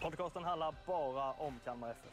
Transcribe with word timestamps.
Podcasten 0.00 0.44
handlar 0.44 0.74
bara 0.86 1.32
om 1.32 1.60
Kalmar 1.64 1.90
FF. 1.90 2.12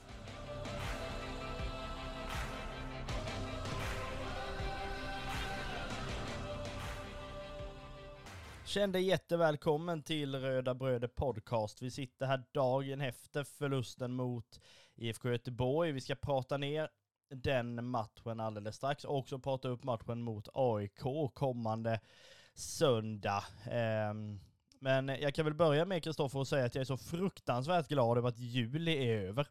Känn 8.65 8.91
dig 8.91 9.03
jättevälkommen 9.03 10.03
till 10.03 10.35
Röda 10.35 10.73
Bröder 10.73 11.07
Podcast. 11.07 11.81
Vi 11.81 11.91
sitter 11.91 12.25
här 12.25 12.43
dagen 12.51 13.01
efter 13.01 13.43
förlusten 13.43 14.13
mot 14.13 14.61
IFK 14.95 15.29
Göteborg. 15.29 15.91
Vi 15.91 16.01
ska 16.01 16.15
prata 16.15 16.57
ner 16.57 16.89
den 17.29 17.85
matchen 17.85 18.39
alldeles 18.39 18.75
strax 18.75 19.03
och 19.03 19.17
också 19.17 19.39
prata 19.39 19.67
upp 19.69 19.83
matchen 19.83 20.21
mot 20.21 20.47
AIK 20.53 21.33
kommande 21.33 21.99
söndag. 22.53 23.43
Ehm, 23.71 24.39
men 24.79 25.07
jag 25.07 25.33
kan 25.35 25.45
väl 25.45 25.53
börja 25.53 25.85
med 25.85 26.03
Kristoffer 26.03 26.39
och 26.39 26.47
säga 26.47 26.65
att 26.65 26.75
jag 26.75 26.81
är 26.81 26.85
så 26.85 26.97
fruktansvärt 26.97 27.87
glad 27.87 28.17
över 28.17 28.29
att 28.29 28.39
juli 28.39 29.07
är 29.07 29.19
över. 29.21 29.47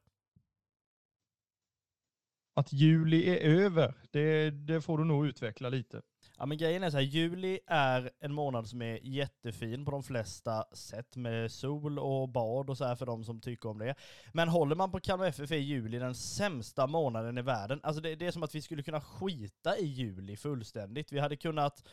Att 2.55 2.73
juli 2.73 3.29
är 3.29 3.37
över, 3.37 3.95
det, 4.11 4.51
det 4.51 4.81
får 4.81 4.99
du 4.99 5.05
nog 5.05 5.27
utveckla 5.27 5.69
lite. 5.69 6.03
Ja 6.39 6.47
men 6.47 6.59
grejen 6.59 6.83
är 6.83 6.91
så 6.91 6.97
här, 6.97 7.05
juli 7.05 7.59
är 7.67 8.11
en 8.21 8.33
månad 8.33 8.69
som 8.69 8.83
är 8.83 8.99
jättefin 9.03 9.85
på 9.85 9.91
de 9.91 10.03
flesta 10.03 10.65
sätt 10.73 11.17
med 11.17 11.53
sol 11.53 11.99
och 11.99 12.29
bad 12.29 12.71
och 12.71 12.79
så 12.79 12.85
här 12.85 12.97
för 12.97 13.07
de 13.07 13.25
som 13.25 13.41
tycker 13.41 13.69
om 13.69 13.79
det. 13.79 13.95
Men 14.33 14.49
håller 14.49 14.77
man 14.77 14.91
på 14.91 15.01
Kalmar 15.01 15.27
FF 15.27 15.51
är 15.51 15.57
juli 15.57 15.99
den 15.99 16.15
sämsta 16.15 16.87
månaden 16.87 17.39
i 17.39 17.43
världen. 17.43 17.81
Alltså 17.83 18.03
det, 18.03 18.15
det 18.15 18.27
är 18.27 18.31
som 18.31 18.43
att 18.43 18.55
vi 18.55 18.63
skulle 18.63 18.83
kunna 18.83 19.01
skita 19.01 19.79
i 19.79 19.87
juli 19.87 20.37
fullständigt. 20.37 21.13
Vi 21.13 21.19
hade 21.19 21.37
kunnat 21.37 21.89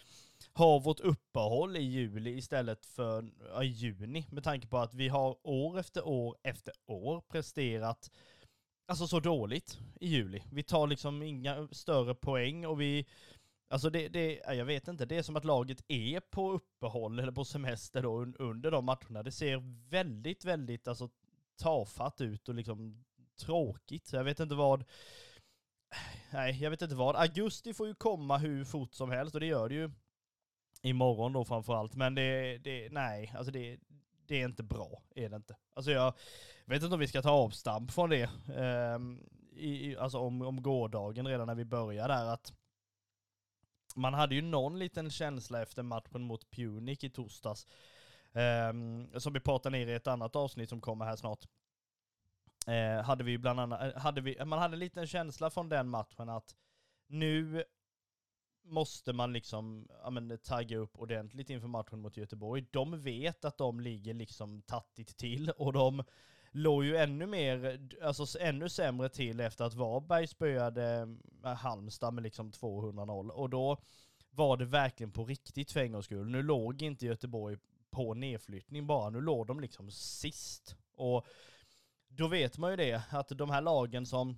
ha 0.53 0.79
vårt 0.79 0.99
uppehåll 0.99 1.77
i 1.77 1.81
juli 1.81 2.37
istället 2.37 2.85
för 2.85 3.31
ja, 3.53 3.63
juni 3.63 4.27
med 4.31 4.43
tanke 4.43 4.67
på 4.67 4.77
att 4.77 4.93
vi 4.93 5.07
har 5.07 5.37
år 5.43 5.79
efter 5.79 6.07
år 6.07 6.37
efter 6.43 6.73
år 6.85 7.21
presterat 7.21 8.11
alltså 8.87 9.07
så 9.07 9.19
dåligt 9.19 9.79
i 10.01 10.07
juli. 10.07 10.43
Vi 10.51 10.63
tar 10.63 10.87
liksom 10.87 11.23
inga 11.23 11.67
större 11.71 12.15
poäng 12.15 12.65
och 12.65 12.81
vi 12.81 13.05
Alltså 13.73 13.89
det, 13.89 14.07
det, 14.07 14.41
jag 14.47 14.65
vet 14.65 14.87
inte, 14.87 15.05
det 15.05 15.17
är 15.17 15.23
som 15.23 15.35
att 15.35 15.45
laget 15.45 15.83
är 15.87 16.19
på 16.19 16.51
uppehåll 16.51 17.19
eller 17.19 17.31
på 17.31 17.45
semester 17.45 18.01
då 18.01 18.25
under 18.39 18.71
de 18.71 18.85
matcherna. 18.85 19.23
Det 19.23 19.31
ser 19.31 19.89
väldigt, 19.89 20.45
väldigt 20.45 20.87
alltså 20.87 21.09
tafatt 21.57 22.21
ut 22.21 22.49
och 22.49 22.55
liksom 22.55 23.03
tråkigt. 23.39 24.07
Så 24.07 24.15
jag 24.15 24.23
vet 24.23 24.39
inte 24.39 24.55
vad, 24.55 24.83
nej 26.33 26.63
jag 26.63 26.69
vet 26.69 26.81
inte 26.81 26.95
vad. 26.95 27.15
Augusti 27.15 27.73
får 27.73 27.87
ju 27.87 27.95
komma 27.95 28.37
hur 28.37 28.65
fort 28.65 28.93
som 28.93 29.11
helst 29.11 29.35
och 29.35 29.41
det 29.41 29.47
gör 29.47 29.69
det 29.69 29.75
ju 29.75 29.91
imorgon 30.83 31.33
då 31.33 31.45
framförallt. 31.45 31.95
Men 31.95 32.15
det, 32.15 32.57
det 32.57 32.89
nej, 32.91 33.33
alltså 33.35 33.51
det, 33.51 33.79
det 34.27 34.41
är 34.41 34.45
inte 34.45 34.63
bra, 34.63 35.01
är 35.15 35.29
det 35.29 35.35
inte. 35.35 35.55
Alltså 35.73 35.91
jag 35.91 36.13
vet 36.65 36.83
inte 36.83 36.93
om 36.93 36.99
vi 36.99 37.07
ska 37.07 37.21
ta 37.21 37.31
avstamp 37.31 37.91
från 37.91 38.09
det, 38.09 38.29
um, 38.95 39.29
i, 39.55 39.97
alltså 39.97 40.17
om, 40.17 40.41
om 40.41 40.61
gårdagen 40.61 41.27
redan 41.27 41.47
när 41.47 41.55
vi 41.55 41.65
började 41.65 42.13
där 42.13 42.25
att 42.25 42.53
man 43.95 44.13
hade 44.13 44.35
ju 44.35 44.41
någon 44.41 44.79
liten 44.79 45.09
känsla 45.09 45.61
efter 45.61 45.83
matchen 45.83 46.21
mot 46.21 46.51
Punic 46.51 47.03
i 47.03 47.09
torsdags, 47.09 47.67
um, 48.71 49.19
som 49.19 49.33
vi 49.33 49.39
pratar 49.39 49.69
ner 49.69 49.87
i 49.87 49.93
ett 49.93 50.07
annat 50.07 50.35
avsnitt 50.35 50.69
som 50.69 50.81
kommer 50.81 51.05
här 51.05 51.15
snart. 51.15 51.45
Uh, 52.67 53.03
hade 53.03 53.23
vi 53.23 53.37
bland 53.37 53.59
annat, 53.59 53.81
eh, 53.81 54.01
hade 54.01 54.21
vi, 54.21 54.45
man 54.45 54.59
hade 54.59 54.75
en 54.75 54.79
liten 54.79 55.07
känsla 55.07 55.49
från 55.49 55.69
den 55.69 55.89
matchen 55.89 56.29
att 56.29 56.55
nu 57.07 57.63
måste 58.63 59.13
man 59.13 59.33
liksom 59.33 59.87
ja, 60.03 60.09
men, 60.09 60.37
tagga 60.37 60.77
upp 60.77 60.99
ordentligt 60.99 61.49
inför 61.49 61.67
matchen 61.67 61.99
mot 61.99 62.17
Göteborg. 62.17 62.65
De 62.71 63.01
vet 63.01 63.45
att 63.45 63.57
de 63.57 63.79
ligger 63.79 64.13
liksom 64.13 64.61
tattigt 64.61 65.17
till 65.17 65.49
och 65.49 65.73
de 65.73 66.03
låg 66.51 66.85
ju 66.85 66.97
ännu 66.97 67.25
mer, 67.25 67.87
alltså 68.01 68.39
ännu 68.39 68.69
sämre 68.69 69.09
till 69.09 69.39
efter 69.39 69.65
att 69.65 69.73
Varberg 69.73 70.27
spöade 70.27 71.17
eh, 71.43 71.53
Halmstad 71.53 72.13
med 72.13 72.23
liksom 72.23 72.51
200-0 72.51 73.29
och 73.29 73.49
då 73.49 73.77
var 74.29 74.57
det 74.57 74.65
verkligen 74.65 75.11
på 75.11 75.25
riktigt 75.25 75.71
för 75.71 75.79
en 75.79 75.91
gångs 75.91 76.05
skull. 76.05 76.29
Nu 76.29 76.43
låg 76.43 76.81
inte 76.81 77.05
Göteborg 77.05 77.57
på 77.91 78.13
nedflyttning 78.13 78.87
bara, 78.87 79.09
nu 79.09 79.21
låg 79.21 79.47
de 79.47 79.59
liksom 79.59 79.91
sist. 79.91 80.75
Och 80.95 81.27
då 82.07 82.27
vet 82.27 82.57
man 82.57 82.71
ju 82.71 82.77
det, 82.77 83.01
att 83.09 83.29
de 83.29 83.49
här 83.49 83.61
lagen 83.61 84.05
som 84.05 84.37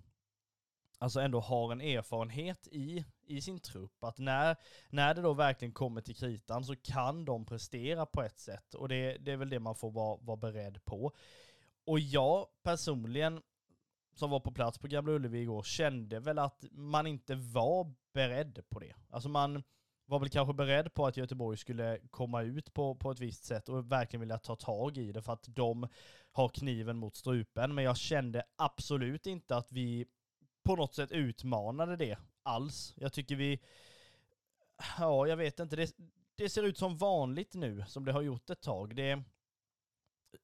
alltså 0.97 1.19
ändå 1.19 1.39
har 1.39 1.71
en 1.71 1.81
erfarenhet 1.81 2.67
i, 2.71 3.05
i 3.27 3.41
sin 3.41 3.59
trupp, 3.59 4.03
att 4.03 4.17
när, 4.17 4.55
när 4.89 5.13
det 5.13 5.21
då 5.21 5.33
verkligen 5.33 5.71
kommer 5.71 6.01
till 6.01 6.15
kritan 6.15 6.63
så 6.63 6.75
kan 6.75 7.25
de 7.25 7.45
prestera 7.45 8.05
på 8.05 8.21
ett 8.21 8.39
sätt 8.39 8.73
och 8.73 8.89
det, 8.89 9.17
det 9.17 9.31
är 9.31 9.37
väl 9.37 9.49
det 9.49 9.59
man 9.59 9.75
får 9.75 9.91
vara, 9.91 10.17
vara 10.21 10.37
beredd 10.37 10.85
på. 10.85 11.11
Och 11.85 11.99
jag 11.99 12.47
personligen, 12.63 13.41
som 14.13 14.29
var 14.29 14.39
på 14.39 14.51
plats 14.51 14.77
på 14.77 14.87
Gamla 14.87 15.11
Ullevi 15.11 15.41
igår, 15.41 15.63
kände 15.63 16.19
väl 16.19 16.39
att 16.39 16.65
man 16.71 17.07
inte 17.07 17.35
var 17.35 17.93
beredd 18.13 18.63
på 18.69 18.79
det. 18.79 18.95
Alltså 19.09 19.29
man 19.29 19.63
var 20.05 20.19
väl 20.19 20.29
kanske 20.29 20.53
beredd 20.53 20.93
på 20.93 21.07
att 21.07 21.17
Göteborg 21.17 21.57
skulle 21.57 21.99
komma 22.09 22.41
ut 22.41 22.73
på, 22.73 22.95
på 22.95 23.11
ett 23.11 23.19
visst 23.19 23.45
sätt 23.45 23.69
och 23.69 23.91
verkligen 23.91 24.21
vilja 24.21 24.37
ta 24.37 24.55
tag 24.55 24.97
i 24.97 25.11
det 25.11 25.21
för 25.21 25.33
att 25.33 25.45
de 25.47 25.87
har 26.31 26.49
kniven 26.49 26.97
mot 26.97 27.15
strupen. 27.15 27.75
Men 27.75 27.83
jag 27.83 27.97
kände 27.97 28.43
absolut 28.55 29.25
inte 29.27 29.57
att 29.57 29.71
vi 29.71 30.05
på 30.65 30.75
något 30.75 30.93
sätt 30.93 31.11
utmanade 31.11 31.95
det 31.95 32.17
alls. 32.43 32.93
Jag 32.97 33.13
tycker 33.13 33.35
vi, 33.35 33.59
ja 34.97 35.27
jag 35.27 35.37
vet 35.37 35.59
inte, 35.59 35.75
det, 35.75 35.95
det 36.35 36.49
ser 36.49 36.63
ut 36.63 36.77
som 36.77 36.97
vanligt 36.97 37.53
nu, 37.53 37.83
som 37.87 38.05
det 38.05 38.11
har 38.11 38.21
gjort 38.21 38.49
ett 38.49 38.61
tag. 38.61 38.95
Det 38.95 39.23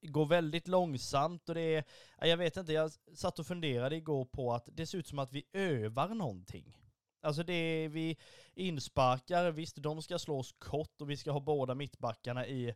går 0.02 0.26
väldigt 0.26 0.68
långsamt 0.68 1.50
och 1.50 1.56
det 1.56 1.62
är, 1.62 1.84
jag 2.28 2.38
vet 2.38 2.58
inte, 2.58 2.74
jag 2.74 2.92
satt 3.14 3.40
och 3.40 3.48
funderade 3.48 3.96
igår 3.96 4.26
på 4.26 4.54
att 4.54 4.70
det 4.72 4.86
ser 4.86 4.98
ut 4.98 5.08
som 5.08 5.20
att 5.20 5.34
vi 5.34 5.44
övar 5.54 6.10
någonting. 6.10 6.78
Alltså 7.22 7.44
det 7.44 7.54
är, 7.54 7.90
vi 7.90 8.18
insparkar, 8.54 9.52
visst 9.52 9.76
de 9.76 10.02
ska 10.02 10.20
slås 10.20 10.52
kort 10.52 11.02
och 11.02 11.10
vi 11.10 11.18
ska 11.18 11.32
ha 11.32 11.40
båda 11.40 11.76
mittbackarna 11.76 12.48
i, 12.48 12.76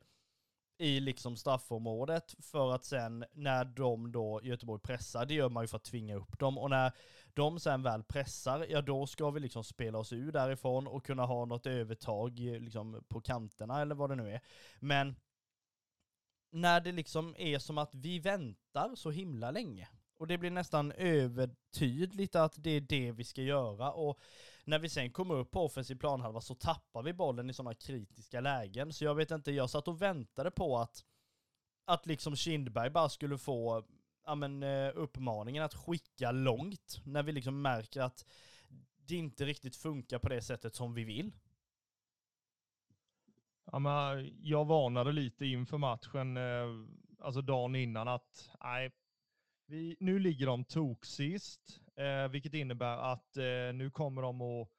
i 0.77 0.99
liksom 0.99 1.35
straffområdet 1.35 2.35
för 2.39 2.71
att 2.71 2.85
sen 2.85 3.25
när 3.33 3.65
de 3.65 4.11
då, 4.11 4.41
Göteborg 4.43 4.81
pressar, 4.81 5.25
det 5.25 5.33
gör 5.33 5.49
man 5.49 5.63
ju 5.63 5.67
för 5.67 5.77
att 5.77 5.83
tvinga 5.83 6.15
upp 6.15 6.39
dem 6.39 6.57
och 6.57 6.69
när 6.69 6.91
de 7.33 7.59
sen 7.59 7.83
väl 7.83 8.03
pressar, 8.03 8.65
ja 8.69 8.81
då 8.81 9.07
ska 9.07 9.31
vi 9.31 9.39
liksom 9.39 9.63
spela 9.63 9.97
oss 9.97 10.13
ur 10.13 10.31
därifrån 10.31 10.87
och 10.87 11.05
kunna 11.05 11.25
ha 11.25 11.45
något 11.45 11.67
övertag 11.67 12.39
eh, 12.39 12.59
liksom 12.59 13.03
på 13.07 13.21
kanterna 13.21 13.81
eller 13.81 13.95
vad 13.95 14.09
det 14.09 14.15
nu 14.15 14.31
är. 14.31 14.41
Men 14.79 15.15
när 16.51 16.81
det 16.81 16.91
liksom 16.91 17.35
är 17.37 17.59
som 17.59 17.77
att 17.77 17.95
vi 17.95 18.19
väntar 18.19 18.95
så 18.95 19.11
himla 19.11 19.51
länge. 19.51 19.87
Och 20.17 20.27
det 20.27 20.37
blir 20.37 20.51
nästan 20.51 20.91
övertydligt 20.91 22.35
att 22.35 22.53
det 22.57 22.69
är 22.69 22.81
det 22.81 23.11
vi 23.11 23.23
ska 23.23 23.41
göra. 23.41 23.91
Och 23.91 24.19
när 24.65 24.79
vi 24.79 24.89
sen 24.89 25.11
kom 25.11 25.31
upp 25.31 25.51
på 25.51 25.65
offensiv 25.65 25.95
planhalva 25.95 26.41
så 26.41 26.55
tappar 26.55 27.03
vi 27.03 27.13
bollen 27.13 27.49
i 27.49 27.53
sådana 27.53 27.73
kritiska 27.73 28.41
lägen. 28.41 28.93
Så 28.93 29.05
jag 29.05 29.15
vet 29.15 29.31
inte, 29.31 29.51
jag 29.51 29.69
satt 29.69 29.87
och 29.87 30.01
väntade 30.01 30.51
på 30.51 30.77
att, 30.77 31.05
att 31.85 32.05
liksom 32.05 32.35
Kindberg 32.35 32.89
bara 32.89 33.09
skulle 33.09 33.37
få 33.37 33.85
ja, 34.25 34.35
men, 34.35 34.63
eh, 34.63 34.91
uppmaningen 34.95 35.63
att 35.63 35.73
skicka 35.73 36.31
långt. 36.31 37.01
När 37.03 37.23
vi 37.23 37.31
liksom 37.31 37.61
märker 37.61 38.01
att 38.01 38.25
det 38.95 39.15
inte 39.15 39.45
riktigt 39.45 39.75
funkar 39.75 40.19
på 40.19 40.29
det 40.29 40.41
sättet 40.41 40.75
som 40.75 40.93
vi 40.93 41.03
vill. 41.03 41.31
Ja, 43.71 43.79
men 43.79 44.19
eh, 44.19 44.31
jag 44.41 44.65
varnade 44.65 45.11
lite 45.11 45.45
inför 45.45 45.77
matchen, 45.77 46.37
eh, 46.37 46.67
alltså 47.19 47.41
dagen 47.41 47.75
innan, 47.75 48.07
att 48.07 48.49
nej, 48.63 48.91
vi, 49.65 49.97
nu 49.99 50.19
ligger 50.19 50.45
de 50.45 50.63
tok 50.63 51.05
sist, 51.05 51.81
eh, 51.95 52.27
vilket 52.27 52.53
innebär 52.53 52.97
att 52.97 53.37
eh, 53.37 53.73
nu 53.73 53.91
kommer 53.91 54.21
de 54.21 54.41
att, 54.41 54.69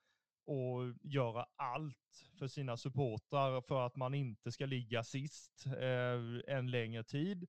och 0.47 0.95
göra 1.03 1.47
allt 1.57 2.29
för 2.39 2.49
sina 2.49 2.77
supportrar 2.77 3.61
för 3.61 3.87
att 3.87 3.97
man 3.97 4.15
inte 4.15 4.53
ska 4.53 4.67
ligga 4.67 5.05
sist 5.05 5.67
eh, 5.67 6.55
en 6.57 6.71
längre 6.71 7.05
tid. 7.05 7.49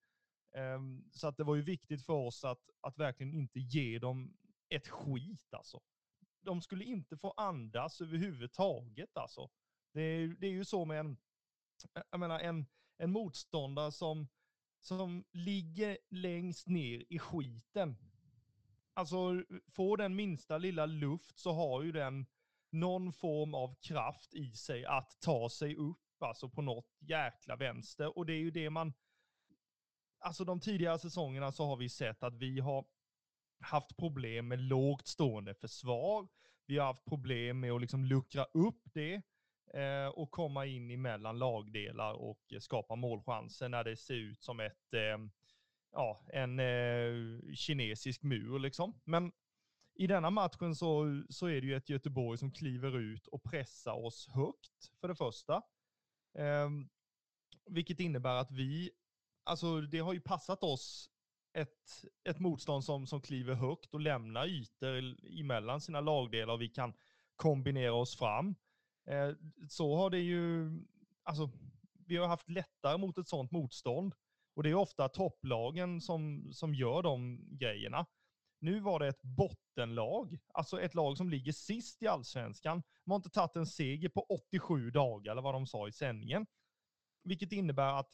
Eh, 0.55 0.79
så 1.11 1.27
att 1.27 1.37
det 1.37 1.43
var 1.43 1.55
ju 1.55 1.61
viktigt 1.61 2.05
för 2.05 2.13
oss 2.13 2.43
att, 2.43 2.69
att 2.81 2.97
verkligen 2.97 3.33
inte 3.33 3.59
ge 3.59 3.99
dem 3.99 4.37
ett 4.69 4.87
skit 4.87 5.53
alltså. 5.53 5.81
De 6.41 6.61
skulle 6.61 6.83
inte 6.83 7.17
få 7.17 7.31
andas 7.31 8.01
överhuvudtaget 8.01 9.17
alltså. 9.17 9.49
Det 9.93 10.01
är, 10.01 10.27
det 10.27 10.47
är 10.47 10.51
ju 10.51 10.65
så 10.65 10.85
med 10.85 10.99
en, 10.99 11.17
jag 12.11 12.19
menar 12.19 12.39
en, 12.39 12.65
en 12.97 13.11
motståndare 13.11 13.91
som 13.91 14.27
som 14.87 15.23
ligger 15.31 15.97
längst 16.09 16.67
ner 16.67 17.03
i 17.09 17.19
skiten. 17.19 17.97
Alltså, 18.97 19.43
får 19.75 19.97
den 19.97 20.15
minsta 20.15 20.57
lilla 20.57 20.85
luft 20.85 21.39
så 21.39 21.51
har 21.51 21.83
ju 21.83 21.91
den 21.91 22.25
någon 22.69 23.13
form 23.13 23.53
av 23.53 23.75
kraft 23.81 24.33
i 24.33 24.51
sig 24.51 24.85
att 24.85 25.21
ta 25.21 25.49
sig 25.49 25.75
upp, 25.75 26.23
alltså 26.23 26.49
på 26.49 26.61
något 26.61 26.97
jäkla 26.99 27.55
vänster. 27.55 28.17
Och 28.17 28.25
det 28.25 28.33
är 28.33 28.39
ju 28.39 28.51
det 28.51 28.69
man, 28.69 28.93
alltså 30.19 30.45
de 30.45 30.59
tidigare 30.59 30.99
säsongerna 30.99 31.51
så 31.51 31.65
har 31.65 31.77
vi 31.77 31.89
sett 31.89 32.23
att 32.23 32.35
vi 32.35 32.59
har 32.59 32.85
haft 33.59 33.97
problem 33.97 34.47
med 34.47 34.59
lågt 34.59 35.07
stående 35.07 35.53
försvar. 35.53 36.27
Vi 36.65 36.77
har 36.77 36.85
haft 36.85 37.05
problem 37.05 37.59
med 37.59 37.71
att 37.71 37.81
liksom 37.81 38.05
luckra 38.05 38.43
upp 38.43 38.81
det 38.93 39.21
eh, 39.73 40.07
och 40.07 40.31
komma 40.31 40.65
in 40.65 40.91
emellan 40.91 41.39
lagdelar 41.39 42.13
och 42.13 42.53
skapa 42.59 42.95
målchanser 42.95 43.69
när 43.69 43.83
det 43.83 43.97
ser 43.97 44.13
ut 44.13 44.43
som 44.43 44.59
ett, 44.59 44.93
eh, 44.93 45.17
ja, 45.91 46.19
en 46.33 46.59
eh, 46.59 47.53
kinesisk 47.55 48.23
mur 48.23 48.59
liksom. 48.59 49.01
Men 49.03 49.31
i 49.95 50.07
denna 50.07 50.29
matchen 50.29 50.75
så, 50.75 51.23
så 51.29 51.47
är 51.47 51.61
det 51.61 51.67
ju 51.67 51.75
ett 51.75 51.89
Göteborg 51.89 52.37
som 52.37 52.51
kliver 52.51 52.97
ut 52.97 53.27
och 53.27 53.43
pressar 53.43 54.05
oss 54.05 54.27
högt 54.27 54.91
för 55.01 55.07
det 55.07 55.15
första. 55.15 55.61
Eh, 56.37 56.69
vilket 57.65 57.99
innebär 57.99 58.35
att 58.35 58.51
vi, 58.51 58.91
alltså 59.43 59.81
det 59.81 59.99
har 59.99 60.13
ju 60.13 60.21
passat 60.21 60.63
oss 60.63 61.09
ett, 61.53 62.05
ett 62.23 62.39
motstånd 62.39 62.83
som, 62.83 63.07
som 63.07 63.21
kliver 63.21 63.53
högt 63.53 63.93
och 63.93 63.99
lämnar 63.99 64.47
ytor 64.47 65.15
emellan 65.39 65.81
sina 65.81 66.01
lagdelar 66.01 66.53
och 66.53 66.61
vi 66.61 66.69
kan 66.69 66.93
kombinera 67.35 67.93
oss 67.93 68.17
fram. 68.17 68.55
Eh, 69.07 69.31
så 69.69 69.95
har 69.95 70.09
det 70.09 70.19
ju, 70.19 70.71
alltså 71.23 71.49
vi 72.05 72.17
har 72.17 72.27
haft 72.27 72.49
lättare 72.49 72.97
mot 72.97 73.17
ett 73.17 73.27
sådant 73.27 73.51
motstånd 73.51 74.15
och 74.57 74.63
det 74.63 74.69
är 74.69 74.73
ofta 74.73 75.09
topplagen 75.09 76.01
som, 76.01 76.49
som 76.53 76.75
gör 76.75 77.01
de 77.01 77.39
grejerna. 77.57 78.05
Nu 78.59 78.79
var 78.79 78.99
det 78.99 79.07
ett 79.07 79.21
bottenlag, 79.21 80.39
alltså 80.53 80.81
ett 80.81 80.95
lag 80.95 81.17
som 81.17 81.29
ligger 81.29 81.51
sist 81.51 82.03
i 82.03 82.07
allsvenskan. 82.07 82.83
De 83.05 83.11
har 83.11 83.15
inte 83.15 83.29
tagit 83.29 83.55
en 83.55 83.65
seger 83.65 84.09
på 84.09 84.21
87 84.21 84.91
dagar, 84.91 85.31
eller 85.31 85.41
vad 85.41 85.53
de 85.53 85.67
sa 85.67 85.87
i 85.87 85.91
sändningen. 85.91 86.45
Vilket 87.23 87.51
innebär 87.51 87.99
att 87.99 88.09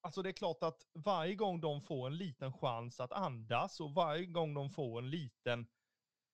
Alltså 0.00 0.22
det 0.22 0.30
är 0.30 0.32
klart 0.32 0.62
att 0.62 0.86
varje 0.94 1.34
gång 1.34 1.60
de 1.60 1.82
får 1.82 2.06
en 2.06 2.16
liten 2.16 2.52
chans 2.52 3.00
att 3.00 3.12
andas 3.12 3.80
och 3.80 3.94
varje 3.94 4.26
gång 4.26 4.54
de 4.54 4.70
får 4.70 4.98
en 4.98 5.10
liten 5.10 5.66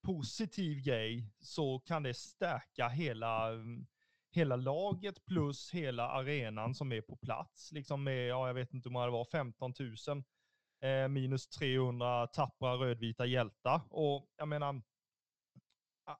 positiv 0.02 0.82
grej 0.82 1.32
så 1.40 1.78
kan 1.78 2.02
det 2.02 2.14
stärka 2.14 2.88
hela, 2.88 3.48
mm, 3.48 3.86
hela 4.32 4.56
laget 4.56 5.24
plus 5.24 5.70
hela 5.70 6.08
arenan 6.08 6.74
som 6.74 6.92
är 6.92 7.00
på 7.00 7.16
plats. 7.16 7.72
Liksom 7.72 8.04
med, 8.04 8.26
ja 8.26 8.46
jag 8.46 8.54
vet 8.54 8.74
inte 8.74 8.88
hur 8.88 8.92
många 8.92 9.06
det 9.06 9.12
var, 9.12 9.24
15 9.24 9.74
000 10.08 10.22
eh, 10.82 11.08
minus 11.08 11.48
300 11.48 12.26
tappra 12.26 12.74
rödvita 12.74 13.26
hjältar. 13.26 13.80
Och 13.90 14.28
jag 14.36 14.48
menar, 14.48 14.82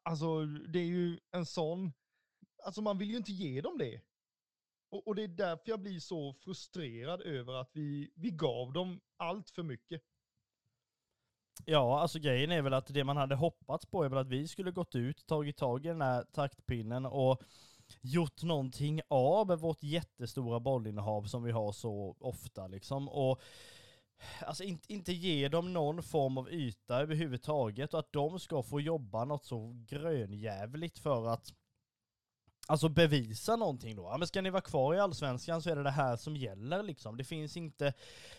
alltså 0.03 0.45
det 0.45 0.79
är 0.79 0.87
ju 0.87 1.21
en 1.31 1.47
sån, 1.47 1.93
alltså 2.65 2.83
man 2.83 2.99
vill 2.99 3.11
ju 3.11 3.17
inte 3.17 3.33
ge 3.33 3.61
dem 3.61 3.79
det. 3.79 4.01
Och, 4.91 5.07
och, 5.09 5.15
det 5.15 5.23
är 5.23 5.29
därför 5.29 5.63
jag 5.65 5.81
blir 5.81 6.01
så 6.01 6.35
frustrerad 6.35 7.23
över 7.23 7.53
att 7.53 7.71
vi, 7.73 8.13
vi 8.15 8.31
gav 8.31 8.73
dem 8.73 9.01
allt 9.17 9.51
för 9.51 9.63
mycket. 9.63 10.03
Ja, 11.65 12.01
alltså 12.01 12.19
grejen 12.19 12.53
är 12.53 12.63
väl 12.63 12.75
att 12.75 12.87
det 12.87 13.05
man 13.05 13.17
hade 13.17 13.35
hoppats 13.35 13.87
på 13.87 14.05
är 14.05 14.09
väl 14.09 14.19
att 14.19 14.29
vi 14.29 14.49
skulle 14.49 14.71
gått 14.71 14.95
ut, 14.95 15.27
tagit 15.27 15.57
tag 15.57 15.87
i 15.87 15.89
den 15.89 16.03
här 16.03 16.25
taktpinnen 16.25 17.07
och 17.07 17.43
gjort 18.01 18.43
någonting 18.43 19.01
av 19.09 19.47
vårt 19.47 19.83
jättestora 19.83 20.61
bollinnehav 20.61 21.23
som 21.23 21.43
vi 21.43 21.53
har 21.53 21.73
så 21.73 22.17
ofta 22.21 22.67
liksom. 22.67 23.09
Och 23.09 23.41
alltså 24.41 24.65
inte, 24.65 24.93
inte 24.93 25.13
ge 25.13 25.49
dem 25.49 25.73
någon 25.73 26.03
form 26.03 26.39
av 26.39 26.53
yta 26.53 27.01
överhuvudtaget 27.01 27.95
och 27.95 28.01
att 28.01 28.13
de 28.13 28.41
ska 28.41 28.63
få 28.63 28.81
jobba 28.81 29.25
något 29.25 29.45
så 29.45 29.85
grönjävligt 29.87 30.99
för 30.99 31.27
att 31.27 31.53
Alltså 32.67 32.89
bevisa 32.89 33.57
någonting 33.57 33.97
då. 33.97 34.03
Ja, 34.03 34.17
men 34.19 34.29
ska 34.29 34.43
ni 34.43 34.51
vara 34.51 34.63
kvar 34.63 34.95
i 34.95 34.99
Allsvenskan 34.99 35.63
så 35.63 35.71
är 35.71 35.77
det 35.77 35.83
det 35.83 35.91
här 35.91 36.17
som 36.17 36.37
gäller 36.37 36.83
liksom. 36.83 37.17
Det 37.17 37.25
finns 37.25 37.57
inte, 37.57 37.93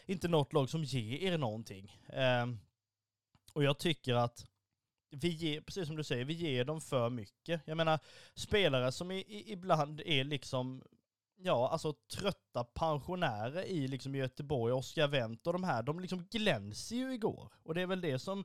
inte 0.05 0.27
något 0.27 0.53
lag 0.53 0.69
som 0.69 0.83
ger 0.83 1.17
er 1.17 1.37
någonting. 1.37 1.99
Eh, 2.07 2.47
och 3.53 3.63
jag 3.63 3.77
tycker 3.77 4.13
att 4.13 4.45
vi 5.13 5.29
ger, 5.29 5.61
precis 5.61 5.87
som 5.87 5.95
du 5.95 6.03
säger, 6.03 6.25
vi 6.25 6.33
ger 6.33 6.65
dem 6.65 6.81
för 6.81 7.09
mycket. 7.09 7.61
Jag 7.65 7.77
menar, 7.77 7.99
spelare 8.35 8.91
som 8.91 9.11
i, 9.11 9.17
i, 9.17 9.51
ibland 9.51 10.01
är 10.05 10.23
liksom, 10.23 10.83
ja, 11.37 11.69
alltså 11.69 11.93
trötta 11.93 12.63
pensionärer 12.63 13.63
i 13.63 13.87
liksom 13.87 14.15
Göteborg, 14.15 14.73
Oskar 14.73 15.07
Wendt 15.07 15.47
och 15.47 15.53
de 15.53 15.63
här, 15.63 15.83
de 15.83 15.99
liksom 15.99 16.27
glänser 16.31 16.95
ju 16.95 17.13
igår. 17.13 17.51
Och 17.63 17.73
det 17.73 17.81
är 17.81 17.87
väl 17.87 18.01
det 18.01 18.19
som, 18.19 18.43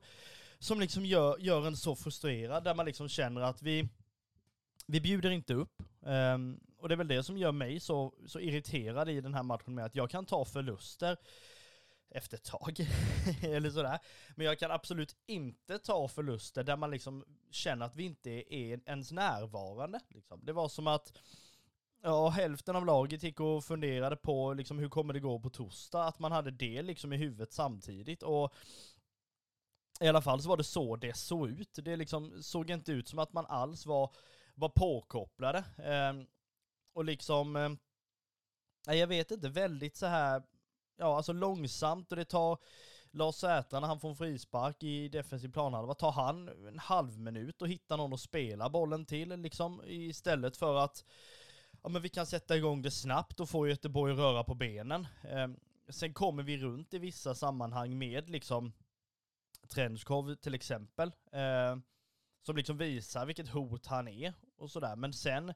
som 0.59 0.79
liksom 0.79 1.05
gör, 1.05 1.37
gör 1.39 1.67
en 1.67 1.77
så 1.77 1.95
frustrerad, 1.95 2.63
där 2.63 2.75
man 2.75 2.85
liksom 2.85 3.09
känner 3.09 3.41
att 3.41 3.61
vi, 3.61 3.89
vi 4.87 5.01
bjuder 5.01 5.29
inte 5.29 5.53
upp. 5.53 5.83
Um, 6.01 6.59
och 6.77 6.89
det 6.89 6.95
är 6.95 6.97
väl 6.97 7.07
det 7.07 7.23
som 7.23 7.37
gör 7.37 7.51
mig 7.51 7.79
så, 7.79 8.13
så 8.25 8.39
irriterad 8.39 9.09
i 9.09 9.21
den 9.21 9.33
här 9.33 9.43
matchen 9.43 9.75
med 9.75 9.85
att 9.85 9.95
jag 9.95 10.09
kan 10.09 10.25
ta 10.25 10.45
förluster 10.45 11.17
efter 12.09 12.37
ett 12.37 12.43
tag, 12.43 12.79
eller 13.41 13.69
sådär. 13.69 13.99
Men 14.35 14.45
jag 14.45 14.59
kan 14.59 14.71
absolut 14.71 15.15
inte 15.25 15.79
ta 15.79 16.07
förluster 16.07 16.63
där 16.63 16.77
man 16.77 16.91
liksom 16.91 17.25
känner 17.51 17.85
att 17.85 17.95
vi 17.95 18.03
inte 18.03 18.55
är 18.55 18.79
ens 18.85 19.11
närvarande. 19.11 19.99
Liksom. 20.09 20.45
Det 20.45 20.53
var 20.53 20.69
som 20.69 20.87
att 20.87 21.13
ja, 22.01 22.29
hälften 22.29 22.75
av 22.75 22.85
laget 22.85 23.23
gick 23.23 23.39
och 23.39 23.65
funderade 23.65 24.15
på 24.15 24.53
liksom, 24.53 24.79
hur 24.79 24.89
kommer 24.89 25.13
det 25.13 25.19
gå 25.19 25.39
på 25.39 25.49
torsdag, 25.49 26.03
att 26.03 26.19
man 26.19 26.31
hade 26.31 26.51
det 26.51 26.81
liksom 26.81 27.13
i 27.13 27.17
huvudet 27.17 27.53
samtidigt. 27.53 28.23
Och 28.23 28.53
i 30.01 30.07
alla 30.07 30.21
fall 30.21 30.41
så 30.41 30.49
var 30.49 30.57
det 30.57 30.63
så 30.63 30.95
det 30.95 31.13
såg 31.13 31.49
ut. 31.49 31.79
Det 31.83 31.95
liksom 31.95 32.43
såg 32.43 32.69
inte 32.69 32.91
ut 32.91 33.07
som 33.07 33.19
att 33.19 33.33
man 33.33 33.45
alls 33.45 33.85
var 33.85 34.13
var 34.55 34.69
påkopplade. 34.69 35.57
Eh, 35.77 36.13
och 36.93 37.05
liksom, 37.05 37.55
eh, 37.55 38.95
jag 38.95 39.07
vet 39.07 39.31
inte, 39.31 39.49
väldigt 39.49 39.97
så 39.97 40.05
här, 40.05 40.43
ja 40.99 41.17
alltså 41.17 41.33
långsamt 41.33 42.11
och 42.11 42.15
det 42.17 42.25
tar 42.25 42.57
Lars 43.11 43.35
Sätra 43.35 43.79
när 43.79 43.87
han 43.87 43.99
får 43.99 44.09
en 44.09 44.15
frispark 44.15 44.83
i 44.83 45.09
defensiv 45.09 45.51
planhalva, 45.51 45.93
tar 45.93 46.11
han 46.11 46.49
en 46.67 46.79
halv 46.79 47.19
minut 47.19 47.61
och 47.61 47.67
hittar 47.67 47.97
någon 47.97 48.13
att 48.13 48.19
spela 48.19 48.69
bollen 48.69 49.05
till 49.05 49.29
liksom 49.29 49.81
istället 49.85 50.57
för 50.57 50.75
att 50.75 51.05
ja 51.83 51.89
men 51.89 52.01
vi 52.01 52.09
kan 52.09 52.25
sätta 52.25 52.57
igång 52.57 52.81
det 52.81 52.91
snabbt 52.91 53.39
och 53.39 53.49
få 53.49 53.67
Göteborg 53.67 54.13
att 54.13 54.19
röra 54.19 54.43
på 54.43 54.55
benen. 54.55 55.07
Eh, 55.23 55.47
sen 55.89 56.13
kommer 56.13 56.43
vi 56.43 56.57
runt 56.57 56.93
i 56.93 56.97
vissa 56.97 57.35
sammanhang 57.35 57.97
med 57.97 58.29
liksom 58.29 58.73
Trenskov 59.67 60.35
till 60.35 60.53
exempel. 60.53 61.11
Eh, 61.31 61.77
som 62.41 62.55
liksom 62.55 62.77
visar 62.77 63.25
vilket 63.25 63.49
hot 63.49 63.85
han 63.85 64.07
är 64.07 64.33
och 64.57 64.71
sådär. 64.71 64.95
Men 64.95 65.13
sen 65.13 65.53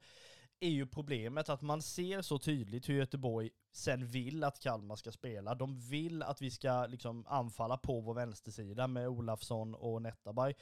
är 0.64 0.70
ju 0.70 0.88
problemet 0.88 1.50
att 1.50 1.62
man 1.62 1.82
ser 1.82 2.22
så 2.22 2.40
tydligt 2.40 2.90
hur 2.90 2.94
Göteborg 2.94 3.50
sen 3.72 4.08
vill 4.08 4.44
att 4.44 4.60
Kalmar 4.60 4.96
ska 4.96 5.12
spela. 5.12 5.56
De 5.56 5.80
vill 5.80 6.24
att 6.24 6.42
vi 6.42 6.52
ska 6.52 6.86
liksom 6.86 7.26
anfalla 7.28 7.78
på 7.78 8.02
vår 8.02 8.14
vänstersida 8.14 8.88
med 8.88 9.08
Olafsson 9.08 9.76
och 9.76 10.02
Nettaberg. 10.02 10.54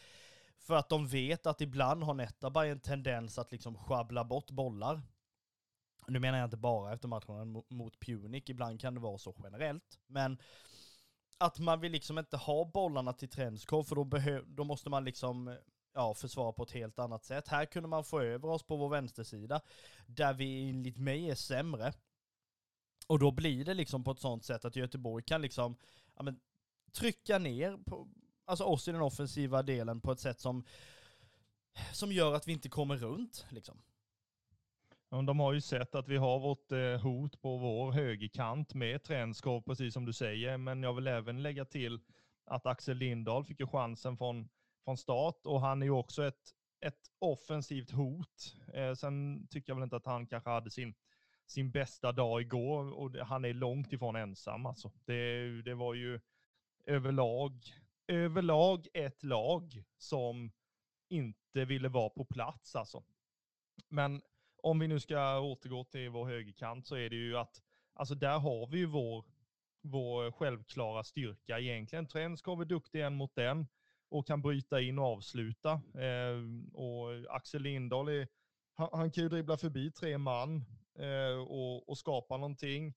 För 0.57 0.75
att 0.75 0.89
de 0.89 1.07
vet 1.07 1.45
att 1.45 1.61
ibland 1.61 2.03
har 2.03 2.13
Nettaberg 2.13 2.69
en 2.69 2.79
tendens 2.79 3.39
att 3.39 3.51
liksom 3.51 3.77
schabbla 3.77 4.23
bort 4.23 4.51
bollar. 4.51 5.01
Nu 6.07 6.19
menar 6.19 6.37
jag 6.37 6.45
inte 6.45 6.57
bara 6.57 6.93
efter 6.93 7.07
matchen 7.07 7.63
mot 7.69 7.99
Punic, 7.99 8.43
ibland 8.47 8.81
kan 8.81 8.93
det 8.93 8.99
vara 8.99 9.17
så 9.17 9.35
generellt. 9.43 9.99
Men 10.07 10.37
att 11.37 11.59
man 11.59 11.79
vill 11.79 11.91
liksom 11.91 12.17
inte 12.17 12.37
ha 12.37 12.65
bollarna 12.65 13.13
till 13.13 13.29
Trenskov, 13.29 13.83
för 13.83 13.95
då, 13.95 14.09
då 14.45 14.63
måste 14.63 14.89
man 14.89 15.05
liksom 15.05 15.57
ja, 15.93 16.13
försvara 16.13 16.51
på 16.51 16.63
ett 16.63 16.71
helt 16.71 16.99
annat 16.99 17.23
sätt. 17.23 17.47
Här 17.47 17.65
kunde 17.65 17.89
man 17.89 18.03
få 18.03 18.21
över 18.21 18.49
oss 18.49 18.63
på 18.63 18.75
vår 18.75 18.89
vänstersida, 18.89 19.61
där 20.05 20.33
vi 20.33 20.69
enligt 20.69 20.97
mig 20.97 21.29
är 21.29 21.35
sämre. 21.35 21.93
Och 23.07 23.19
då 23.19 23.31
blir 23.31 23.65
det 23.65 23.73
liksom 23.73 24.03
på 24.03 24.11
ett 24.11 24.19
sånt 24.19 24.45
sätt 24.45 24.65
att 24.65 24.75
Göteborg 24.75 25.23
kan 25.23 25.41
liksom, 25.41 25.75
ja 26.15 26.23
men, 26.23 26.39
trycka 26.91 27.37
ner 27.37 27.77
på, 27.77 28.07
alltså 28.45 28.63
oss 28.63 28.87
i 28.87 28.91
den 28.91 29.01
offensiva 29.01 29.63
delen 29.63 30.01
på 30.01 30.11
ett 30.11 30.19
sätt 30.19 30.39
som, 30.39 30.63
som 31.93 32.11
gör 32.11 32.33
att 32.33 32.47
vi 32.47 32.51
inte 32.51 32.69
kommer 32.69 32.97
runt 32.97 33.45
liksom. 33.49 33.81
De 35.09 35.39
har 35.39 35.53
ju 35.53 35.61
sett 35.61 35.95
att 35.95 36.07
vi 36.07 36.17
har 36.17 36.39
vårt 36.39 36.71
eh, 36.71 37.01
hot 37.01 37.41
på 37.41 37.57
vår 37.57 37.91
högerkant 37.91 38.73
med 38.73 39.03
Tränskov, 39.03 39.61
precis 39.61 39.93
som 39.93 40.05
du 40.05 40.13
säger, 40.13 40.57
men 40.57 40.83
jag 40.83 40.93
vill 40.93 41.07
även 41.07 41.43
lägga 41.43 41.65
till 41.65 41.99
att 42.45 42.65
Axel 42.65 42.97
Lindahl 42.97 43.45
fick 43.45 43.59
ju 43.59 43.67
chansen 43.67 44.17
från 44.17 44.49
från 44.85 44.97
start 44.97 45.45
och 45.45 45.61
han 45.61 45.81
är 45.81 45.85
ju 45.85 45.91
också 45.91 46.23
ett, 46.23 46.55
ett 46.81 47.11
offensivt 47.19 47.91
hot. 47.91 48.55
Eh, 48.73 48.93
sen 48.93 49.47
tycker 49.47 49.71
jag 49.71 49.75
väl 49.75 49.83
inte 49.83 49.95
att 49.95 50.05
han 50.05 50.27
kanske 50.27 50.49
hade 50.49 50.71
sin, 50.71 50.93
sin 51.47 51.71
bästa 51.71 52.11
dag 52.11 52.41
igår 52.41 52.93
och 52.93 53.15
han 53.15 53.45
är 53.45 53.53
långt 53.53 53.93
ifrån 53.93 54.15
ensam 54.15 54.65
alltså. 54.65 54.91
Det, 55.05 55.61
det 55.61 55.75
var 55.75 55.93
ju 55.93 56.19
överlag, 56.85 57.51
överlag 58.07 58.87
ett 58.93 59.23
lag 59.23 59.83
som 59.97 60.51
inte 61.09 61.65
ville 61.65 61.89
vara 61.89 62.09
på 62.09 62.25
plats 62.25 62.75
alltså. 62.75 63.03
Men 63.89 64.21
om 64.63 64.79
vi 64.79 64.87
nu 64.87 64.99
ska 64.99 65.39
återgå 65.39 65.83
till 65.83 66.09
vår 66.09 66.25
högerkant 66.25 66.87
så 66.87 66.95
är 66.95 67.09
det 67.09 67.15
ju 67.15 67.37
att, 67.37 67.61
alltså 67.93 68.15
där 68.15 68.39
har 68.39 68.67
vi 68.67 68.77
ju 68.77 68.85
vår, 68.85 69.25
vår 69.81 70.31
självklara 70.31 71.03
styrka 71.03 71.59
egentligen. 71.59 72.07
Trend 72.07 72.33
är 72.33 72.65
duktig 72.65 73.01
en 73.01 73.15
mot 73.15 73.35
den 73.35 73.67
och 74.11 74.27
kan 74.27 74.41
bryta 74.41 74.81
in 74.81 74.99
och 74.99 75.05
avsluta. 75.05 75.71
Eh, 75.95 76.37
och 76.73 77.35
Axel 77.35 77.61
Lindahl 77.61 78.07
är, 78.07 78.27
han, 78.73 78.89
han, 78.93 79.11
kan 79.11 79.23
ju 79.23 79.29
dribbla 79.29 79.57
förbi 79.57 79.91
tre 79.91 80.17
man 80.17 80.65
eh, 80.99 81.37
och, 81.47 81.89
och, 81.89 81.97
skapa 81.97 82.37
någonting 82.37 82.93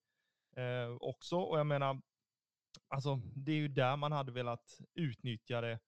eh, 0.56 0.96
också. 1.00 1.36
Och 1.36 1.58
jag 1.58 1.66
menar, 1.66 2.00
alltså 2.88 3.20
det 3.34 3.52
är 3.52 3.56
ju 3.56 3.68
där 3.68 3.96
man 3.96 4.12
hade 4.12 4.32
velat 4.32 4.80
utnyttja 4.94 5.60
det 5.60 5.78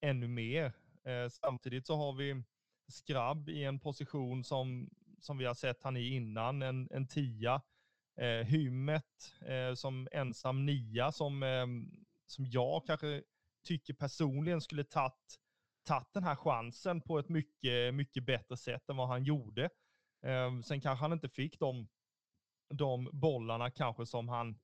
ännu 0.00 0.28
mer. 0.28 0.72
Eh, 1.04 1.28
samtidigt 1.28 1.86
så 1.86 1.96
har 1.96 2.12
vi 2.12 2.42
Skrabb 2.88 3.48
i 3.48 3.64
en 3.64 3.80
position 3.80 4.44
som, 4.44 4.90
som 5.20 5.38
vi 5.38 5.44
har 5.44 5.54
sett 5.54 5.82
han 5.82 5.96
i 5.96 6.08
innan, 6.08 6.62
en, 6.62 6.88
en 6.90 7.08
tia. 7.08 7.62
Eh, 8.20 8.46
Hymmet 8.46 9.34
eh, 9.46 9.74
som 9.74 10.08
ensam 10.12 10.66
nia 10.66 11.12
som, 11.12 11.42
eh, 11.42 11.66
som 12.26 12.46
jag 12.46 12.86
kanske 12.86 13.22
tycker 13.68 13.94
personligen 13.94 14.60
skulle 14.60 14.84
tagit 14.84 15.38
tagit 15.88 16.12
den 16.12 16.24
här 16.24 16.36
chansen 16.36 17.00
på 17.00 17.18
ett 17.18 17.28
mycket, 17.28 17.94
mycket 17.94 18.24
bättre 18.24 18.56
sätt 18.56 18.88
än 18.88 18.96
vad 18.96 19.08
han 19.08 19.24
gjorde. 19.24 19.64
Eh, 20.26 20.60
sen 20.64 20.80
kanske 20.80 21.04
han 21.04 21.12
inte 21.12 21.28
fick 21.28 21.60
de, 21.60 21.88
de 22.74 23.10
bollarna 23.12 23.70
kanske 23.70 24.06
som 24.06 24.28
han, 24.28 24.58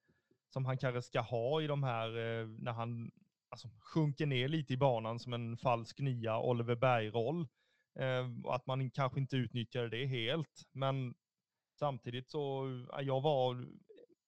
som 0.52 0.64
han 0.64 0.78
kanske 0.78 1.02
ska 1.02 1.20
ha 1.20 1.62
i 1.62 1.66
de 1.66 1.82
här, 1.82 2.08
eh, 2.08 2.46
när 2.46 2.72
han 2.72 3.10
alltså, 3.48 3.68
sjunker 3.80 4.26
ner 4.26 4.48
lite 4.48 4.72
i 4.72 4.76
banan 4.76 5.18
som 5.18 5.32
en 5.32 5.56
falsk 5.56 5.98
nia 5.98 6.38
Oliver 6.38 6.76
Berg-roll. 6.76 7.48
Eh, 7.98 8.30
att 8.44 8.66
man 8.66 8.90
kanske 8.90 9.20
inte 9.20 9.36
utnyttjade 9.36 9.88
det 9.88 10.06
helt. 10.06 10.62
Men 10.72 11.14
samtidigt 11.78 12.30
så, 12.30 12.66
jag 13.02 13.20
var, 13.20 13.66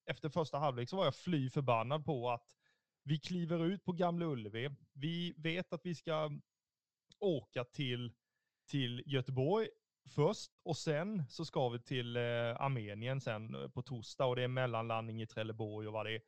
efter 0.06 0.28
första 0.28 0.58
halvlek 0.58 0.88
så 0.88 0.96
var 0.96 1.04
jag 1.04 1.14
fly 1.14 1.50
förbannad 1.50 2.04
på 2.04 2.30
att 2.30 2.56
vi 3.06 3.18
kliver 3.18 3.66
ut 3.66 3.84
på 3.84 3.92
Gamla 3.92 4.26
Ullevi. 4.26 4.70
Vi 4.92 5.34
vet 5.36 5.72
att 5.72 5.86
vi 5.86 5.94
ska 5.94 6.30
åka 7.18 7.64
till, 7.64 8.12
till 8.70 9.02
Göteborg 9.06 9.68
först 10.08 10.52
och 10.62 10.76
sen 10.76 11.24
så 11.28 11.44
ska 11.44 11.68
vi 11.68 11.82
till 11.82 12.16
eh, 12.16 12.22
Armenien 12.60 13.20
sen 13.20 13.54
eh, 13.54 13.68
på 13.68 13.82
torsdag 13.82 14.26
och 14.26 14.36
det 14.36 14.42
är 14.42 14.48
mellanlandning 14.48 15.22
i 15.22 15.26
Trelleborg 15.26 15.86
och 15.86 15.92
vad 15.92 16.06
det 16.06 16.14
är. 16.14 16.20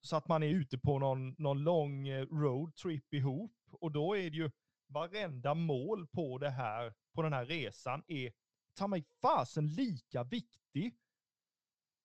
Så 0.00 0.16
att 0.16 0.28
man 0.28 0.42
är 0.42 0.48
ute 0.48 0.78
på 0.78 0.98
någon, 0.98 1.34
någon 1.38 1.62
lång 1.62 2.08
eh, 2.08 2.26
roadtrip 2.26 3.14
ihop 3.14 3.56
och 3.70 3.92
då 3.92 4.16
är 4.16 4.30
det 4.30 4.36
ju 4.36 4.50
varenda 4.86 5.54
mål 5.54 6.06
på 6.06 6.38
det 6.38 6.50
här, 6.50 6.94
på 7.14 7.22
den 7.22 7.32
här 7.32 7.46
resan 7.46 8.02
är 8.06 8.32
ta 8.74 8.86
mig 8.86 9.04
fasen 9.22 9.68
lika 9.68 10.24
viktig. 10.24 10.96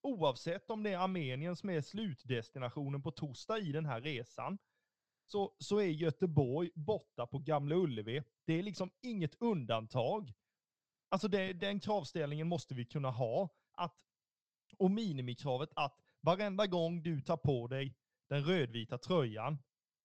Oavsett 0.04 0.70
om 0.70 0.82
det 0.82 0.90
är 0.90 0.98
Armenien 0.98 1.56
som 1.56 1.70
är 1.70 1.80
slutdestinationen 1.80 3.02
på 3.02 3.10
torsdag 3.10 3.58
i 3.58 3.72
den 3.72 3.86
här 3.86 4.00
resan, 4.00 4.58
så, 5.26 5.56
så 5.58 5.78
är 5.78 5.88
Göteborg 5.88 6.70
borta 6.74 7.26
på 7.26 7.38
Gamla 7.38 7.74
Ullevi. 7.74 8.22
Det 8.46 8.52
är 8.52 8.62
liksom 8.62 8.90
inget 9.00 9.34
undantag. 9.42 10.32
Alltså 11.08 11.28
det, 11.28 11.52
den 11.52 11.80
kravställningen 11.80 12.48
måste 12.48 12.74
vi 12.74 12.84
kunna 12.84 13.10
ha. 13.10 13.48
Att, 13.72 13.96
och 14.78 14.90
minimikravet 14.90 15.70
att 15.76 16.00
varenda 16.20 16.66
gång 16.66 17.02
du 17.02 17.20
tar 17.20 17.36
på 17.36 17.66
dig 17.66 17.96
den 18.28 18.44
rödvita 18.44 18.98
tröjan 18.98 19.58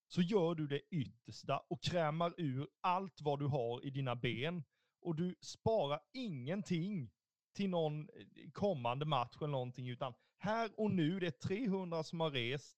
så 0.08 0.22
gör 0.22 0.54
du 0.54 0.66
det 0.66 0.80
yttersta 0.90 1.58
och 1.58 1.82
krämar 1.82 2.34
ur 2.36 2.68
allt 2.80 3.20
vad 3.20 3.38
du 3.38 3.46
har 3.46 3.84
i 3.84 3.90
dina 3.90 4.16
ben. 4.16 4.64
Och 5.00 5.16
du 5.16 5.34
sparar 5.40 6.00
ingenting 6.12 7.10
till 7.52 7.70
någon 7.70 8.00
eh, 8.00 8.50
kommande 8.52 9.04
match 9.04 9.36
eller 9.38 9.48
någonting, 9.48 9.88
utan 9.88 10.14
här 10.38 10.70
och 10.76 10.90
nu, 10.90 11.20
det 11.20 11.26
är 11.26 11.30
300 11.30 12.04
som 12.04 12.20
har 12.20 12.30
rest 12.30 12.76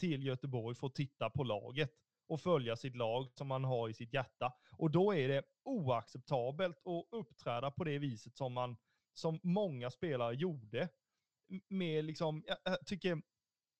till 0.00 0.26
Göteborg 0.26 0.76
för 0.76 0.86
att 0.86 0.94
titta 0.94 1.30
på 1.30 1.44
laget 1.44 1.90
och 2.28 2.40
följa 2.40 2.76
sitt 2.76 2.96
lag 2.96 3.30
som 3.32 3.48
man 3.48 3.64
har 3.64 3.88
i 3.88 3.94
sitt 3.94 4.12
hjärta. 4.14 4.52
Och 4.78 4.90
då 4.90 5.14
är 5.14 5.28
det 5.28 5.42
oacceptabelt 5.64 6.76
att 6.76 7.18
uppträda 7.18 7.70
på 7.70 7.84
det 7.84 7.98
viset 7.98 8.36
som 8.36 8.52
man, 8.52 8.76
som 9.12 9.40
många 9.42 9.90
spelare 9.90 10.34
gjorde. 10.34 10.88
Med 11.68 12.04
liksom, 12.04 12.44
jag, 12.46 12.56
jag 12.64 12.86
tycker 12.86 13.22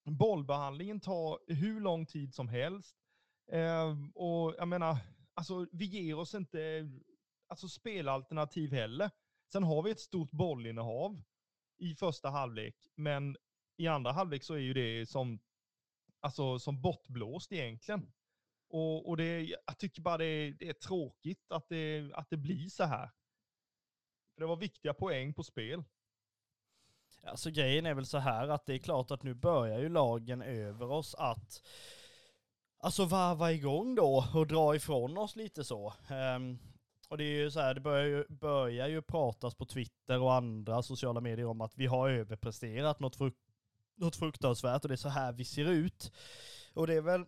bollbehandlingen 0.05 0.99
tar 0.99 1.53
hur 1.53 1.81
lång 1.81 2.05
tid 2.05 2.33
som 2.33 2.47
helst. 2.47 2.97
Eh, 3.51 3.95
och 4.15 4.55
jag 4.57 4.67
menar, 4.67 4.97
alltså 5.33 5.67
vi 5.71 5.85
ger 5.85 6.17
oss 6.17 6.35
inte 6.35 6.89
alltså, 7.47 7.67
spelalternativ 7.67 8.71
heller. 8.71 9.11
Sen 9.51 9.63
har 9.63 9.83
vi 9.83 9.91
ett 9.91 9.99
stort 9.99 10.31
bollinnehav 10.31 11.21
i 11.77 11.95
första 11.95 12.29
halvlek, 12.29 12.75
men 12.95 13.37
i 13.77 13.87
andra 13.87 14.11
halvlek 14.11 14.43
så 14.43 14.53
är 14.53 14.59
ju 14.59 14.73
det 14.73 15.09
som, 15.09 15.39
alltså, 16.19 16.59
som 16.59 16.81
bortblåst 16.81 17.51
egentligen. 17.51 18.11
Och, 18.69 19.09
och 19.09 19.17
det, 19.17 19.41
jag 19.43 19.77
tycker 19.77 20.01
bara 20.01 20.17
det, 20.17 20.51
det 20.51 20.69
är 20.69 20.73
tråkigt 20.73 21.51
att 21.51 21.69
det, 21.69 22.11
att 22.13 22.29
det 22.29 22.37
blir 22.37 22.69
så 22.69 22.83
här. 22.83 23.11
För 24.33 24.41
det 24.41 24.47
var 24.47 24.55
viktiga 24.55 24.93
poäng 24.93 25.33
på 25.33 25.43
spel. 25.43 25.83
Alltså 27.23 27.51
grejen 27.51 27.85
är 27.85 27.93
väl 27.93 28.05
så 28.05 28.17
här 28.17 28.47
att 28.47 28.65
det 28.65 28.73
är 28.73 28.79
klart 28.79 29.11
att 29.11 29.23
nu 29.23 29.33
börjar 29.33 29.79
ju 29.79 29.89
lagen 29.89 30.41
över 30.41 30.91
oss 30.91 31.15
att 31.15 31.61
Alltså 32.79 33.05
varva 33.05 33.51
igång 33.51 33.95
då 33.95 34.25
och 34.33 34.47
dra 34.47 34.75
ifrån 34.75 35.17
oss 35.17 35.35
lite 35.35 35.63
så. 35.63 35.93
Um, 36.35 36.59
och 37.07 37.17
det 37.17 37.23
är 37.23 37.37
ju 37.43 37.51
så 37.51 37.59
här, 37.59 37.73
det 37.73 37.81
börjar 37.81 38.05
ju, 38.05 38.25
börjar 38.29 38.87
ju 38.87 39.01
pratas 39.01 39.55
på 39.55 39.65
Twitter 39.65 40.21
och 40.21 40.33
andra 40.33 40.83
sociala 40.83 41.21
medier 41.21 41.45
om 41.45 41.61
att 41.61 41.77
vi 41.77 41.85
har 41.85 42.09
överpresterat 42.09 42.99
något, 42.99 43.15
fruk 43.15 43.35
något 43.95 44.15
fruktansvärt 44.15 44.83
och 44.83 44.89
det 44.89 44.95
är 44.95 44.97
så 44.97 45.09
här 45.09 45.31
vi 45.31 45.45
ser 45.45 45.65
ut. 45.65 46.11
Och 46.73 46.87
det 46.87 46.93
är 46.93 47.01
väl, 47.01 47.25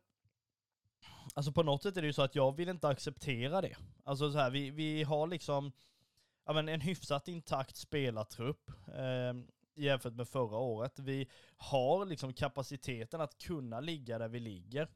alltså 1.33 1.51
på 1.51 1.63
något 1.63 1.83
sätt 1.83 1.97
är 1.97 2.01
det 2.01 2.07
ju 2.07 2.13
så 2.13 2.21
att 2.21 2.35
jag 2.35 2.55
vill 2.55 2.69
inte 2.69 2.87
acceptera 2.87 3.61
det. 3.61 3.77
Alltså 4.03 4.31
så 4.31 4.37
här, 4.37 4.49
vi, 4.49 4.69
vi 4.69 5.03
har 5.03 5.27
liksom, 5.27 5.71
ja 6.45 6.53
men 6.53 6.69
en 6.69 6.81
hyfsat 6.81 7.27
intakt 7.27 7.75
spelartrupp. 7.75 8.69
Eh, 8.87 9.33
jämfört 9.75 10.13
med 10.13 10.27
förra 10.27 10.57
året. 10.57 10.99
Vi 10.99 11.27
har 11.57 12.05
liksom 12.05 12.33
kapaciteten 12.33 13.21
att 13.21 13.37
kunna 13.37 13.79
ligga 13.79 14.17
där 14.17 14.27
vi 14.27 14.39
ligger. 14.39 14.87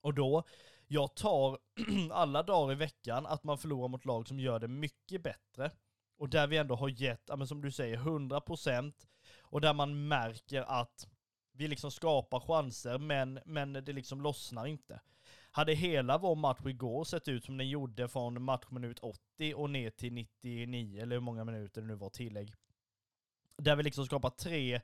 Och 0.00 0.14
då, 0.14 0.44
jag 0.92 1.14
tar 1.14 1.58
alla 2.10 2.42
dagar 2.42 2.72
i 2.72 2.76
veckan 2.76 3.26
att 3.26 3.44
man 3.44 3.58
förlorar 3.58 3.88
mot 3.88 4.04
lag 4.04 4.28
som 4.28 4.40
gör 4.40 4.58
det 4.58 4.68
mycket 4.68 5.22
bättre. 5.22 5.70
Och 6.16 6.28
där 6.28 6.46
vi 6.46 6.56
ändå 6.56 6.74
har 6.74 6.88
gett, 6.88 7.22
ja, 7.26 7.36
men 7.36 7.46
som 7.46 7.62
du 7.62 7.70
säger, 7.70 7.96
100% 7.96 8.92
och 9.40 9.60
där 9.60 9.74
man 9.74 10.08
märker 10.08 10.62
att 10.62 11.08
vi 11.52 11.68
liksom 11.68 11.90
skapar 11.90 12.40
chanser 12.40 12.98
men, 12.98 13.40
men 13.44 13.72
det 13.72 13.92
liksom 13.92 14.22
lossnar 14.22 14.66
inte. 14.66 15.00
Hade 15.50 15.74
hela 15.74 16.18
vår 16.18 16.36
match 16.36 16.66
igår 16.66 17.04
sett 17.04 17.28
ut 17.28 17.44
som 17.44 17.56
den 17.56 17.68
gjorde 17.68 18.08
från 18.08 18.42
matchminut 18.42 18.98
80 18.98 19.54
och 19.54 19.70
ner 19.70 19.90
till 19.90 20.12
99, 20.12 21.02
eller 21.02 21.16
hur 21.16 21.20
många 21.20 21.44
minuter 21.44 21.80
det 21.80 21.86
nu 21.86 21.94
var 21.94 22.10
tillägg, 22.10 22.54
där 23.56 23.76
vi 23.76 23.82
liksom 23.82 24.06
skapar 24.06 24.30
tre 24.30 24.80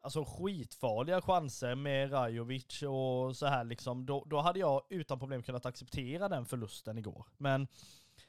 alltså 0.00 0.24
skitfarliga 0.24 1.20
chanser 1.20 1.74
med 1.74 2.12
Rajovic 2.12 2.82
och 2.82 3.36
så 3.36 3.46
här 3.46 3.64
liksom, 3.64 4.06
då, 4.06 4.24
då 4.26 4.40
hade 4.40 4.58
jag 4.58 4.82
utan 4.90 5.18
problem 5.18 5.42
kunnat 5.42 5.66
acceptera 5.66 6.28
den 6.28 6.46
förlusten 6.46 6.98
igår. 6.98 7.26
Men 7.36 7.68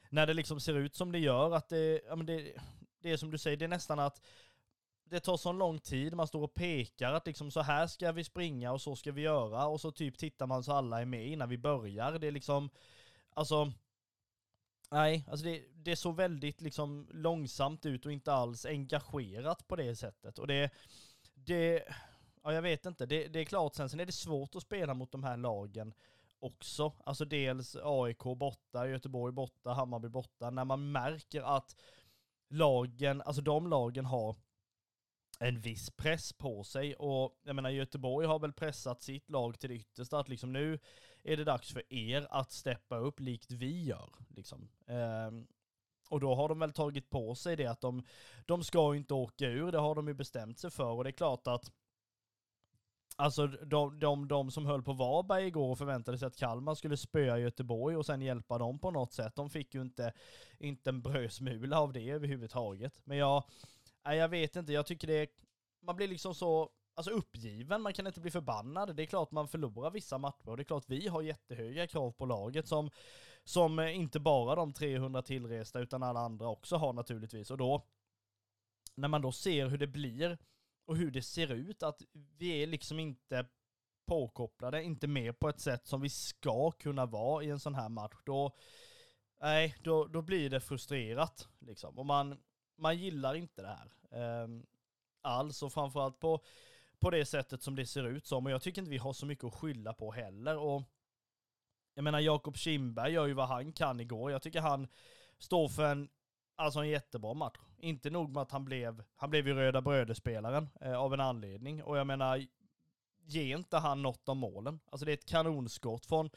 när 0.10 0.28
det 0.28 0.34
liksom 0.34 0.60
ser 0.60 0.74
ut 0.74 0.96
som 0.96 1.12
det 1.12 1.20
gör, 1.20 1.56
att 1.56 1.70
det, 1.70 2.02
ja 2.08 2.16
men 2.16 2.26
det, 2.26 2.54
det 3.02 3.12
är 3.12 3.18
som 3.18 3.32
du 3.32 3.38
säger, 3.38 3.58
det 3.58 3.66
är 3.66 3.70
nästan 3.70 4.00
att 4.00 4.22
det 5.04 5.20
tar 5.20 5.38
så 5.38 5.52
lång 5.52 5.80
tid, 5.80 6.14
man 6.14 6.28
står 6.28 6.44
och 6.44 6.54
pekar 6.54 7.14
att 7.14 7.28
liksom 7.28 7.52
så 7.52 7.62
här 7.62 7.88
ska 7.88 8.12
vi 8.12 8.24
springa 8.24 8.72
och 8.72 8.82
så 8.82 8.96
ska 8.96 9.12
vi 9.12 9.22
göra 9.22 9.68
och 9.68 9.82
så 9.82 9.92
typ 9.92 10.18
tittar 10.18 10.48
man 10.48 10.64
så 10.64 10.74
alla 10.74 11.02
är 11.02 11.06
med 11.06 11.28
innan 11.28 11.50
vi 11.50 11.58
börjar. 11.58 12.20
Det 12.20 12.28
är 12.28 12.32
liksom, 12.32 12.70
alltså 13.34 13.72
Nej, 14.92 15.26
alltså 15.30 15.46
det, 15.46 15.64
det 15.74 15.96
såg 15.96 16.16
väldigt 16.16 16.62
liksom 16.62 17.08
långsamt 17.12 17.86
ut 17.86 18.06
och 18.06 18.12
inte 18.12 18.34
alls 18.34 18.66
engagerat 18.66 19.68
på 19.68 19.76
det 19.76 19.96
sättet. 19.96 20.40
Och 20.40 20.48
det, 20.48 20.70
det 21.46 21.84
ja 22.44 22.54
jag 22.54 22.62
vet 22.62 22.86
inte, 22.86 23.06
det, 23.06 23.28
det 23.28 23.40
är 23.40 23.46
klart 23.46 23.76
sen, 23.76 23.90
sen 23.90 24.00
är 24.00 24.06
det 24.06 24.12
svårt 24.12 24.56
att 24.56 24.64
spela 24.64 24.94
mot 24.94 25.12
de 25.12 25.24
här 25.24 25.38
lagen 25.38 25.94
också. 26.40 26.94
Alltså 27.04 27.26
dels 27.26 27.76
AIK 27.84 28.24
borta, 28.24 28.88
Göteborg 28.88 29.34
borta, 29.34 29.74
Hammarby 29.74 30.10
borta, 30.10 30.50
när 30.50 30.66
man 30.66 30.92
märker 30.92 31.42
att 31.42 31.76
lagen, 32.50 33.22
alltså 33.22 33.42
de 33.42 33.68
lagen 33.68 34.06
har 34.06 34.36
en 35.40 35.60
viss 35.60 35.90
press 35.90 36.34
på 36.34 36.64
sig 36.64 36.96
och 36.96 37.40
jag 37.44 37.56
menar 37.56 37.70
Göteborg 37.70 38.28
har 38.28 38.40
väl 38.40 38.54
pressat 38.54 39.02
sitt 39.02 39.30
lag 39.30 39.60
till 39.60 39.70
det 39.70 39.76
yttersta 39.76 40.20
att 40.20 40.30
liksom 40.30 40.54
nu 40.54 40.80
är 41.24 41.38
det 41.38 41.44
dags 41.44 41.74
för 41.74 41.94
er 41.94 42.28
att 42.30 42.52
steppa 42.52 42.98
upp 42.98 43.20
likt 43.20 43.52
vi 43.52 43.84
gör. 43.84 44.10
Liksom. 44.30 44.70
Ehm, 44.88 45.48
och 46.10 46.20
då 46.20 46.36
har 46.36 46.50
de 46.50 46.60
väl 46.60 46.74
tagit 46.74 47.10
på 47.10 47.36
sig 47.36 47.56
det 47.56 47.66
att 47.66 47.82
de, 47.82 48.04
de 48.46 48.64
ska 48.64 48.96
inte 48.96 49.14
åka 49.14 49.46
ur, 49.46 49.72
det 49.72 49.78
har 49.78 49.96
de 49.96 50.08
ju 50.08 50.14
bestämt 50.14 50.60
sig 50.60 50.72
för 50.72 50.92
och 50.92 51.04
det 51.04 51.10
är 51.10 51.12
klart 51.12 51.48
att 51.48 51.72
Alltså 53.20 53.48
de, 53.48 54.00
de, 54.00 54.28
de 54.28 54.52
som 54.52 54.66
höll 54.66 54.84
på 54.84 54.94
Varberg 54.94 55.48
igår 55.48 55.72
och 55.72 55.78
förväntade 55.78 56.18
sig 56.18 56.26
att 56.28 56.38
Kalmar 56.38 56.76
skulle 56.76 56.98
spöa 56.98 57.40
Göteborg 57.40 57.98
och 57.98 58.06
sen 58.06 58.22
hjälpa 58.22 58.58
dem 58.58 58.80
på 58.80 58.92
något 58.92 59.14
sätt. 59.14 59.36
De 59.36 59.50
fick 59.50 59.76
ju 59.76 59.82
inte, 59.82 60.14
inte 60.60 60.90
en 60.90 61.02
brödsmula 61.02 61.80
av 61.80 61.94
det 61.94 62.10
överhuvudtaget. 62.10 63.00
Men 63.04 63.18
jag, 63.18 63.44
jag 64.04 64.30
vet 64.30 64.56
inte, 64.56 64.74
jag 64.74 64.86
tycker 64.86 65.08
det, 65.08 65.28
man 65.82 65.96
blir 65.96 66.08
liksom 66.08 66.36
så, 66.36 66.70
alltså 66.96 67.12
uppgiven, 67.12 67.82
man 67.82 67.94
kan 67.94 68.08
inte 68.08 68.20
bli 68.20 68.32
förbannad. 68.32 68.96
Det 68.96 69.04
är 69.04 69.08
klart 69.08 69.32
man 69.32 69.48
förlorar 69.48 69.92
vissa 69.92 70.18
matcher 70.18 70.50
och 70.50 70.58
det 70.58 70.64
är 70.64 70.66
klart 70.66 70.86
vi 70.88 71.08
har 71.08 71.22
jättehöga 71.22 71.88
krav 71.88 72.12
på 72.12 72.26
laget 72.26 72.68
som, 72.68 72.90
som 73.44 73.80
eh, 73.80 73.96
inte 73.96 74.20
bara 74.20 74.56
de 74.56 74.74
300 74.74 75.22
tillresta 75.22 75.80
utan 75.80 76.04
alla 76.04 76.20
andra 76.20 76.48
också 76.48 76.76
har 76.76 76.94
naturligtvis. 76.94 77.52
Och 77.52 77.58
då, 77.58 77.86
när 78.96 79.08
man 79.08 79.22
då 79.22 79.32
ser 79.32 79.68
hur 79.68 79.78
det 79.78 79.88
blir 79.88 80.38
och 80.86 80.98
hur 80.98 81.12
det 81.12 81.22
ser 81.22 81.52
ut, 81.52 81.84
att 81.84 82.02
vi 82.38 82.64
är 82.64 82.68
liksom 82.68 83.00
inte 83.00 83.46
påkopplade, 84.06 84.84
inte 84.84 85.08
med 85.08 85.40
på 85.40 85.50
ett 85.50 85.60
sätt 85.60 85.88
som 85.88 86.02
vi 86.02 86.10
ska 86.10 86.72
kunna 86.72 87.06
vara 87.06 87.44
i 87.44 87.50
en 87.50 87.60
sån 87.60 87.76
här 87.76 87.90
match, 87.90 88.18
då, 88.26 88.56
nej, 89.42 89.76
då, 89.84 90.06
då 90.06 90.22
blir 90.22 90.50
det 90.50 90.60
frustrerat 90.60 91.48
liksom. 91.60 91.98
Och 91.98 92.06
man, 92.06 92.40
man 92.78 92.98
gillar 92.98 93.36
inte 93.36 93.62
det 93.62 93.78
här. 93.78 94.44
Um, 94.44 94.66
alls, 95.22 95.64
och 95.64 95.74
framförallt 95.74 96.20
på, 96.20 96.44
på 97.00 97.10
det 97.10 97.26
sättet 97.26 97.62
som 97.62 97.76
det 97.76 97.86
ser 97.86 98.08
ut 98.08 98.26
som. 98.26 98.46
Och 98.46 98.52
jag 98.52 98.62
tycker 98.62 98.82
inte 98.82 98.92
vi 98.92 98.98
har 98.98 99.14
så 99.14 99.26
mycket 99.26 99.46
att 99.46 99.54
skylla 99.54 99.94
på 99.94 100.12
heller. 100.12 100.58
Och 100.58 100.84
jag 102.00 102.04
menar, 102.04 102.20
Jakob 102.20 102.58
Kindberg 102.58 103.12
gör 103.14 103.28
ju 103.28 103.34
vad 103.34 103.48
han 103.48 103.72
kan 103.72 104.00
igår. 104.00 104.32
Jag 104.32 104.42
tycker 104.42 104.62
han 104.62 104.88
står 105.38 105.70
för 105.70 105.86
en, 105.86 106.10
alltså 106.56 106.80
en 106.80 106.90
jättebra 106.90 107.34
match. 107.34 107.58
Inte 107.78 108.10
nog 108.10 108.34
med 108.34 108.42
att 108.42 108.52
han 108.52 108.66
blev, 108.66 109.04
han 109.16 109.30
blev 109.30 109.48
ju 109.48 109.54
röda 109.54 109.82
brödespelaren 109.82 110.70
eh, 110.82 110.94
av 110.94 111.14
en 111.14 111.20
anledning. 111.20 111.84
Och 111.84 111.98
jag 111.98 112.08
menar, 112.08 112.46
ger 113.26 113.58
inte 113.58 113.78
han 113.78 114.02
något 114.02 114.30
av 114.30 114.36
målen. 114.36 114.80
Alltså 114.90 115.06
det 115.06 115.12
är 115.12 115.14
ett 115.14 115.30
kanonskott 115.30 116.06
från, 116.06 116.30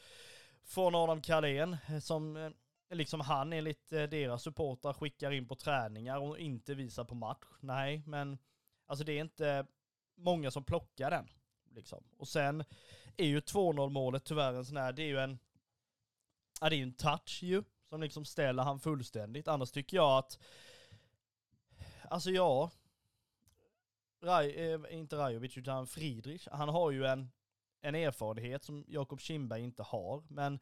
från 0.65 0.95
Adam 0.95 1.21
Carlén 1.23 1.77
eh, 1.89 1.99
som 1.99 2.37
eh, 2.37 2.51
liksom 2.91 3.21
han 3.21 3.53
enligt 3.53 3.93
eh, 3.93 4.03
deras 4.03 4.43
supportrar 4.43 4.93
skickar 4.93 5.31
in 5.31 5.49
på 5.49 5.55
träningar 5.55 6.19
och 6.19 6.39
inte 6.39 6.75
visar 6.75 7.05
på 7.05 7.15
match. 7.15 7.47
Nej, 7.61 8.03
men 8.07 8.39
alltså 8.87 9.05
det 9.05 9.13
är 9.13 9.21
inte 9.21 9.67
många 10.15 10.51
som 10.51 10.65
plockar 10.65 11.11
den. 11.11 11.29
Liksom. 11.75 12.05
Och 12.17 12.29
sen 12.29 12.65
är 13.17 13.27
ju 13.27 13.41
2-0 13.41 13.91
målet 13.91 14.25
tyvärr 14.25 14.55
en 14.55 14.65
sån 14.65 14.77
här, 14.77 14.93
det 14.93 15.03
är 15.03 15.07
ju 15.07 15.19
en, 15.19 15.39
ja 16.63 16.69
det 16.69 16.77
är 16.77 16.79
ju 16.79 16.83
en 16.83 16.93
touch 16.93 17.43
ju, 17.43 17.63
som 17.89 18.01
liksom 18.01 18.25
ställer 18.25 18.63
han 18.63 18.81
fullständigt. 18.81 19.49
Annars 19.49 19.71
tycker 19.71 19.97
jag 19.97 20.19
att, 20.19 20.39
alltså 22.11 22.31
ja, 22.31 22.71
Raj, 24.23 24.73
eh, 24.73 24.81
inte 24.91 25.17
Rajovic 25.17 25.57
utan 25.57 25.87
Friedrich, 25.87 26.49
han 26.53 26.69
har 26.69 26.91
ju 26.91 27.07
en, 27.07 27.31
en 27.81 27.95
erfarenhet 27.95 28.65
som 28.65 28.85
Jakob 28.89 29.21
Kindberg 29.21 29.63
inte 29.63 29.83
har, 29.83 30.25
men 30.29 30.59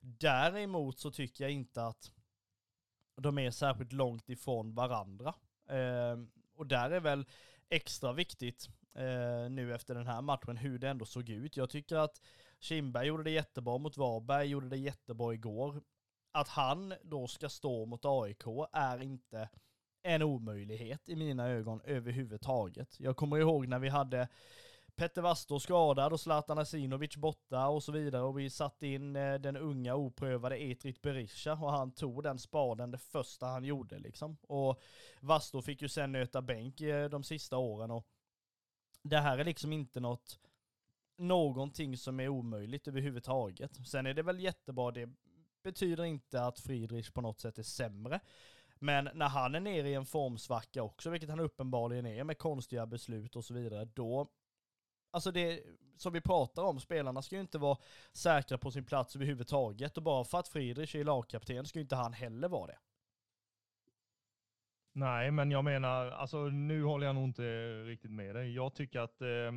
däremot 0.00 0.98
så 0.98 1.10
tycker 1.10 1.44
jag 1.44 1.50
inte 1.50 1.84
att 1.84 2.12
de 3.16 3.38
är 3.38 3.50
särskilt 3.50 3.92
långt 3.92 4.28
ifrån 4.28 4.74
varandra. 4.74 5.34
Eh, 5.68 6.18
och 6.54 6.66
där 6.66 6.90
är 6.90 7.00
väl 7.00 7.26
extra 7.68 8.12
viktigt 8.12 8.68
eh, 8.94 9.50
nu 9.50 9.74
efter 9.74 9.94
den 9.94 10.06
här 10.06 10.22
matchen 10.22 10.56
hur 10.56 10.78
det 10.78 10.88
ändå 10.88 11.04
såg 11.04 11.28
ut. 11.28 11.56
Jag 11.56 11.70
tycker 11.70 11.96
att 11.96 12.20
Kindberg 12.62 13.06
gjorde 13.06 13.22
det 13.22 13.30
jättebra 13.30 13.78
mot 13.78 13.96
Varberg, 13.96 14.46
gjorde 14.46 14.68
det 14.68 14.76
jättebra 14.76 15.34
igår. 15.34 15.82
Att 16.32 16.48
han 16.48 16.94
då 17.02 17.26
ska 17.26 17.48
stå 17.48 17.86
mot 17.86 18.04
AIK 18.04 18.44
är 18.72 19.02
inte 19.02 19.48
en 20.02 20.22
omöjlighet 20.22 21.08
i 21.08 21.16
mina 21.16 21.48
ögon 21.48 21.80
överhuvudtaget. 21.84 23.00
Jag 23.00 23.16
kommer 23.16 23.38
ihåg 23.38 23.68
när 23.68 23.78
vi 23.78 23.88
hade 23.88 24.28
Petter 24.94 25.22
Vastor 25.22 25.58
skadad 25.58 26.12
och 26.12 26.20
Zlatan 26.20 26.58
Asinovic 26.58 27.16
borta 27.16 27.68
och 27.68 27.82
så 27.82 27.92
vidare 27.92 28.22
och 28.22 28.38
vi 28.38 28.50
satte 28.50 28.86
in 28.86 29.16
eh, 29.16 29.34
den 29.34 29.56
unga 29.56 29.94
oprövade 29.94 30.56
Etrit 30.56 31.02
Berisha 31.02 31.52
och 31.52 31.72
han 31.72 31.92
tog 31.92 32.22
den 32.22 32.38
spaden 32.38 32.90
det 32.90 32.98
första 32.98 33.46
han 33.46 33.64
gjorde 33.64 33.98
liksom. 33.98 34.36
Och 34.42 34.80
Vastor 35.20 35.62
fick 35.62 35.82
ju 35.82 35.88
sen 35.88 36.12
nöta 36.12 36.42
bänk 36.42 36.80
eh, 36.80 37.08
de 37.08 37.24
sista 37.24 37.56
åren 37.56 37.90
och 37.90 38.06
det 39.02 39.18
här 39.18 39.38
är 39.38 39.44
liksom 39.44 39.72
inte 39.72 40.00
något 40.00 40.38
någonting 41.16 41.96
som 41.96 42.20
är 42.20 42.28
omöjligt 42.28 42.88
överhuvudtaget. 42.88 43.86
Sen 43.86 44.06
är 44.06 44.14
det 44.14 44.22
väl 44.22 44.40
jättebra, 44.40 44.90
det 44.90 45.08
betyder 45.62 46.04
inte 46.04 46.44
att 46.44 46.60
Friedrich 46.60 47.10
på 47.10 47.20
något 47.20 47.40
sätt 47.40 47.58
är 47.58 47.62
sämre. 47.62 48.20
Men 48.78 49.08
när 49.14 49.28
han 49.28 49.54
är 49.54 49.60
nere 49.60 49.88
i 49.88 49.94
en 49.94 50.06
formsvacka 50.06 50.82
också, 50.82 51.10
vilket 51.10 51.30
han 51.30 51.40
uppenbarligen 51.40 52.06
är 52.06 52.24
med 52.24 52.38
konstiga 52.38 52.86
beslut 52.86 53.36
och 53.36 53.44
så 53.44 53.54
vidare, 53.54 53.84
då 53.84 54.30
Alltså 55.14 55.30
det 55.30 55.62
som 55.96 56.12
vi 56.12 56.20
pratar 56.20 56.62
om, 56.62 56.80
spelarna 56.80 57.22
ska 57.22 57.34
ju 57.34 57.40
inte 57.40 57.58
vara 57.58 57.78
säkra 58.12 58.58
på 58.58 58.70
sin 58.70 58.84
plats 58.84 59.16
överhuvudtaget 59.16 59.96
och 59.96 60.02
bara 60.02 60.24
för 60.24 60.38
att 60.38 60.48
Friedrich 60.48 60.94
är 60.94 61.04
lagkapten 61.04 61.66
ska 61.66 61.78
ju 61.78 61.82
inte 61.82 61.96
han 61.96 62.12
heller 62.12 62.48
vara 62.48 62.66
det. 62.66 62.78
Nej, 64.94 65.30
men 65.30 65.50
jag 65.50 65.64
menar, 65.64 66.10
alltså 66.10 66.38
nu 66.48 66.82
håller 66.84 67.06
jag 67.06 67.14
nog 67.14 67.24
inte 67.24 67.42
riktigt 67.84 68.10
med 68.10 68.34
dig. 68.34 68.54
Jag 68.54 68.74
tycker 68.74 69.00
att 69.00 69.20
eh, 69.20 69.52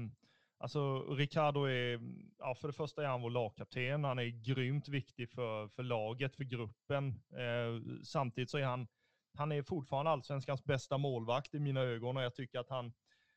Alltså 0.58 1.04
Ricardo 1.16 1.64
är, 1.64 2.00
ja, 2.40 2.56
för 2.56 2.68
det 2.68 2.74
första 2.74 3.04
är 3.04 3.08
han 3.08 3.22
vår 3.22 3.30
lagkapten. 3.30 4.04
Han 4.04 4.20
är 4.20 4.44
grymt 4.44 4.88
viktig 4.88 5.30
för, 5.30 5.68
för 5.68 5.84
laget, 5.84 6.36
för 6.36 6.44
gruppen. 6.44 7.08
Eh, 7.32 8.02
samtidigt 8.04 8.50
så 8.50 8.58
är 8.58 8.64
han, 8.64 8.88
han 9.34 9.52
är 9.52 9.64
fortfarande 9.64 10.12
allsvenskans 10.12 10.64
bästa 10.64 10.98
målvakt 10.98 11.56
i 11.56 11.60
mina 11.60 11.82
ögon 11.82 12.18
och 12.18 12.24
jag 12.24 12.36
tycker 12.36 12.60
att 12.60 12.70
han, 12.70 12.94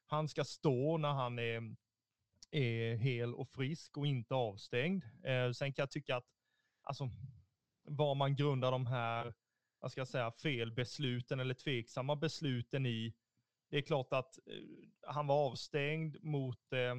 han 0.06 0.28
ska 0.28 0.44
stå 0.44 0.98
när 0.98 1.12
han 1.12 1.38
är, 1.38 1.76
är 2.50 2.94
hel 2.94 3.34
och 3.34 3.48
frisk 3.48 3.96
och 3.96 4.06
inte 4.06 4.34
avstängd. 4.34 5.04
Eh, 5.24 5.52
sen 5.52 5.72
kan 5.72 5.82
jag 5.82 5.90
tycka 5.90 6.16
att, 6.16 6.26
alltså, 6.82 7.10
vad 7.82 8.16
man 8.16 8.36
grundar 8.36 8.72
de 8.72 8.86
här, 8.86 9.34
vad 9.80 9.90
ska 9.90 10.00
jag 10.00 10.08
säga, 10.08 10.30
felbesluten 10.30 11.40
eller 11.40 11.54
tveksamma 11.54 12.16
besluten 12.16 12.86
i, 12.86 13.14
det 13.70 13.76
är 13.76 13.82
klart 13.82 14.12
att 14.12 14.38
eh, 14.46 14.54
han 15.06 15.26
var 15.26 15.46
avstängd 15.46 16.16
mot 16.24 16.72
eh, 16.72 16.94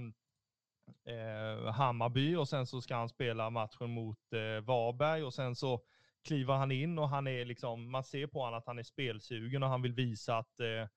eh, 1.16 1.72
Hammarby 1.72 2.36
och 2.36 2.50
sen 2.50 2.68
så 2.68 2.82
ska 2.82 2.96
han 2.96 3.10
spela 3.10 3.50
matchen 3.50 3.90
mot 3.90 4.34
eh, 4.34 4.66
Varberg 4.66 5.24
och 5.24 5.34
sen 5.34 5.56
så 5.56 5.84
kliver 6.24 6.54
han 6.54 6.72
in 6.72 7.00
och 7.00 7.10
han 7.10 7.28
är 7.28 7.46
liksom, 7.46 7.92
man 7.92 8.04
ser 8.04 8.28
på 8.28 8.40
honom 8.40 8.58
att 8.60 8.68
han 8.68 8.80
är 8.80 8.84
spelsugen 8.84 9.64
och 9.64 9.70
han 9.70 9.82
vill 9.82 9.94
visa 9.94 10.38
att 10.38 10.60
eh, 10.60 10.88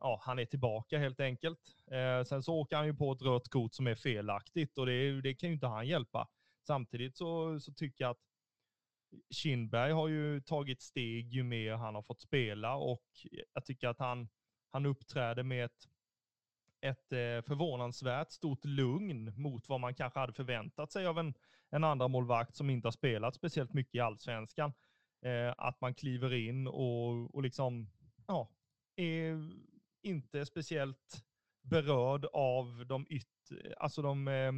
ja, 0.00 0.20
han 0.22 0.38
är 0.38 0.44
tillbaka 0.44 0.98
helt 0.98 1.20
enkelt. 1.20 1.60
Eh, 1.90 2.24
sen 2.24 2.42
så 2.42 2.54
åker 2.54 2.76
han 2.76 2.86
ju 2.86 2.94
på 2.94 3.12
ett 3.12 3.22
rött 3.22 3.48
kort 3.48 3.74
som 3.74 3.86
är 3.86 3.94
felaktigt 3.94 4.78
och 4.78 4.86
det, 4.86 5.20
det 5.20 5.34
kan 5.34 5.48
ju 5.48 5.54
inte 5.54 5.66
han 5.66 5.86
hjälpa. 5.86 6.28
Samtidigt 6.66 7.16
så, 7.16 7.60
så 7.60 7.72
tycker 7.72 8.04
jag 8.04 8.10
att 8.10 8.22
Kindberg 9.30 9.92
har 9.92 10.08
ju 10.08 10.40
tagit 10.40 10.82
steg 10.82 11.32
ju 11.32 11.42
mer 11.42 11.74
han 11.74 11.94
har 11.94 12.02
fått 12.02 12.20
spela 12.20 12.76
och 12.76 13.04
jag 13.54 13.64
tycker 13.64 13.88
att 13.88 13.98
han, 13.98 14.28
han 14.70 14.86
uppträder 14.86 15.42
med 15.42 15.64
ett, 15.64 15.88
ett 16.80 17.12
eh, 17.12 17.42
förvånansvärt 17.46 18.30
stort 18.30 18.64
lugn 18.64 19.32
mot 19.36 19.68
vad 19.68 19.80
man 19.80 19.94
kanske 19.94 20.20
hade 20.20 20.32
förväntat 20.32 20.92
sig 20.92 21.06
av 21.06 21.18
en, 21.18 21.34
en 21.70 21.84
andra 21.84 22.08
målvakt 22.08 22.56
som 22.56 22.70
inte 22.70 22.86
har 22.86 22.92
spelat 22.92 23.34
speciellt 23.34 23.72
mycket 23.72 23.94
i 23.94 24.00
allsvenskan. 24.00 24.72
Eh, 25.22 25.54
att 25.58 25.80
man 25.80 25.94
kliver 25.94 26.32
in 26.32 26.66
och, 26.66 27.34
och 27.34 27.42
liksom, 27.42 27.90
ja, 28.26 28.50
är 28.96 29.50
inte 30.02 30.46
speciellt 30.46 31.24
berörd 31.62 32.24
av 32.32 32.86
de 32.86 33.06
yttre, 33.08 33.74
alltså 33.78 34.02
de, 34.02 34.28
eh, 34.28 34.52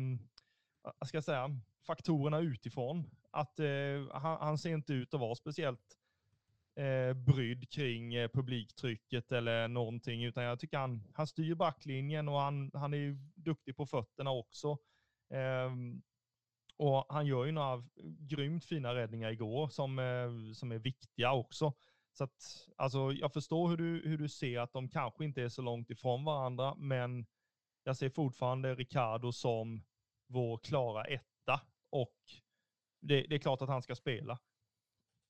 vad 0.98 1.08
ska 1.08 1.16
jag 1.16 1.24
säga, 1.24 1.60
faktorerna 1.86 2.38
utifrån. 2.38 3.10
Att 3.30 3.60
eh, 3.60 3.66
han, 4.12 4.38
han, 4.40 4.58
ser 4.58 4.70
inte 4.70 4.92
ut 4.92 5.14
att 5.14 5.20
vara 5.20 5.34
speciellt 5.34 5.98
eh, 6.78 7.14
brydd 7.14 7.70
kring 7.70 8.14
eh, 8.14 8.28
publiktrycket 8.28 9.32
eller 9.32 9.68
någonting, 9.68 10.24
utan 10.24 10.44
jag 10.44 10.60
tycker 10.60 10.78
han, 10.78 11.02
han 11.14 11.26
styr 11.26 11.54
backlinjen 11.54 12.28
och 12.28 12.40
han, 12.40 12.70
han 12.74 12.94
är 12.94 13.18
duktig 13.34 13.76
på 13.76 13.86
fötterna 13.86 14.30
också. 14.30 14.78
Eh, 15.30 15.72
och 16.76 17.06
han 17.08 17.26
gör 17.26 17.44
ju 17.44 17.52
några 17.52 17.84
grymt 18.18 18.64
fina 18.64 18.94
räddningar 18.94 19.30
igår 19.30 19.68
som, 19.68 19.98
eh, 19.98 20.54
som 20.54 20.72
är 20.72 20.78
viktiga 20.78 21.32
också. 21.32 21.72
Så 22.12 22.24
att, 22.24 22.68
alltså, 22.76 23.12
jag 23.12 23.32
förstår 23.32 23.68
hur 23.68 23.76
du, 23.76 24.08
hur 24.08 24.18
du 24.18 24.28
ser 24.28 24.60
att 24.60 24.72
de 24.72 24.88
kanske 24.88 25.24
inte 25.24 25.42
är 25.42 25.48
så 25.48 25.62
långt 25.62 25.90
ifrån 25.90 26.24
varandra, 26.24 26.74
men 26.74 27.26
jag 27.82 27.96
ser 27.96 28.10
fortfarande 28.10 28.74
Ricardo 28.74 29.32
som 29.32 29.82
vår 30.26 30.58
klara 30.58 31.04
etta 31.04 31.60
och 31.90 32.16
det, 33.00 33.22
det 33.22 33.34
är 33.34 33.38
klart 33.38 33.62
att 33.62 33.68
han 33.68 33.82
ska 33.82 33.94
spela. 33.94 34.38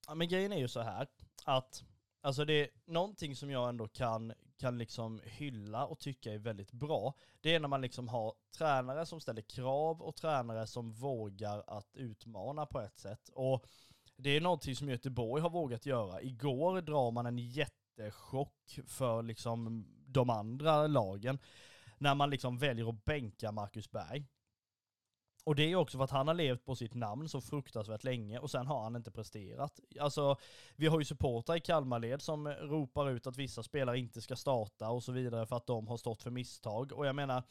Ja, 0.07 0.15
men 0.15 0.29
grejen 0.29 0.53
är 0.53 0.59
ju 0.59 0.69
så 0.69 0.81
här 0.81 1.03
att 1.45 1.85
Alltså 2.21 2.45
det 2.45 2.53
är 2.53 2.69
någonting 2.87 3.37
som 3.37 3.51
jag 3.51 3.69
ändå 3.69 3.89
kan, 3.89 4.33
kan 4.57 4.79
liksom 4.79 5.21
hylla 5.25 5.87
och 5.87 5.99
tycka 5.99 6.33
är 6.33 6.39
väldigt 6.39 6.73
bra. 6.73 7.15
Det 7.41 7.55
är 7.55 7.61
när 7.61 7.69
man 7.69 7.81
liksom 7.81 8.09
har 8.09 8.35
tränare 8.59 9.07
som 9.07 9.21
ställer 9.21 9.43
krav 9.43 10.03
och 10.03 10.17
tränare 10.17 10.67
som 10.67 10.93
vågar 10.93 11.65
att 11.67 11.97
utmana 11.97 12.67
på 12.67 12.81
ett 12.81 12.99
sätt. 12.99 13.31
Och 13.35 13.67
det 14.17 14.31
är 14.31 14.41
någonting 14.41 14.77
som 14.77 14.89
Göteborg 14.89 15.43
har 15.43 15.51
vågat 15.51 15.87
göra. 15.87 16.23
Igår 16.23 16.81
drar 16.81 17.11
man 17.11 17.27
en 17.27 17.39
jättechock 17.39 18.79
för 18.87 19.23
liksom 19.23 19.87
de 20.07 20.31
andra 20.31 20.87
lagen. 20.87 21.39
När 21.99 22.15
man 22.15 22.31
liksom 22.31 22.59
väljer 22.59 22.89
att 22.89 23.05
bänka 23.05 23.53
Marcus 23.53 23.91
Berg. 23.91 24.27
Och 25.45 25.55
det 25.55 25.73
är 25.73 25.77
också 25.77 25.99
för 25.99 26.05
att 26.05 26.11
han 26.11 26.29
har 26.29 26.35
levt 26.35 26.65
på 26.65 26.77
sitt 26.77 26.95
namn 26.95 27.29
så 27.29 27.41
fruktansvärt 27.41 28.05
länge 28.05 28.39
och 28.39 28.51
sen 28.51 28.67
har 28.67 28.83
han 28.83 28.97
inte 28.97 29.11
presterat. 29.11 29.81
Alltså, 30.01 30.37
vi 30.77 30.87
har 30.87 30.99
ju 30.99 31.05
supportrar 31.05 31.57
i 31.57 31.61
Kalmarled 31.61 32.23
som 32.23 32.49
ropar 32.49 33.11
ut 33.11 33.27
att 33.27 33.37
vissa 33.37 33.63
spelare 33.63 33.99
inte 33.99 34.21
ska 34.21 34.37
starta 34.37 34.89
och 34.89 35.05
så 35.05 35.13
vidare 35.13 35.47
för 35.47 35.57
att 35.57 35.67
de 35.67 35.87
har 35.87 35.97
stått 35.97 36.23
för 36.23 36.31
misstag. 36.31 36.93
Och 36.93 37.07
jag 37.07 37.17
menar, 37.17 37.43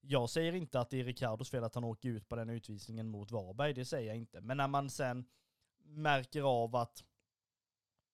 jag 0.00 0.30
säger 0.30 0.52
inte 0.52 0.80
att 0.80 0.90
det 0.90 1.00
är 1.00 1.04
Ricardos 1.04 1.50
fel 1.50 1.64
att 1.64 1.74
han 1.74 1.84
åker 1.84 2.08
ut 2.08 2.28
på 2.28 2.36
den 2.36 2.50
utvisningen 2.50 3.08
mot 3.08 3.30
Varberg, 3.30 3.74
det 3.74 3.84
säger 3.84 4.08
jag 4.08 4.16
inte. 4.16 4.40
Men 4.40 4.56
när 4.56 4.68
man 4.68 4.90
sen 4.90 5.24
märker 5.84 6.42
av 6.42 6.76
att 6.76 7.04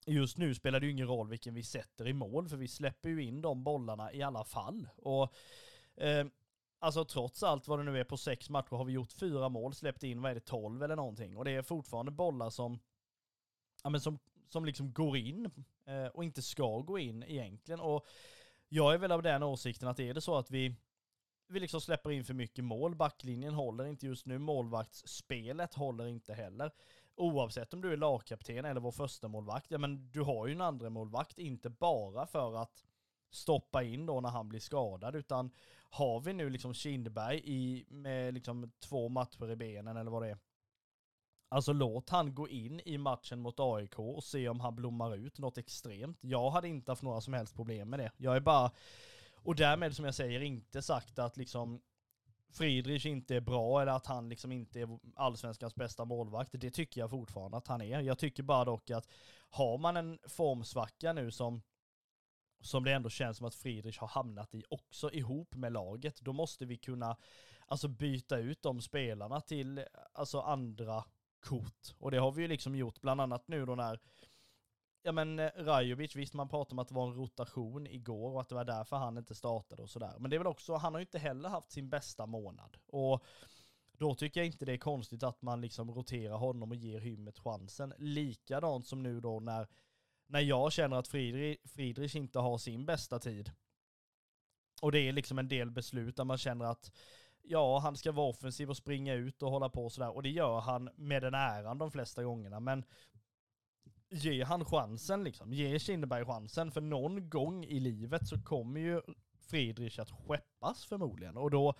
just 0.06 0.38
nu 0.38 0.54
spelar 0.54 0.80
det 0.80 0.86
ju 0.86 0.92
ingen 0.92 1.08
roll 1.08 1.28
vilken 1.28 1.54
vi 1.54 1.62
sätter 1.62 2.08
i 2.08 2.12
mål, 2.12 2.48
för 2.48 2.56
vi 2.56 2.68
släpper 2.68 3.08
ju 3.08 3.22
in 3.22 3.42
de 3.42 3.64
bollarna 3.64 4.12
i 4.12 4.22
alla 4.22 4.44
fall. 4.44 4.88
Och 4.96 5.34
eh, 5.96 6.26
alltså 6.78 7.04
trots 7.04 7.42
allt 7.42 7.68
vad 7.68 7.78
det 7.78 7.84
nu 7.84 8.00
är 8.00 8.04
på 8.04 8.16
sex 8.16 8.50
matcher 8.50 8.76
har 8.76 8.84
vi 8.84 8.92
gjort 8.92 9.12
fyra 9.12 9.48
mål, 9.48 9.74
släppt 9.74 10.02
in, 10.02 10.22
vad 10.22 10.30
är 10.30 10.34
det, 10.34 10.40
tolv 10.40 10.82
eller 10.82 10.96
någonting. 10.96 11.36
Och 11.36 11.44
det 11.44 11.50
är 11.50 11.62
fortfarande 11.62 12.12
bollar 12.12 12.50
som, 12.50 12.78
ja 13.82 13.90
men 13.90 14.00
som, 14.00 14.18
som 14.48 14.64
liksom 14.64 14.92
går 14.92 15.16
in 15.16 15.50
eh, 15.84 16.06
och 16.06 16.24
inte 16.24 16.42
ska 16.42 16.78
gå 16.78 16.98
in 16.98 17.22
egentligen. 17.22 17.80
Och 17.80 18.06
jag 18.68 18.94
är 18.94 18.98
väl 18.98 19.12
av 19.12 19.22
den 19.22 19.42
åsikten 19.42 19.88
att 19.88 20.00
är 20.00 20.14
det 20.14 20.20
så 20.20 20.36
att 20.36 20.50
vi 20.50 20.74
vi 21.48 21.60
liksom 21.60 21.80
släpper 21.80 22.10
in 22.10 22.24
för 22.24 22.34
mycket 22.34 22.64
mål, 22.64 22.94
backlinjen 22.94 23.54
håller 23.54 23.84
inte 23.84 24.06
just 24.06 24.26
nu, 24.26 24.38
målvaktsspelet 24.38 25.74
håller 25.74 26.06
inte 26.06 26.34
heller. 26.34 26.70
Oavsett 27.14 27.74
om 27.74 27.80
du 27.80 27.92
är 27.92 27.96
lagkapten 27.96 28.64
eller 28.64 28.80
vår 28.80 28.92
första 28.92 29.28
målvakt, 29.28 29.70
ja 29.70 29.78
men 29.78 30.10
du 30.10 30.20
har 30.20 30.46
ju 30.46 30.52
en 30.52 30.60
andra 30.60 30.90
målvakt 30.90 31.38
inte 31.38 31.70
bara 31.70 32.26
för 32.26 32.62
att 32.62 32.84
stoppa 33.30 33.82
in 33.82 34.06
då 34.06 34.20
när 34.20 34.28
han 34.28 34.48
blir 34.48 34.60
skadad, 34.60 35.16
utan 35.16 35.50
har 35.90 36.20
vi 36.20 36.32
nu 36.32 36.50
liksom 36.50 36.74
Kindberg 36.74 37.40
i, 37.44 37.84
med 37.88 38.34
liksom 38.34 38.72
två 38.80 39.08
matcher 39.08 39.50
i 39.50 39.56
benen 39.56 39.96
eller 39.96 40.10
vad 40.10 40.22
det 40.22 40.30
är, 40.30 40.38
Alltså 41.48 41.72
låt 41.72 42.10
han 42.10 42.34
gå 42.34 42.48
in 42.48 42.80
i 42.84 42.98
matchen 42.98 43.40
mot 43.40 43.60
AIK 43.60 43.98
och 43.98 44.24
se 44.24 44.48
om 44.48 44.60
han 44.60 44.76
blommar 44.76 45.16
ut 45.16 45.38
något 45.38 45.58
extremt. 45.58 46.18
Jag 46.20 46.50
hade 46.50 46.68
inte 46.68 46.90
haft 46.90 47.02
några 47.02 47.20
som 47.20 47.34
helst 47.34 47.54
problem 47.54 47.90
med 47.90 47.98
det. 47.98 48.12
Jag 48.16 48.36
är 48.36 48.40
bara, 48.40 48.70
och 49.34 49.56
därmed 49.56 49.96
som 49.96 50.04
jag 50.04 50.14
säger 50.14 50.40
inte 50.40 50.82
sagt 50.82 51.18
att 51.18 51.36
liksom 51.36 51.80
Friedrich 52.50 53.06
inte 53.06 53.36
är 53.36 53.40
bra 53.40 53.82
eller 53.82 53.92
att 53.92 54.06
han 54.06 54.28
liksom 54.28 54.52
inte 54.52 54.80
är 54.80 54.98
allsvenskans 55.16 55.74
bästa 55.74 56.04
målvakt. 56.04 56.50
Det 56.52 56.70
tycker 56.70 57.00
jag 57.00 57.10
fortfarande 57.10 57.56
att 57.56 57.68
han 57.68 57.82
är. 57.82 58.00
Jag 58.00 58.18
tycker 58.18 58.42
bara 58.42 58.64
dock 58.64 58.90
att 58.90 59.08
har 59.50 59.78
man 59.78 59.96
en 59.96 60.18
formsvacka 60.28 61.12
nu 61.12 61.30
som 61.30 61.62
som 62.60 62.84
det 62.84 62.92
ändå 62.92 63.08
känns 63.08 63.36
som 63.36 63.46
att 63.46 63.54
Friedrich 63.54 63.98
har 63.98 64.08
hamnat 64.08 64.54
i 64.54 64.62
också 64.68 65.12
ihop 65.12 65.54
med 65.54 65.72
laget, 65.72 66.20
då 66.20 66.32
måste 66.32 66.66
vi 66.66 66.76
kunna 66.76 67.16
alltså 67.66 67.88
byta 67.88 68.38
ut 68.38 68.62
de 68.62 68.80
spelarna 68.80 69.40
till 69.40 69.84
alltså 70.12 70.40
andra 70.40 71.04
kort. 71.40 71.94
Och 71.98 72.10
det 72.10 72.18
har 72.18 72.32
vi 72.32 72.42
ju 72.42 72.48
liksom 72.48 72.76
gjort 72.76 73.00
bland 73.00 73.20
annat 73.20 73.48
nu 73.48 73.66
då 73.66 73.74
när 73.74 74.00
Ja 75.06 75.12
men 75.12 75.50
Rajovic, 75.50 76.16
visst 76.16 76.34
man 76.34 76.48
pratar 76.48 76.72
om 76.72 76.78
att 76.78 76.88
det 76.88 76.94
var 76.94 77.06
en 77.06 77.14
rotation 77.14 77.86
igår 77.86 78.32
och 78.32 78.40
att 78.40 78.48
det 78.48 78.54
var 78.54 78.64
därför 78.64 78.96
han 78.96 79.18
inte 79.18 79.34
startade 79.34 79.82
och 79.82 79.90
sådär. 79.90 80.14
Men 80.18 80.30
det 80.30 80.36
är 80.36 80.38
väl 80.38 80.46
också, 80.46 80.74
han 80.74 80.94
har 80.94 81.00
ju 81.00 81.04
inte 81.04 81.18
heller 81.18 81.48
haft 81.48 81.70
sin 81.70 81.88
bästa 81.88 82.26
månad. 82.26 82.76
Och 82.86 83.24
då 83.92 84.14
tycker 84.14 84.40
jag 84.40 84.46
inte 84.46 84.64
det 84.64 84.72
är 84.72 84.78
konstigt 84.78 85.22
att 85.22 85.42
man 85.42 85.60
liksom 85.60 85.90
roterar 85.90 86.36
honom 86.36 86.70
och 86.70 86.76
ger 86.76 87.00
Hymmet 87.00 87.38
chansen. 87.38 87.94
Likadant 87.98 88.86
som 88.86 89.02
nu 89.02 89.20
då 89.20 89.40
när, 89.40 89.68
när 90.26 90.40
jag 90.40 90.72
känner 90.72 90.96
att 90.96 91.08
Friedrich, 91.08 91.58
Friedrich 91.64 92.16
inte 92.16 92.38
har 92.38 92.58
sin 92.58 92.86
bästa 92.86 93.18
tid. 93.18 93.52
Och 94.82 94.92
det 94.92 94.98
är 94.98 95.12
liksom 95.12 95.38
en 95.38 95.48
del 95.48 95.70
beslut 95.70 96.16
där 96.16 96.24
man 96.24 96.38
känner 96.38 96.64
att 96.64 96.92
ja, 97.42 97.78
han 97.78 97.96
ska 97.96 98.12
vara 98.12 98.28
offensiv 98.28 98.70
och 98.70 98.76
springa 98.76 99.14
ut 99.14 99.42
och 99.42 99.50
hålla 99.50 99.68
på 99.68 99.90
sådär. 99.90 100.14
Och 100.14 100.22
det 100.22 100.30
gör 100.30 100.60
han 100.60 100.90
med 100.96 101.22
den 101.22 101.34
äran 101.34 101.78
de 101.78 101.90
flesta 101.90 102.24
gångerna. 102.24 102.60
Men 102.60 102.84
ge 104.10 104.44
han 104.44 104.64
chansen 104.64 105.24
liksom. 105.24 105.52
Ge 105.52 105.78
Kinneberg 105.78 106.24
chansen. 106.24 106.70
För 106.70 106.80
någon 106.80 107.30
gång 107.30 107.64
i 107.64 107.80
livet 107.80 108.28
så 108.28 108.42
kommer 108.42 108.80
ju 108.80 109.02
Friedrich 109.40 109.98
att 109.98 110.10
skeppas 110.10 110.84
förmodligen. 110.84 111.36
Och 111.36 111.50
då 111.50 111.74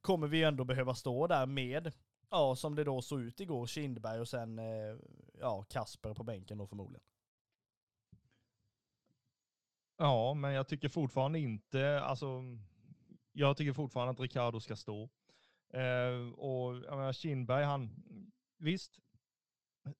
kommer 0.00 0.26
vi 0.26 0.38
ju 0.38 0.44
ändå 0.44 0.64
behöva 0.64 0.94
stå 0.94 1.26
där 1.26 1.46
med, 1.46 1.92
ja 2.30 2.56
som 2.56 2.74
det 2.74 2.84
då 2.84 3.02
såg 3.02 3.20
ut 3.20 3.40
igår, 3.40 3.66
Kindberg 3.66 4.20
och 4.20 4.28
sen, 4.28 4.58
eh, 4.58 4.96
ja 5.40 5.62
Kasper 5.62 6.14
på 6.14 6.24
bänken 6.24 6.58
då 6.58 6.66
förmodligen. 6.66 7.02
Ja, 10.02 10.34
men 10.34 10.52
jag 10.52 10.68
tycker 10.68 10.88
fortfarande 10.88 11.38
inte, 11.38 12.00
alltså, 12.00 12.42
jag 13.32 13.56
tycker 13.56 13.72
fortfarande 13.72 14.12
att 14.12 14.20
Ricardo 14.20 14.60
ska 14.60 14.76
stå. 14.76 15.10
Eh, 15.74 16.32
och 16.36 16.76
jag 16.76 16.96
menar, 16.96 17.12
Kindberg, 17.12 17.64
han, 17.64 17.90
visst, 18.58 18.98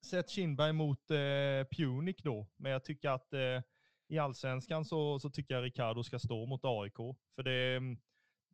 Sätt 0.01 0.31
Kindberg 0.31 0.73
mot 0.73 1.11
eh, 1.11 1.65
Punic 1.77 2.17
då, 2.23 2.47
men 2.57 2.73
jag 2.73 2.85
tycker 2.85 3.11
att 3.11 3.33
eh, 3.33 3.63
i 4.09 4.19
allsvenskan 4.19 4.85
så, 4.85 5.19
så 5.19 5.31
tycker 5.31 5.55
jag 5.55 5.65
Ricardo 5.65 6.03
ska 6.03 6.19
stå 6.19 6.47
mot 6.47 6.65
AIK. 6.65 6.97
För 7.35 7.43
det, 7.43 7.81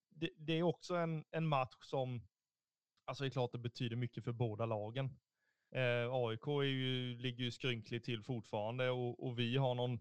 det, 0.09 0.31
det, 0.37 0.53
är 0.53 0.63
också 0.63 0.97
en, 0.97 1.25
en 1.31 1.47
match 1.47 1.79
som, 1.83 2.23
alltså 3.05 3.25
det 3.25 3.29
är 3.29 3.31
klart 3.31 3.53
det 3.53 3.59
betyder 3.59 3.97
mycket 3.97 4.25
för 4.25 4.33
båda 4.33 4.67
lagen. 4.67 5.07
Eh, 5.75 6.13
AIK 6.13 6.47
är 6.47 6.63
ju, 6.63 7.17
ligger 7.19 7.45
ju 7.45 7.51
skrynkligt 7.51 8.05
till 8.05 8.23
fortfarande 8.23 8.91
och, 8.91 9.27
och 9.27 9.39
vi 9.39 9.57
har 9.57 9.75
någon 9.75 10.01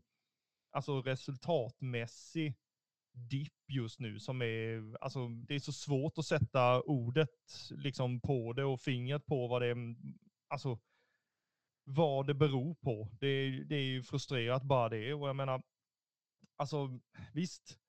alltså 0.77 1.01
resultatmässig 1.01 2.55
dipp 3.13 3.53
just 3.67 3.99
nu 3.99 4.19
som 4.19 4.41
är, 4.41 4.97
alltså 5.03 5.27
det 5.27 5.55
är 5.55 5.59
så 5.59 5.71
svårt 5.71 6.17
att 6.17 6.25
sätta 6.25 6.81
ordet 6.81 7.29
liksom 7.69 8.21
på 8.21 8.53
det 8.53 8.63
och 8.63 8.81
fingret 8.81 9.25
på 9.25 9.47
vad 9.47 9.61
det 9.61 9.75
alltså 10.47 10.79
vad 11.83 12.27
det 12.27 12.33
beror 12.33 12.75
på. 12.75 13.09
Det, 13.19 13.63
det 13.63 13.75
är 13.75 13.83
ju 13.83 14.03
frustrerat 14.03 14.63
bara 14.63 14.89
det. 14.89 15.13
Och 15.13 15.29
jag 15.29 15.35
menar, 15.35 15.63
alltså 16.55 16.99
visst, 17.33 17.79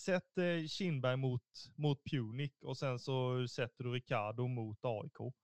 sätt 0.00 0.24
Kinberg 0.34 0.68
Kindberg 0.68 1.16
mot, 1.16 1.42
mot 1.74 2.04
Punic 2.04 2.52
och 2.62 2.78
sen 2.78 2.98
så 2.98 3.48
sätter 3.48 3.84
du 3.84 3.92
Ricardo 3.92 4.46
mot 4.46 4.78
AIK. 4.84 5.34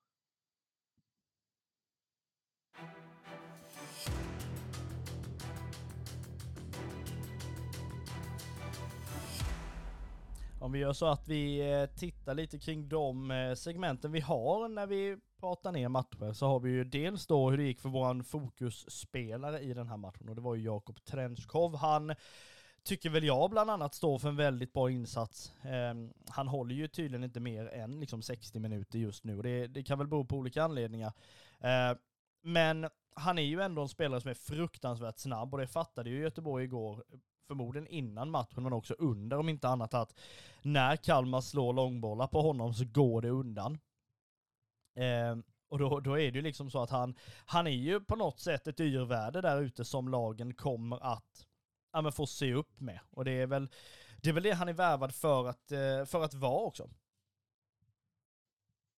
Om 10.64 10.72
vi 10.72 10.78
gör 10.78 10.92
så 10.92 11.06
att 11.06 11.28
vi 11.28 11.72
eh, 11.72 11.86
tittar 11.86 12.34
lite 12.34 12.58
kring 12.58 12.88
de 12.88 13.30
eh, 13.30 13.54
segmenten 13.54 14.12
vi 14.12 14.20
har 14.20 14.68
när 14.68 14.86
vi 14.86 15.16
pratar 15.40 15.72
ner 15.72 15.88
matcher 15.88 16.32
så 16.32 16.46
har 16.46 16.60
vi 16.60 16.70
ju 16.70 16.84
dels 16.84 17.26
då 17.26 17.50
hur 17.50 17.58
det 17.58 17.64
gick 17.64 17.80
för 17.80 17.88
våran 17.88 18.24
fokusspelare 18.24 19.60
i 19.60 19.74
den 19.74 19.88
här 19.88 19.96
matchen 19.96 20.28
och 20.28 20.34
det 20.34 20.40
var 20.40 20.54
ju 20.54 20.62
Jakob 20.62 21.04
Trenskov. 21.04 21.76
Han 21.76 22.14
tycker 22.84 23.10
väl 23.10 23.24
jag 23.24 23.50
bland 23.50 23.70
annat 23.70 23.94
står 23.94 24.18
för 24.18 24.28
en 24.28 24.36
väldigt 24.36 24.72
bra 24.72 24.90
insats. 24.90 25.52
Ehm, 25.62 26.12
han 26.28 26.48
håller 26.48 26.74
ju 26.74 26.88
tydligen 26.88 27.24
inte 27.24 27.40
mer 27.40 27.66
än 27.66 28.00
liksom 28.00 28.22
60 28.22 28.58
minuter 28.58 28.98
just 28.98 29.24
nu 29.24 29.36
och 29.36 29.42
det, 29.42 29.66
det 29.66 29.82
kan 29.82 29.98
väl 29.98 30.08
bero 30.08 30.24
på 30.24 30.36
olika 30.36 30.62
anledningar. 30.62 31.12
Ehm, 31.60 31.96
men 32.42 32.88
han 33.14 33.38
är 33.38 33.42
ju 33.42 33.60
ändå 33.60 33.82
en 33.82 33.88
spelare 33.88 34.20
som 34.20 34.30
är 34.30 34.34
fruktansvärt 34.34 35.18
snabb 35.18 35.54
och 35.54 35.60
det 35.60 35.66
fattade 35.66 36.10
ju 36.10 36.20
Göteborg 36.20 36.64
igår 36.64 37.04
förmodligen 37.46 37.88
innan 37.88 38.30
matchen 38.30 38.62
men 38.62 38.72
också 38.72 38.94
under 38.94 39.38
om 39.38 39.48
inte 39.48 39.68
annat 39.68 39.94
att 39.94 40.14
när 40.62 40.96
Kalmar 40.96 41.40
slår 41.40 41.72
långbollar 41.72 42.26
på 42.26 42.42
honom 42.42 42.74
så 42.74 42.84
går 42.84 43.22
det 43.22 43.28
undan. 43.28 43.78
Eh, 44.96 45.36
och 45.68 45.78
då, 45.78 46.00
då 46.00 46.18
är 46.18 46.32
det 46.32 46.38
ju 46.38 46.42
liksom 46.42 46.70
så 46.70 46.82
att 46.82 46.90
han, 46.90 47.14
han 47.46 47.66
är 47.66 47.70
ju 47.70 48.00
på 48.00 48.16
något 48.16 48.40
sätt 48.40 48.66
ett 48.66 48.80
yrvärde 48.80 49.40
där 49.40 49.60
ute 49.60 49.84
som 49.84 50.08
lagen 50.08 50.54
kommer 50.54 51.12
att 51.12 51.46
ja, 51.92 52.02
men 52.02 52.12
få 52.12 52.26
se 52.26 52.54
upp 52.54 52.80
med. 52.80 53.00
Och 53.10 53.24
det 53.24 53.32
är 53.32 53.46
väl 53.46 53.68
det, 54.22 54.28
är 54.28 54.32
väl 54.32 54.42
det 54.42 54.52
han 54.52 54.68
är 54.68 54.72
värvad 54.72 55.14
för 55.14 55.48
att, 55.48 55.72
eh, 55.72 56.04
för 56.04 56.24
att 56.24 56.34
vara 56.34 56.66
också. 56.66 56.90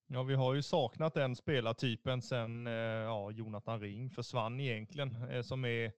Ja, 0.06 0.22
vi 0.22 0.34
har 0.34 0.54
ju 0.54 0.62
saknat 0.62 1.14
den 1.14 1.36
spelartypen 1.36 2.22
sen 2.22 2.66
eh, 2.66 2.72
ja, 2.72 3.30
Jonathan 3.30 3.80
Ring 3.80 4.10
försvann 4.10 4.60
egentligen, 4.60 5.30
eh, 5.30 5.42
som 5.42 5.64
är 5.64 5.92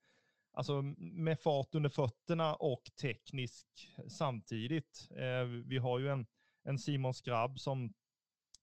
alltså 0.58 0.82
med 0.98 1.40
fart 1.40 1.74
under 1.74 1.90
fötterna 1.90 2.54
och 2.54 2.82
teknisk 3.00 3.66
samtidigt. 4.08 5.08
Eh, 5.10 5.44
vi 5.44 5.78
har 5.78 5.98
ju 5.98 6.08
en, 6.08 6.26
en 6.64 6.78
Simon 6.78 7.14
Skrabb 7.14 7.60
som 7.60 7.94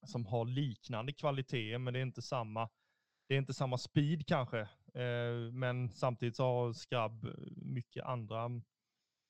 som 0.08 0.25
har 0.25 0.45
liknande 0.45 1.13
kvaliteter, 1.13 1.77
men 1.77 1.93
det 1.93 1.99
är 1.99 2.03
inte 2.03 2.21
samma, 2.21 2.69
det 3.27 3.34
är 3.34 3.38
inte 3.38 3.53
samma 3.53 3.77
speed 3.77 4.27
kanske. 4.27 4.60
Eh, 4.93 5.51
men 5.53 5.89
samtidigt 5.89 6.36
så 6.36 6.43
har 6.43 6.73
Skrabb 6.73 7.27
mycket 7.55 8.05
andra, 8.05 8.62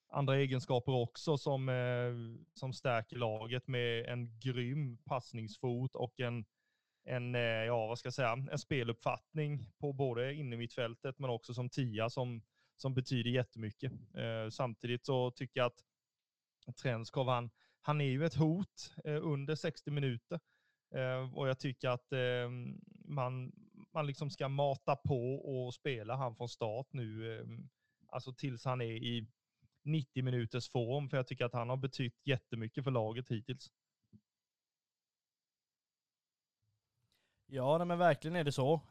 andra 0.09 0.37
egenskaper 0.37 0.91
också 0.91 1.37
som, 1.37 1.69
eh, 1.69 2.13
som 2.53 2.73
stärker 2.73 3.15
laget 3.15 3.67
med 3.67 4.05
en 4.05 4.39
grym 4.39 4.97
passningsfot 4.97 5.95
och 5.95 6.19
en, 6.19 6.45
en, 7.05 7.35
eh, 7.35 7.41
ja, 7.41 7.87
vad 7.87 7.99
ska 7.99 8.07
jag 8.07 8.13
säga, 8.13 8.37
en 8.51 8.59
speluppfattning 8.59 9.69
på 9.77 9.93
både 9.93 10.33
innermittfältet 10.33 11.19
men 11.19 11.29
också 11.29 11.53
som 11.53 11.69
tia 11.69 12.09
som, 12.09 12.41
som 12.77 12.93
betyder 12.93 13.29
jättemycket. 13.29 13.91
Eh, 13.91 14.49
samtidigt 14.49 15.05
så 15.05 15.31
tycker 15.31 15.59
jag 15.59 15.67
att 15.67 15.83
Trenskov, 16.77 17.27
han, 17.27 17.49
han 17.81 18.01
är 18.01 18.05
ju 18.05 18.25
ett 18.25 18.35
hot 18.35 18.93
eh, 19.05 19.25
under 19.25 19.55
60 19.55 19.91
minuter. 19.91 20.39
Eh, 20.95 21.37
och 21.37 21.49
jag 21.49 21.59
tycker 21.59 21.89
att 21.89 22.11
eh, 22.11 22.49
man, 23.05 23.51
man 23.93 24.07
liksom 24.07 24.29
ska 24.29 24.49
mata 24.49 24.95
på 24.95 25.35
och 25.35 25.73
spela 25.73 26.15
han 26.15 26.35
från 26.35 26.49
start 26.49 26.87
nu, 26.91 27.39
eh, 27.39 27.45
alltså 28.07 28.33
tills 28.33 28.65
han 28.65 28.81
är 28.81 28.91
i 28.91 29.27
90 29.83 30.23
minuters 30.23 30.69
form, 30.69 31.09
för 31.09 31.17
jag 31.17 31.27
tycker 31.27 31.45
att 31.45 31.53
han 31.53 31.69
har 31.69 31.77
betytt 31.77 32.27
jättemycket 32.27 32.83
för 32.83 32.91
laget 32.91 33.31
hittills. 33.31 33.71
Ja, 37.55 37.77
nej, 37.77 37.87
men 37.87 37.97
verkligen 37.97 38.35
är 38.35 38.43
det 38.43 38.51
så. 38.51 38.81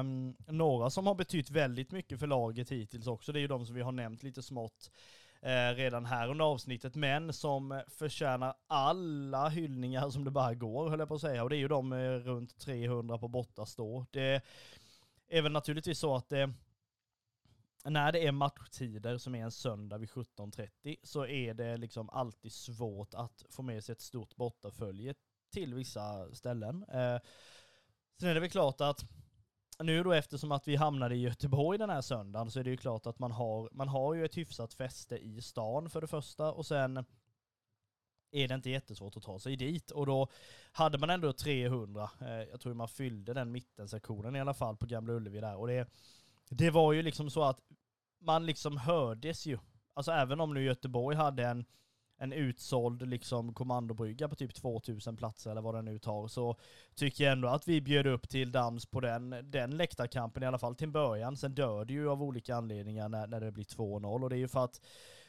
Um, 0.00 0.36
några 0.46 0.90
som 0.90 1.06
har 1.06 1.14
betytt 1.14 1.50
väldigt 1.50 1.92
mycket 1.92 2.20
för 2.20 2.26
laget 2.26 2.72
hittills 2.72 3.06
också, 3.06 3.32
det 3.32 3.38
är 3.38 3.40
ju 3.40 3.46
de 3.46 3.66
som 3.66 3.74
vi 3.74 3.82
har 3.82 3.92
nämnt 3.92 4.22
lite 4.22 4.42
smått 4.42 4.90
uh, 5.42 5.76
redan 5.76 6.04
här 6.04 6.28
under 6.28 6.44
avsnittet, 6.44 6.94
men 6.94 7.32
som 7.32 7.82
förtjänar 7.88 8.54
alla 8.66 9.48
hyllningar 9.48 10.10
som 10.10 10.24
det 10.24 10.30
bara 10.30 10.54
går, 10.54 10.88
höll 10.88 10.98
jag 10.98 11.08
på 11.08 11.14
att 11.14 11.20
säga. 11.20 11.42
Och 11.42 11.50
det 11.50 11.56
är 11.56 11.58
ju 11.58 11.68
de 11.68 11.92
uh, 11.92 12.18
runt 12.18 12.58
300 12.58 13.18
på 13.18 13.28
bortastå. 13.28 14.06
Det 14.10 14.42
är 15.28 15.42
väl 15.42 15.52
naturligtvis 15.52 15.98
så 15.98 16.16
att 16.16 16.28
det 16.28 16.52
när 17.84 18.12
det 18.12 18.26
är 18.26 18.32
matchtider 18.32 19.18
som 19.18 19.34
är 19.34 19.44
en 19.44 19.52
söndag 19.52 19.98
vid 19.98 20.08
17.30 20.08 20.96
så 21.02 21.26
är 21.26 21.54
det 21.54 21.76
liksom 21.76 22.10
alltid 22.10 22.52
svårt 22.52 23.14
att 23.14 23.44
få 23.50 23.62
med 23.62 23.84
sig 23.84 23.92
ett 23.92 24.00
stort 24.00 24.36
bortafölje 24.36 25.14
till 25.52 25.74
vissa 25.74 26.34
ställen. 26.34 26.84
Uh, 26.94 27.18
sen 28.20 28.28
är 28.28 28.34
det 28.34 28.40
väl 28.40 28.50
klart 28.50 28.80
att 28.80 29.04
nu 29.78 30.02
då 30.02 30.12
eftersom 30.12 30.52
att 30.52 30.68
vi 30.68 30.76
hamnade 30.76 31.14
i 31.14 31.20
Göteborg 31.20 31.78
den 31.78 31.90
här 31.90 32.00
söndagen 32.00 32.50
så 32.50 32.60
är 32.60 32.64
det 32.64 32.70
ju 32.70 32.76
klart 32.76 33.06
att 33.06 33.18
man 33.18 33.32
har, 33.32 33.68
man 33.72 33.88
har 33.88 34.14
ju 34.14 34.24
ett 34.24 34.36
hyfsat 34.36 34.74
fäste 34.74 35.18
i 35.18 35.42
stan 35.42 35.90
för 35.90 36.00
det 36.00 36.06
första 36.06 36.52
och 36.52 36.66
sen 36.66 37.04
är 38.30 38.48
det 38.48 38.54
inte 38.54 38.70
jättesvårt 38.70 39.16
att 39.16 39.22
ta 39.22 39.38
sig 39.38 39.56
dit. 39.56 39.90
Och 39.90 40.06
då 40.06 40.28
hade 40.72 40.98
man 40.98 41.10
ändå 41.10 41.32
300, 41.32 42.10
eh, 42.20 42.28
jag 42.28 42.60
tror 42.60 42.74
man 42.74 42.88
fyllde 42.88 43.34
den 43.34 43.52
mittensektionen 43.52 44.36
i 44.36 44.40
alla 44.40 44.54
fall 44.54 44.76
på 44.76 44.86
Gamla 44.86 45.12
Ullevi 45.12 45.40
där. 45.40 45.56
Och 45.56 45.66
det, 45.66 45.88
det 46.48 46.70
var 46.70 46.92
ju 46.92 47.02
liksom 47.02 47.30
så 47.30 47.42
att 47.42 47.60
man 48.18 48.46
liksom 48.46 48.76
hördes 48.76 49.46
ju. 49.46 49.58
Alltså 49.94 50.12
även 50.12 50.40
om 50.40 50.54
nu 50.54 50.64
Göteborg 50.64 51.16
hade 51.16 51.46
en, 51.46 51.64
en 52.18 52.32
utsåld 52.32 53.08
liksom 53.08 53.54
kommandobrygga 53.54 54.28
på 54.28 54.34
typ 54.34 54.54
2000 54.54 55.16
platser 55.16 55.50
eller 55.50 55.60
vad 55.60 55.74
den 55.74 55.84
nu 55.84 55.98
tar, 55.98 56.28
så 56.28 56.56
tycker 56.94 57.24
jag 57.24 57.32
ändå 57.32 57.48
att 57.48 57.68
vi 57.68 57.80
bjöd 57.80 58.06
upp 58.06 58.28
till 58.28 58.52
dans 58.52 58.86
på 58.86 59.00
den, 59.00 59.36
den 59.44 59.76
läktarkampen 59.76 60.42
i 60.42 60.46
alla 60.46 60.58
fall 60.58 60.74
till 60.74 60.86
en 60.86 60.92
början. 60.92 61.36
Sen 61.36 61.54
dör 61.54 61.84
det 61.84 61.92
ju 61.92 62.10
av 62.10 62.22
olika 62.22 62.56
anledningar 62.56 63.08
när, 63.08 63.26
när 63.26 63.40
det 63.40 63.52
blir 63.52 63.64
2-0 63.64 64.22
och 64.22 64.30
det 64.30 64.36
är 64.36 64.38
ju 64.38 64.48
för 64.48 64.64
att 64.64 64.80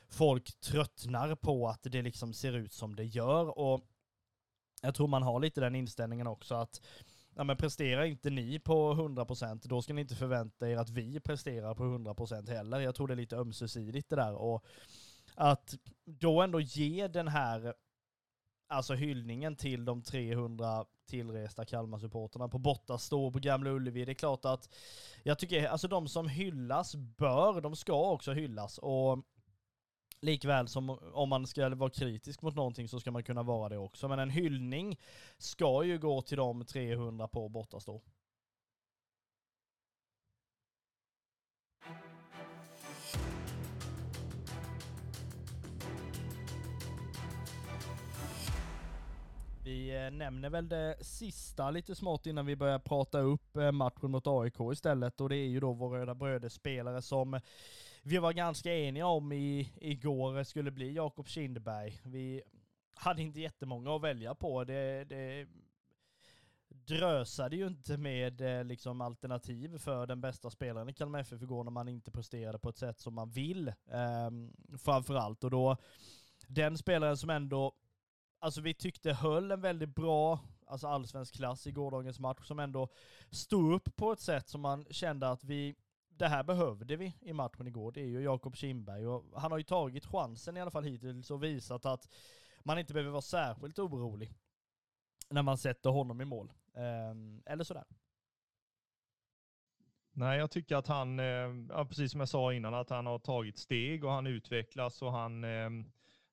folk 0.10 0.60
tröttnar 0.60 1.36
på 1.36 1.68
att 1.68 1.84
det 1.84 2.02
liksom 2.02 2.34
ser 2.34 2.54
ut 2.54 2.74
som 2.74 2.96
det 2.96 3.06
gör 3.06 3.60
och 3.60 3.82
jag 4.82 4.96
tror 4.96 5.08
man 5.08 5.24
har 5.24 5.40
lite 5.40 5.62
den 5.62 5.76
inställningen 5.76 6.28
också 6.28 6.56
att 6.56 6.82
ja 7.36 7.44
men 7.44 7.58
presterar 7.58 8.04
inte 8.04 8.30
ni 8.30 8.60
på 8.60 8.94
100% 8.94 9.68
då 9.68 9.82
ska 9.82 9.94
ni 9.94 10.02
inte 10.02 10.16
förvänta 10.16 10.70
er 10.70 10.78
att 10.78 10.90
vi 10.90 11.20
presterar 11.20 11.76
på 11.76 11.84
100% 11.84 12.50
heller. 12.50 12.80
Jag 12.80 12.96
tror 12.96 13.08
det 13.08 13.14
är 13.14 13.16
lite 13.16 13.38
ömsesidigt 13.38 14.10
det 14.10 14.16
där 14.16 14.34
och 14.34 14.66
att 15.36 15.76
då 16.06 16.42
ändå 16.42 16.60
ge 16.60 17.08
den 17.08 17.28
här 17.28 17.74
alltså 18.68 18.94
hyllningen 18.94 19.56
till 19.56 19.86
de 19.86 20.02
300 20.02 20.86
tillresta 21.06 21.66
Kalmar-supporterna 21.66 22.48
på 22.48 22.58
bortastå 22.58 23.32
på 23.32 23.40
Gamla 23.40 23.70
Ullevi. 23.70 24.06
Det 24.06 24.12
är 24.12 24.14
klart 24.14 24.46
att 24.46 24.70
jag 25.24 25.40
tycker, 25.40 25.68
alltså 25.68 25.88
de 25.88 26.08
som 26.08 26.28
hyllas 26.28 26.96
bör, 26.96 27.62
de 27.62 27.76
ska 27.76 28.12
också 28.12 28.34
hyllas 28.34 28.78
och 28.78 29.26
Likväl 30.22 30.68
som 30.68 30.90
om 31.14 31.30
man 31.30 31.48
ska 31.48 31.76
vara 31.76 31.90
kritisk 31.90 32.42
mot 32.42 32.56
någonting 32.56 32.88
så 32.88 33.00
ska 33.00 33.12
man 33.12 33.24
kunna 33.24 33.44
vara 33.44 33.70
det 33.70 33.78
också. 33.78 34.08
Men 34.08 34.20
en 34.20 34.30
hyllning 34.30 35.00
ska 35.38 35.84
ju 35.84 36.00
gå 36.00 36.22
till 36.22 36.38
de 36.38 36.66
300 36.66 37.28
på 37.28 37.50
bortastå. 37.50 38.02
Vi 49.66 50.06
eh, 50.06 50.12
nämner 50.12 50.50
väl 50.50 50.70
det 50.70 50.98
sista 51.02 51.72
lite 51.72 51.96
smått 51.96 52.26
innan 52.26 52.46
vi 52.46 52.56
börjar 52.56 52.80
prata 52.80 53.20
upp 53.20 53.58
eh, 53.58 53.72
matchen 53.72 54.12
mot 54.12 54.28
AIK 54.28 54.56
istället 54.74 55.22
och 55.22 55.30
det 55.30 55.36
är 55.36 55.48
ju 55.48 55.60
då 55.60 55.74
vår 55.74 55.90
Röda 55.90 56.16
Bröder-spelare 56.16 57.02
som 57.02 57.34
eh, 57.34 57.42
vi 58.04 58.18
var 58.18 58.34
ganska 58.34 58.76
eniga 58.76 59.08
om 59.08 59.32
i, 59.32 59.74
igår 59.82 60.44
skulle 60.44 60.72
bli 60.72 60.94
Jakob 60.94 61.28
Kindberg. 61.28 62.00
Vi 62.04 62.42
hade 62.96 63.22
inte 63.22 63.42
jättemånga 63.42 63.96
att 63.96 64.02
välja 64.02 64.36
på. 64.36 64.64
Det, 64.64 65.04
det 65.04 65.48
drösade 66.70 67.56
ju 67.56 67.68
inte 67.68 67.98
med 67.98 68.42
eh, 68.42 68.64
liksom 68.64 69.02
alternativ 69.02 69.78
för 69.78 70.08
den 70.08 70.22
bästa 70.22 70.50
spelaren 70.50 70.90
i 70.90 70.94
Kalmar 70.94 71.20
FF 71.20 71.42
igår 71.42 71.64
när 71.64 71.72
man 71.72 71.88
inte 71.88 72.12
presterade 72.12 72.60
på 72.60 72.70
ett 72.70 72.78
sätt 72.78 73.00
som 73.00 73.14
man 73.14 73.30
vill. 73.30 73.68
Eh, 73.68 74.30
framförallt. 74.78 75.44
Och 75.44 75.52
då, 75.52 75.78
den 76.48 76.78
spelaren 76.78 77.18
som 77.18 77.30
ändå, 77.30 77.76
alltså 78.46 78.62
vi 78.62 78.74
tyckte 78.74 79.14
höll 79.14 79.52
en 79.52 79.62
väldigt 79.62 79.96
bra, 79.96 80.40
alltså 80.68 80.88
allsvensk 80.88 81.36
klass 81.36 81.68
i 81.68 81.72
gårdagens 81.72 82.20
match, 82.20 82.48
som 82.48 82.60
ändå 82.60 82.88
stod 83.30 83.74
upp 83.74 83.96
på 83.96 84.12
ett 84.12 84.20
sätt 84.20 84.50
som 84.50 84.62
man 84.62 84.86
kände 84.90 85.30
att 85.30 85.44
vi 85.44 85.76
det 86.18 86.28
här 86.28 86.44
behövde 86.44 86.96
vi 86.96 87.14
i 87.22 87.34
matchen 87.34 87.68
igår. 87.68 87.92
Det 87.92 88.02
är 88.02 88.06
ju 88.06 88.24
Jakob 88.24 88.56
Kindberg 88.56 89.08
och 89.08 89.42
han 89.42 89.52
har 89.52 89.58
ju 89.58 89.64
tagit 89.64 90.06
chansen 90.06 90.58
i 90.58 90.62
alla 90.62 90.72
fall 90.72 90.84
hittills 90.84 91.32
och 91.32 91.44
visat 91.44 91.86
att 91.86 92.10
man 92.64 92.80
inte 92.80 92.94
behöver 92.94 93.12
vara 93.12 93.22
särskilt 93.22 93.80
orolig 93.80 94.32
när 95.30 95.42
man 95.42 95.58
sätter 95.58 95.90
honom 95.90 96.22
i 96.22 96.26
mål. 96.26 96.52
Ehm, 96.76 97.42
eller 97.46 97.64
sådär. 97.64 97.86
Nej, 100.12 100.40
jag 100.40 100.52
tycker 100.52 100.76
att 100.76 100.88
han, 100.88 101.20
eh, 101.20 101.86
precis 101.88 102.12
som 102.12 102.20
jag 102.20 102.30
sa 102.30 102.54
innan, 102.54 102.74
att 102.74 102.90
han 102.90 103.06
har 103.06 103.20
tagit 103.20 103.58
steg 103.58 104.04
och 104.04 104.12
han 104.12 104.28
utvecklas 104.28 105.02
och 105.02 105.12
han, 105.12 105.44
eh, 105.44 105.70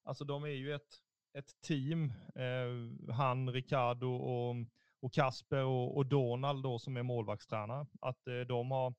alltså 0.03 0.25
de 0.25 0.45
är 0.45 0.49
ju 0.49 0.75
ett, 0.75 1.02
ett 1.35 1.61
team, 1.61 2.13
eh, 2.35 3.15
han, 3.15 3.53
Ricardo 3.53 4.15
och, 4.15 4.57
och 5.01 5.13
Kasper 5.13 5.65
och, 5.65 5.97
och 5.97 6.07
Donald 6.07 6.63
då 6.63 6.79
som 6.79 6.97
är 6.97 7.03
målvaktstränare, 7.03 7.87
att 8.01 8.29
eh, 8.29 8.41
de 8.41 8.71
har 8.71 8.95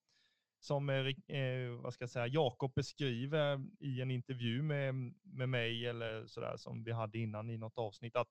som 0.64 0.90
eh, 0.90 1.38
eh, 1.38 1.70
vad 1.70 1.94
ska 1.94 2.04
jag 2.04 2.10
säga, 2.10 2.28
Jakob 2.28 2.74
beskriver 2.74 3.66
i 3.80 4.02
en 4.02 4.12
intervju 4.12 4.62
med, 4.62 4.96
med 5.24 5.50
mig 5.50 5.88
eller 5.88 6.28
sådär 6.28 6.58
som 6.58 6.84
vi 6.84 6.92
hade 6.92 7.18
innan 7.18 7.50
i 7.50 7.58
något 7.58 7.78
avsnitt, 7.78 8.16
att, 8.16 8.28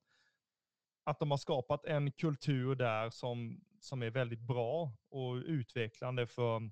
att 1.04 1.18
de 1.18 1.30
har 1.30 1.38
skapat 1.38 1.84
en 1.84 2.12
kultur 2.12 2.74
där 2.74 3.10
som, 3.10 3.60
som 3.80 4.02
är 4.02 4.10
väldigt 4.10 4.40
bra 4.40 4.92
och 5.10 5.34
utvecklande 5.34 6.26
för, 6.26 6.70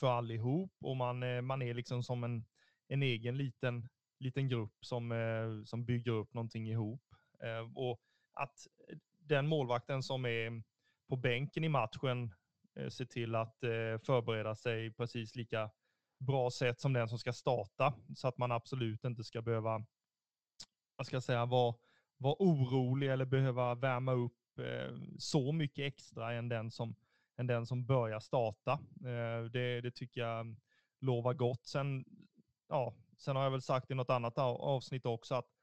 för 0.00 0.06
allihop 0.06 0.72
och 0.80 0.96
man, 0.96 1.22
eh, 1.22 1.40
man 1.40 1.62
är 1.62 1.74
liksom 1.74 2.02
som 2.02 2.24
en, 2.24 2.44
en 2.88 3.02
egen 3.02 3.36
liten, 3.36 3.88
liten 4.24 4.48
grupp 4.48 4.74
som, 4.80 5.12
eh, 5.12 5.64
som 5.64 5.84
bygger 5.84 6.12
upp 6.12 6.34
någonting 6.34 6.68
ihop. 6.68 7.02
Eh, 7.42 7.72
och 7.74 8.00
att 8.32 8.66
eh, 8.88 8.96
den 9.18 9.46
målvakten 9.46 10.02
som 10.02 10.24
är 10.24 10.62
på 11.08 11.16
bänken 11.16 11.64
i 11.64 11.68
matchen 11.68 12.30
Eh, 12.76 12.88
se 12.88 13.06
till 13.06 13.34
att 13.34 13.64
eh, 13.64 13.98
förbereda 14.02 14.54
sig 14.54 14.92
precis 14.92 15.36
lika 15.36 15.70
bra 16.18 16.50
sätt 16.50 16.80
som 16.80 16.92
den 16.92 17.08
som 17.08 17.18
ska 17.18 17.32
starta 17.32 17.94
så 18.16 18.28
att 18.28 18.38
man 18.38 18.52
absolut 18.52 19.04
inte 19.04 19.24
ska 19.24 19.42
behöva, 19.42 19.84
vad 20.96 21.06
ska 21.06 21.16
jag 21.16 21.22
säga, 21.22 21.46
vara, 21.46 21.74
vara 22.16 22.36
orolig 22.38 23.10
eller 23.10 23.24
behöva 23.24 23.74
värma 23.74 24.12
upp 24.12 24.58
eh, 24.58 24.96
så 25.18 25.52
mycket 25.52 25.86
extra 25.86 26.32
än 26.32 26.48
den 26.48 26.70
som, 26.70 26.96
än 27.36 27.46
den 27.46 27.66
som 27.66 27.86
börjar 27.86 28.20
starta. 28.20 28.72
Eh, 29.00 29.44
det, 29.50 29.80
det 29.80 29.90
tycker 29.90 30.20
jag 30.20 30.56
lovar 31.00 31.34
gott. 31.34 31.66
Sen, 31.66 32.04
ja, 32.68 32.94
sen 33.18 33.36
har 33.36 33.42
jag 33.42 33.50
väl 33.50 33.62
sagt 33.62 33.90
i 33.90 33.94
något 33.94 34.10
annat 34.10 34.38
avsnitt 34.38 35.06
också 35.06 35.34
att 35.34 35.54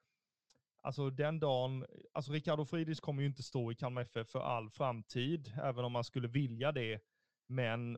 Alltså 0.83 1.09
den 1.09 1.39
dagen, 1.39 1.85
alltså 2.13 2.31
Ricardo 2.31 2.65
Fridis 2.65 2.99
kommer 2.99 3.21
ju 3.21 3.27
inte 3.27 3.43
stå 3.43 3.71
i 3.71 3.75
Kalmar 3.75 4.01
FF 4.01 4.29
för 4.29 4.39
all 4.39 4.69
framtid, 4.69 5.53
även 5.63 5.85
om 5.85 5.91
man 5.91 6.03
skulle 6.03 6.27
vilja 6.27 6.71
det. 6.71 6.99
Men 7.47 7.97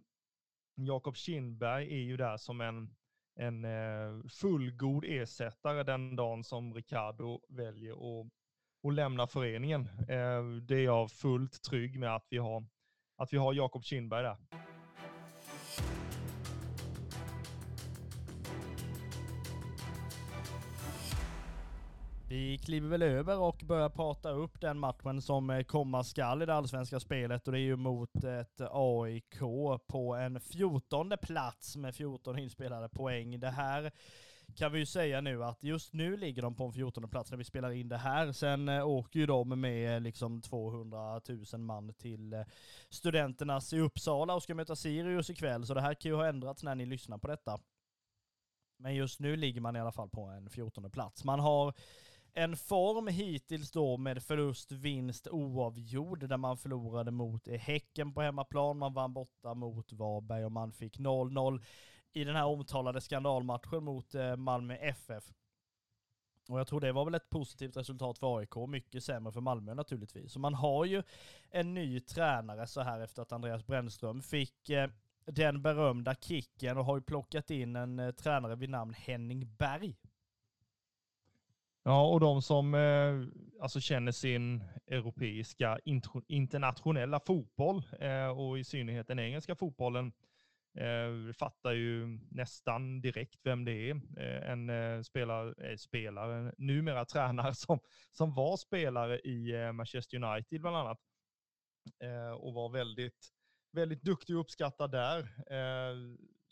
Jakob 0.76 1.16
Kindberg 1.16 1.94
är 1.94 2.04
ju 2.04 2.18
där 2.18 2.38
som 2.38 2.62
en, 2.62 2.96
en 3.36 3.66
eh, 3.66 4.28
fullgod 4.30 5.06
ersättare 5.08 5.84
den 5.84 6.16
dagen 6.16 6.44
som 6.44 6.74
Ricardo 6.74 7.42
väljer 7.50 7.92
att, 7.94 8.28
att 8.88 8.94
lämna 8.94 9.28
föreningen. 9.28 9.90
Eh, 10.10 10.44
det 10.62 10.76
är 10.76 10.84
jag 10.84 11.12
fullt 11.12 11.64
trygg 11.64 12.00
med 12.00 12.16
att 12.16 12.28
vi 12.30 12.38
har, 12.38 12.66
att 13.18 13.34
vi 13.34 13.38
har 13.38 13.54
Jakob 13.54 13.84
Kindberg 13.84 14.24
där. 14.24 14.38
Vi 22.34 22.58
kliver 22.58 22.90
väl 22.90 23.02
över 23.02 23.40
och 23.40 23.62
börjar 23.66 23.90
prata 23.90 24.32
upp 24.32 24.62
den 24.62 24.80
matchen 24.80 25.22
som 25.22 25.50
eh, 25.50 25.64
komma 25.64 26.04
skall 26.04 26.42
i 26.42 26.46
det 26.46 26.54
allsvenska 26.54 27.00
spelet 27.00 27.48
och 27.48 27.54
det 27.54 27.60
är 27.60 27.64
ju 27.64 27.76
mot 27.76 28.24
ett 28.24 28.62
AIK 28.72 29.40
på 29.88 30.16
en 30.16 30.40
14 30.40 31.14
plats 31.22 31.76
med 31.76 31.96
14 31.96 32.40
inspelade 32.40 32.90
poäng. 32.90 33.40
Det 33.40 33.50
här 33.50 33.92
kan 34.56 34.72
vi 34.72 34.80
ju 34.80 34.86
säga 34.86 35.22
nu 35.22 35.44
att 35.44 35.64
just 35.64 35.94
nu 35.94 36.18
ligger 36.18 36.42
de 36.42 36.56
på 36.56 36.66
en 36.66 36.74
14 36.74 37.10
plats 37.10 37.32
när 37.32 37.38
vi 37.38 37.44
spelar 37.44 37.72
in 37.72 37.90
det 37.90 37.98
här. 37.98 38.32
Sen 38.32 38.70
eh, 38.70 38.88
åker 38.88 39.20
ju 39.20 39.26
de 39.26 39.62
med 39.62 39.96
eh, 39.96 40.02
liksom 40.02 40.42
200 40.42 41.22
000 41.54 41.62
man 41.62 41.94
till 41.94 42.46
studenternas 42.90 43.74
i 43.74 43.80
Uppsala 43.80 44.36
och 44.36 44.44
ska 44.44 44.56
möta 44.56 44.76
Sirius 44.76 45.30
ikväll, 45.30 45.66
så 45.66 45.74
det 45.74 45.82
här 45.82 45.94
kan 45.94 46.12
ju 46.12 46.16
ha 46.16 46.28
ändrats 46.28 46.64
när 46.64 46.76
ni 46.76 46.86
lyssnar 46.86 47.18
på 47.18 47.28
detta. 47.28 47.60
Men 48.78 48.96
just 48.96 49.20
nu 49.20 49.36
ligger 49.36 49.62
man 49.62 49.76
i 49.76 49.80
alla 49.80 49.92
fall 49.92 50.10
på 50.10 50.22
en 50.22 50.50
14 50.50 50.92
plats. 50.92 51.24
Man 51.24 51.40
har 51.40 51.74
en 52.34 52.58
form 52.58 53.08
hittills 53.08 53.72
då 53.72 53.98
med 53.98 54.24
förlust, 54.24 54.72
vinst, 54.72 55.28
oavgjord, 55.28 56.30
där 56.30 56.38
man 56.38 56.58
förlorade 56.58 57.12
mot 57.12 57.48
Häcken 57.48 58.14
på 58.14 58.22
hemmaplan, 58.22 58.78
man 58.78 58.94
vann 58.94 59.14
borta 59.14 59.54
mot 59.54 59.94
Varberg 59.94 60.46
och 60.46 60.52
man 60.52 60.72
fick 60.72 61.00
0-0 61.00 61.64
i 62.14 62.24
den 62.24 62.36
här 62.36 62.46
omtalade 62.46 63.02
skandalmatchen 63.02 63.84
mot 63.84 64.16
eh, 64.16 64.36
Malmö 64.36 64.76
FF. 64.76 65.24
Och 66.50 66.60
jag 66.60 66.68
tror 66.68 66.82
det 66.82 66.92
var 66.92 67.06
väl 67.06 67.16
ett 67.16 67.30
positivt 67.30 67.78
resultat 67.78 68.20
för 68.20 68.38
AIK, 68.38 68.56
mycket 68.68 69.04
sämre 69.04 69.32
för 69.34 69.42
Malmö 69.42 69.74
naturligtvis. 69.74 70.32
Så 70.32 70.40
man 70.40 70.54
har 70.54 70.86
ju 70.86 71.04
en 71.50 71.74
ny 71.74 72.00
tränare 72.00 72.68
så 72.68 72.82
här 72.82 73.00
efter 73.00 73.22
att 73.22 73.32
Andreas 73.32 73.66
Brännström 73.66 74.22
fick 74.22 74.70
eh, 74.70 74.90
den 75.26 75.62
berömda 75.62 76.16
kicken 76.16 76.78
och 76.78 76.86
har 76.86 76.96
ju 76.98 77.02
plockat 77.02 77.52
in 77.52 77.76
en 77.76 78.00
eh, 78.00 78.12
tränare 78.12 78.56
vid 78.56 78.70
namn 78.70 78.94
Henning 78.94 79.56
Berg. 79.56 79.96
Ja, 81.86 82.08
och 82.08 82.20
de 82.20 82.42
som 82.42 82.74
eh, 82.74 83.22
alltså 83.62 83.80
känner 83.80 84.12
sin 84.12 84.64
europeiska 84.88 85.80
internationella 86.28 87.20
fotboll 87.20 87.84
eh, 88.00 88.28
och 88.28 88.60
i 88.60 88.64
synnerhet 88.64 89.08
den 89.08 89.20
engelska 89.20 89.56
fotbollen 89.56 90.14
eh, 90.78 91.34
fattar 91.34 91.72
ju 91.72 92.20
nästan 92.32 93.02
direkt 93.02 93.40
vem 93.44 93.66
det 93.66 93.90
är. 93.90 93.96
Eh, 93.96 94.52
en 94.52 94.70
eh, 94.70 95.02
spelare, 95.02 95.70
eh, 95.70 95.78
spelare, 95.78 96.54
numera 96.58 97.06
tränare 97.14 97.54
som, 97.56 97.80
som 98.12 98.34
var 98.34 98.58
spelare 98.58 99.20
i 99.20 99.52
eh, 99.52 99.72
Manchester 99.72 100.24
United 100.24 100.62
bland 100.62 100.78
annat 100.78 101.00
eh, 102.04 102.32
och 102.32 102.54
var 102.54 102.70
väldigt, 102.70 103.30
väldigt 103.72 104.02
duktig 104.02 104.36
och 104.36 104.42
uppskattad 104.42 104.92
där. 104.92 105.20
Eh, 105.52 105.96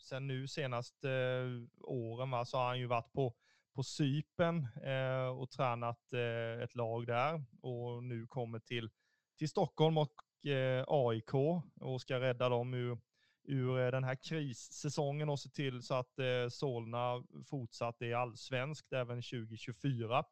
sen 0.02 0.26
nu 0.26 0.48
senaste 0.48 1.10
eh, 1.10 1.88
åren 1.88 2.30
va, 2.30 2.44
så 2.44 2.56
har 2.56 2.66
han 2.66 2.78
ju 2.78 2.86
varit 2.86 3.12
på 3.12 3.34
på 3.74 3.82
Sypen 3.82 4.68
eh, 4.84 5.26
och 5.26 5.50
tränat 5.50 6.12
eh, 6.12 6.62
ett 6.62 6.74
lag 6.74 7.06
där 7.06 7.44
och 7.60 8.04
nu 8.04 8.26
kommer 8.26 8.58
till, 8.58 8.90
till 9.38 9.48
Stockholm 9.48 9.98
och 9.98 10.46
eh, 10.46 10.84
AIK 10.88 11.34
och 11.80 12.00
ska 12.00 12.20
rädda 12.20 12.48
dem 12.48 12.74
ur, 12.74 12.98
ur 13.44 13.78
eh, 13.78 13.90
den 13.90 14.04
här 14.04 14.18
krissäsongen 14.22 15.28
och 15.28 15.40
se 15.40 15.48
till 15.48 15.82
så 15.82 15.94
att 15.94 16.18
eh, 16.18 16.48
Solna 16.50 17.24
fortsatt 17.46 18.02
är 18.02 18.14
allsvenskt 18.14 18.92
även 18.92 19.22
2024. 19.22 20.24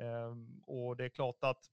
Ehm, 0.00 0.62
och 0.66 0.96
det 0.96 1.04
är 1.04 1.08
klart 1.08 1.38
att 1.40 1.70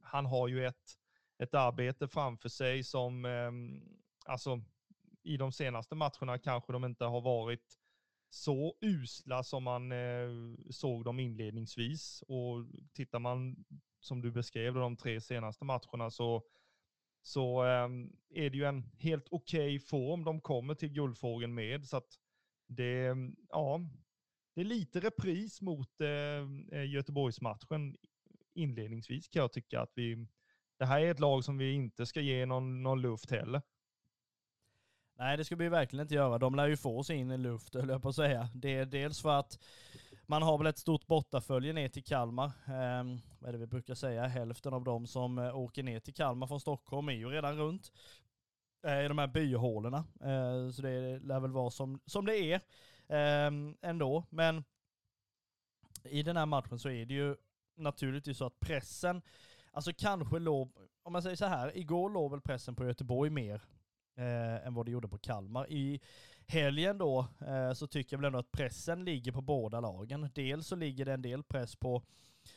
han 0.00 0.26
har 0.26 0.48
ju 0.48 0.66
ett, 0.66 0.98
ett 1.38 1.54
arbete 1.54 2.08
framför 2.08 2.48
sig 2.48 2.84
som, 2.84 3.24
ehm, 3.24 3.82
alltså 4.26 4.60
i 5.22 5.36
de 5.36 5.52
senaste 5.52 5.94
matcherna 5.94 6.38
kanske 6.38 6.72
de 6.72 6.84
inte 6.84 7.04
har 7.04 7.20
varit 7.20 7.78
så 8.30 8.74
usla 8.80 9.42
som 9.42 9.62
man 9.62 9.92
eh, 9.92 10.28
såg 10.70 11.04
dem 11.04 11.20
inledningsvis. 11.20 12.22
Och 12.28 12.66
tittar 12.92 13.18
man, 13.18 13.64
som 14.00 14.22
du 14.22 14.30
beskrev, 14.30 14.74
de 14.74 14.96
tre 14.96 15.20
senaste 15.20 15.64
matcherna 15.64 16.10
så, 16.10 16.42
så 17.22 17.64
eh, 17.64 17.88
är 18.30 18.50
det 18.50 18.56
ju 18.56 18.64
en 18.64 18.82
helt 18.98 19.28
okej 19.30 19.76
okay 19.76 19.80
form 19.80 20.24
de 20.24 20.40
kommer 20.40 20.74
till 20.74 20.92
Guldfågeln 20.92 21.54
med. 21.54 21.86
Så 21.86 21.96
att 21.96 22.18
det, 22.68 23.14
ja, 23.48 23.80
det 24.54 24.60
är 24.60 24.64
lite 24.64 25.00
repris 25.00 25.60
mot 25.60 26.00
eh, 26.00 26.78
eh, 26.78 26.90
Göteborgsmatchen 26.90 27.96
inledningsvis 28.56 29.28
kan 29.28 29.40
jag 29.40 29.52
tycka 29.52 29.80
att 29.80 29.92
vi, 29.94 30.26
det 30.78 30.84
här 30.84 31.00
är 31.00 31.10
ett 31.10 31.20
lag 31.20 31.44
som 31.44 31.58
vi 31.58 31.72
inte 31.72 32.06
ska 32.06 32.20
ge 32.20 32.46
någon, 32.46 32.82
någon 32.82 33.02
luft 33.02 33.30
heller. 33.30 33.62
Nej, 35.18 35.36
det 35.36 35.44
ska 35.44 35.56
vi 35.56 35.68
verkligen 35.68 36.02
inte 36.02 36.14
göra. 36.14 36.38
De 36.38 36.54
lär 36.54 36.66
ju 36.66 36.76
få 36.76 37.02
sin 37.02 37.42
luft, 37.42 37.74
höll 37.74 37.88
jag 37.88 38.02
på 38.02 38.08
att 38.08 38.16
säga. 38.16 38.48
Det 38.54 38.76
är 38.76 38.86
dels 38.86 39.22
för 39.22 39.38
att 39.38 39.58
man 40.26 40.42
har 40.42 40.58
väl 40.58 40.66
ett 40.66 40.78
stort 40.78 41.06
bortafölje 41.06 41.72
ner 41.72 41.88
till 41.88 42.04
Kalmar. 42.04 42.46
Eh, 42.46 43.04
vad 43.38 43.48
är 43.48 43.52
det 43.52 43.58
vi 43.58 43.66
brukar 43.66 43.94
säga? 43.94 44.26
Hälften 44.26 44.74
av 44.74 44.84
de 44.84 45.06
som 45.06 45.38
eh, 45.38 45.58
åker 45.58 45.82
ner 45.82 46.00
till 46.00 46.14
Kalmar 46.14 46.46
från 46.46 46.60
Stockholm 46.60 47.08
är 47.08 47.12
ju 47.12 47.28
redan 47.28 47.56
runt 47.56 47.92
eh, 48.86 49.04
i 49.04 49.08
de 49.08 49.18
här 49.18 49.26
byhålorna. 49.26 50.04
Eh, 50.20 50.70
så 50.70 50.82
det 50.82 51.18
lär 51.18 51.40
väl 51.40 51.52
vara 51.52 51.70
som, 51.70 52.00
som 52.06 52.26
det 52.26 52.36
är 52.36 52.60
eh, 53.08 53.52
ändå. 53.82 54.24
Men 54.30 54.64
i 56.04 56.22
den 56.22 56.36
här 56.36 56.46
matchen 56.46 56.78
så 56.78 56.88
är 56.88 57.06
det 57.06 57.14
ju 57.14 57.36
naturligtvis 57.76 58.38
så 58.38 58.46
att 58.46 58.60
pressen, 58.60 59.22
alltså 59.72 59.92
kanske 59.92 60.38
låg, 60.38 60.72
om 61.02 61.12
man 61.12 61.22
säger 61.22 61.36
så 61.36 61.46
här, 61.46 61.76
igår 61.76 62.10
låg 62.10 62.30
väl 62.30 62.40
pressen 62.40 62.74
på 62.74 62.86
Göteborg 62.86 63.30
mer 63.30 63.62
eh, 64.16 64.66
än 64.66 64.74
vad 64.74 64.86
det 64.86 64.92
gjorde 64.92 65.08
på 65.08 65.18
Kalmar. 65.18 65.70
I 65.70 66.00
helgen 66.46 66.98
då 66.98 67.26
eh, 67.46 67.72
så 67.72 67.86
tycker 67.86 68.16
jag 68.16 68.18
väl 68.18 68.26
ändå 68.26 68.38
att 68.38 68.52
pressen 68.52 69.04
ligger 69.04 69.32
på 69.32 69.40
båda 69.40 69.80
lagen. 69.80 70.30
Dels 70.34 70.66
så 70.66 70.76
ligger 70.76 71.04
det 71.04 71.12
en 71.12 71.22
del 71.22 71.42
press 71.42 71.76
på 71.76 72.02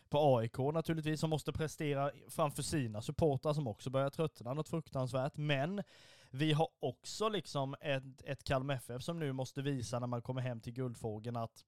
på 0.09 0.37
AIK 0.37 0.57
naturligtvis, 0.57 1.19
som 1.19 1.29
måste 1.29 1.53
prestera 1.53 2.11
framför 2.27 2.63
sina 2.63 3.01
supportrar 3.01 3.53
som 3.53 3.67
också 3.67 3.89
börjar 3.89 4.09
tröttna 4.09 4.53
något 4.53 4.69
fruktansvärt. 4.69 5.37
Men 5.37 5.83
vi 6.31 6.53
har 6.53 6.67
också 6.79 7.29
liksom 7.29 7.75
ett, 7.81 8.21
ett 8.25 8.43
Kalmar 8.43 8.75
FF 8.75 9.03
som 9.03 9.19
nu 9.19 9.33
måste 9.33 9.61
visa 9.61 9.99
när 9.99 10.07
man 10.07 10.21
kommer 10.21 10.41
hem 10.41 10.61
till 10.61 10.73
Guldfågeln 10.73 11.35
att 11.35 11.65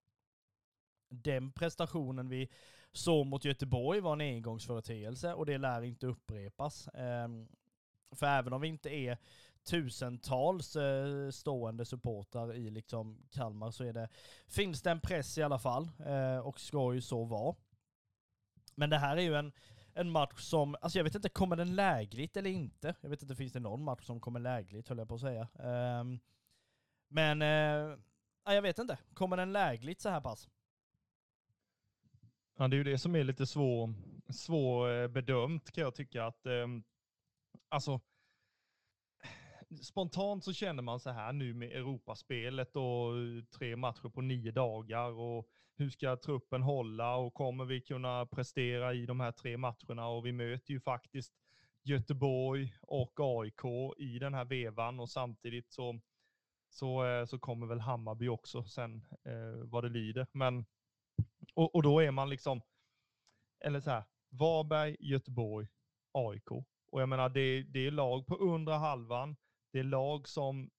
den 1.09 1.51
prestationen 1.51 2.29
vi 2.29 2.49
såg 2.91 3.27
mot 3.27 3.45
Göteborg 3.45 3.99
var 3.99 4.13
en 4.13 4.21
engångsföreteelse 4.21 5.33
och 5.33 5.45
det 5.45 5.57
lär 5.57 5.81
inte 5.81 6.07
upprepas. 6.07 6.87
Ehm, 6.93 7.47
för 8.15 8.25
även 8.25 8.53
om 8.53 8.61
vi 8.61 8.67
inte 8.67 8.89
är 8.89 9.17
tusentals 9.63 10.75
eh, 10.75 11.29
stående 11.29 11.85
supportrar 11.85 12.53
i 12.53 12.69
liksom 12.69 13.27
Kalmar 13.29 13.71
så 13.71 13.83
är 13.83 13.93
det, 13.93 14.09
finns 14.47 14.81
det 14.81 14.91
en 14.91 15.01
press 15.01 15.37
i 15.37 15.43
alla 15.43 15.59
fall 15.59 15.91
eh, 16.05 16.37
och 16.37 16.59
ska 16.59 16.93
ju 16.93 17.01
så 17.01 17.23
vara. 17.23 17.55
Men 18.75 18.89
det 18.89 18.97
här 18.97 19.17
är 19.17 19.21
ju 19.21 19.35
en, 19.35 19.51
en 19.93 20.09
match 20.09 20.41
som, 20.41 20.75
alltså 20.81 20.99
jag 20.99 21.03
vet 21.03 21.15
inte, 21.15 21.29
kommer 21.29 21.55
den 21.55 21.75
lägligt 21.75 22.37
eller 22.37 22.49
inte? 22.49 22.95
Jag 23.01 23.09
vet 23.09 23.21
inte, 23.21 23.35
finns 23.35 23.53
det 23.53 23.59
någon 23.59 23.83
match 23.83 24.05
som 24.05 24.19
kommer 24.19 24.39
lägligt 24.39 24.87
höll 24.87 24.97
jag 24.97 25.07
på 25.07 25.15
att 25.15 25.21
säga. 25.21 25.47
Ehm, 25.59 26.13
eh, 26.13 26.19
men, 27.07 27.41
jag 28.45 28.61
vet 28.61 28.79
inte, 28.79 28.97
kommer 29.13 29.37
den 29.37 29.53
lägligt 29.53 30.01
så 30.01 30.09
här 30.09 30.21
pass? 30.21 30.49
Ja, 32.57 32.67
det 32.67 32.75
är 32.75 32.77
ju 32.77 32.83
det 32.83 32.97
som 32.97 33.15
är 33.15 33.23
lite 33.23 33.47
svår, 33.47 33.93
svårbedömt 34.29 35.71
kan 35.71 35.83
jag 35.83 35.95
tycka 35.95 36.25
att, 36.25 36.45
ehm, 36.45 36.83
alltså 37.69 37.99
spontant 39.81 40.43
så 40.43 40.53
känner 40.53 40.83
man 40.83 40.99
så 40.99 41.09
här 41.09 41.33
nu 41.33 41.53
med 41.53 41.71
Europaspelet 41.71 42.75
och 42.75 43.17
eh, 43.17 43.43
tre 43.57 43.75
matcher 43.75 44.09
på 44.09 44.21
nio 44.21 44.51
dagar 44.51 45.11
och 45.11 45.49
hur 45.75 45.89
ska 45.89 46.15
truppen 46.15 46.61
hålla 46.61 47.15
och 47.15 47.33
kommer 47.33 47.65
vi 47.65 47.81
kunna 47.81 48.25
prestera 48.25 48.93
i 48.93 49.05
de 49.05 49.19
här 49.19 49.31
tre 49.31 49.57
matcherna 49.57 50.07
och 50.07 50.25
vi 50.25 50.31
möter 50.31 50.73
ju 50.73 50.79
faktiskt 50.79 51.33
Göteborg 51.83 52.75
och 52.81 53.19
AIK 53.19 53.65
i 53.97 54.19
den 54.19 54.33
här 54.33 54.45
vevan 54.45 54.99
och 54.99 55.09
samtidigt 55.09 55.71
så, 55.71 55.99
så, 56.69 57.05
eh, 57.05 57.25
så 57.25 57.39
kommer 57.39 57.67
väl 57.67 57.79
Hammarby 57.79 58.27
också 58.27 58.63
sen 58.63 59.05
eh, 59.23 59.65
vad 59.65 59.83
det 59.83 59.89
lider. 59.89 60.27
Men, 60.31 60.65
och, 61.53 61.75
och 61.75 61.83
då 61.83 61.99
är 61.99 62.11
man 62.11 62.29
liksom, 62.29 62.61
eller 63.65 63.79
så 63.79 63.89
här, 63.89 64.03
Varberg, 64.29 64.95
Göteborg, 64.99 65.67
AIK. 66.11 66.51
Och 66.91 67.01
jag 67.01 67.09
menar, 67.09 67.29
det, 67.29 67.63
det 67.63 67.87
är 67.87 67.91
lag 67.91 68.27
på 68.27 68.35
undre 68.35 68.73
halvan 68.73 69.35
det 69.71 69.79
är 69.79 69.83
lag 69.83 70.27
som 70.27 70.69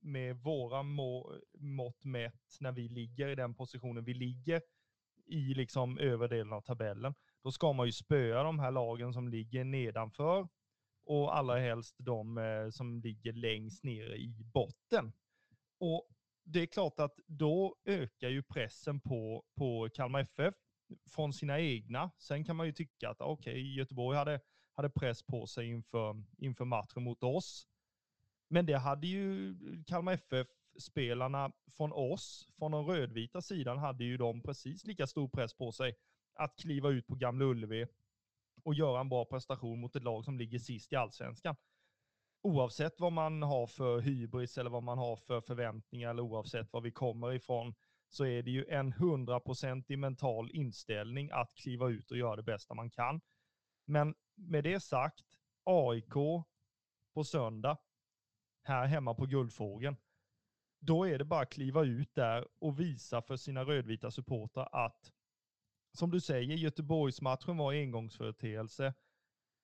med 0.00 0.36
våra 0.36 0.82
må, 0.82 1.40
mått 1.58 2.04
mätt, 2.04 2.56
när 2.60 2.72
vi 2.72 2.88
ligger 2.88 3.28
i 3.28 3.34
den 3.34 3.54
positionen 3.54 4.04
vi 4.04 4.14
ligger 4.14 4.62
i 5.26 5.54
liksom 5.54 5.98
överdelen 5.98 6.52
av 6.52 6.60
tabellen, 6.60 7.14
då 7.42 7.52
ska 7.52 7.72
man 7.72 7.86
ju 7.86 7.92
spöa 7.92 8.42
de 8.42 8.58
här 8.58 8.70
lagen 8.70 9.12
som 9.12 9.28
ligger 9.28 9.64
nedanför 9.64 10.48
och 11.04 11.36
allra 11.36 11.58
helst 11.58 11.94
de 11.98 12.38
eh, 12.38 12.70
som 12.70 13.00
ligger 13.00 13.32
längst 13.32 13.84
ner 13.84 14.14
i 14.14 14.44
botten. 14.44 15.12
Och 15.78 16.08
det 16.44 16.60
är 16.60 16.66
klart 16.66 17.00
att 17.00 17.18
då 17.26 17.76
ökar 17.84 18.28
ju 18.28 18.42
pressen 18.42 19.00
på, 19.00 19.44
på 19.56 19.88
Kalmar 19.94 20.20
FF 20.20 20.54
från 21.10 21.32
sina 21.32 21.60
egna. 21.60 22.10
Sen 22.18 22.44
kan 22.44 22.56
man 22.56 22.66
ju 22.66 22.72
tycka 22.72 23.10
att 23.10 23.20
okej, 23.20 23.52
okay, 23.52 23.74
Göteborg 23.74 24.18
hade, 24.18 24.40
hade 24.72 24.90
press 24.90 25.22
på 25.22 25.46
sig 25.46 25.68
inför, 25.68 26.22
inför 26.38 26.64
matchen 26.64 27.02
mot 27.02 27.22
oss. 27.22 27.66
Men 28.54 28.66
det 28.66 28.78
hade 28.78 29.06
ju 29.06 29.54
Kalmar 29.86 30.12
FF-spelarna 30.12 31.52
från 31.76 31.92
oss, 31.92 32.48
från 32.58 32.72
den 32.72 32.86
rödvita 32.86 33.42
sidan, 33.42 33.78
hade 33.78 34.04
ju 34.04 34.16
de 34.16 34.42
precis 34.42 34.84
lika 34.86 35.06
stor 35.06 35.28
press 35.28 35.54
på 35.54 35.72
sig 35.72 35.94
att 36.34 36.56
kliva 36.58 36.90
ut 36.90 37.06
på 37.06 37.14
Gamla 37.14 37.44
Ullevi 37.44 37.86
och 38.64 38.74
göra 38.74 39.00
en 39.00 39.08
bra 39.08 39.24
prestation 39.24 39.80
mot 39.80 39.96
ett 39.96 40.02
lag 40.02 40.24
som 40.24 40.38
ligger 40.38 40.58
sist 40.58 40.92
i 40.92 40.96
allsvenskan. 40.96 41.56
Oavsett 42.42 43.00
vad 43.00 43.12
man 43.12 43.42
har 43.42 43.66
för 43.66 44.00
hybris 44.00 44.58
eller 44.58 44.70
vad 44.70 44.82
man 44.82 44.98
har 44.98 45.16
för 45.16 45.40
förväntningar 45.40 46.10
eller 46.10 46.22
oavsett 46.22 46.72
var 46.72 46.80
vi 46.80 46.92
kommer 46.92 47.32
ifrån 47.32 47.74
så 48.08 48.26
är 48.26 48.42
det 48.42 48.50
ju 48.50 48.64
en 48.68 48.92
hundraprocentig 48.92 49.98
mental 49.98 50.50
inställning 50.50 51.30
att 51.32 51.54
kliva 51.54 51.88
ut 51.88 52.10
och 52.10 52.18
göra 52.18 52.36
det 52.36 52.42
bästa 52.42 52.74
man 52.74 52.90
kan. 52.90 53.20
Men 53.84 54.14
med 54.34 54.64
det 54.64 54.80
sagt, 54.80 55.24
AIK 55.64 56.14
på 57.14 57.24
söndag, 57.24 57.78
här 58.64 58.86
hemma 58.86 59.14
på 59.14 59.26
Guldfågeln. 59.26 59.96
Då 60.80 61.04
är 61.04 61.18
det 61.18 61.24
bara 61.24 61.42
att 61.42 61.52
kliva 61.52 61.84
ut 61.84 62.14
där 62.14 62.48
och 62.58 62.80
visa 62.80 63.22
för 63.22 63.36
sina 63.36 63.64
rödvita 63.64 64.10
supportrar 64.10 64.68
att 64.72 65.12
som 65.92 66.10
du 66.10 66.20
säger, 66.20 66.54
Göteborgsmatchen 66.54 67.56
var 67.56 67.72
engångsföreteelse 67.72 68.94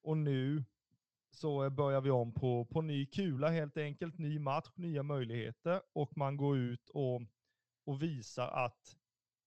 och 0.02 0.16
nu 0.16 0.64
så 1.30 1.70
börjar 1.70 2.00
vi 2.00 2.10
om 2.10 2.34
på, 2.34 2.64
på 2.64 2.82
ny 2.82 3.06
kula 3.06 3.48
helt 3.48 3.76
enkelt. 3.76 4.18
Ny 4.18 4.38
match, 4.38 4.70
nya 4.74 5.02
möjligheter 5.02 5.82
och 5.92 6.16
man 6.16 6.36
går 6.36 6.56
ut 6.56 6.90
och, 6.90 7.22
och 7.84 8.02
visar 8.02 8.48
att 8.48 8.96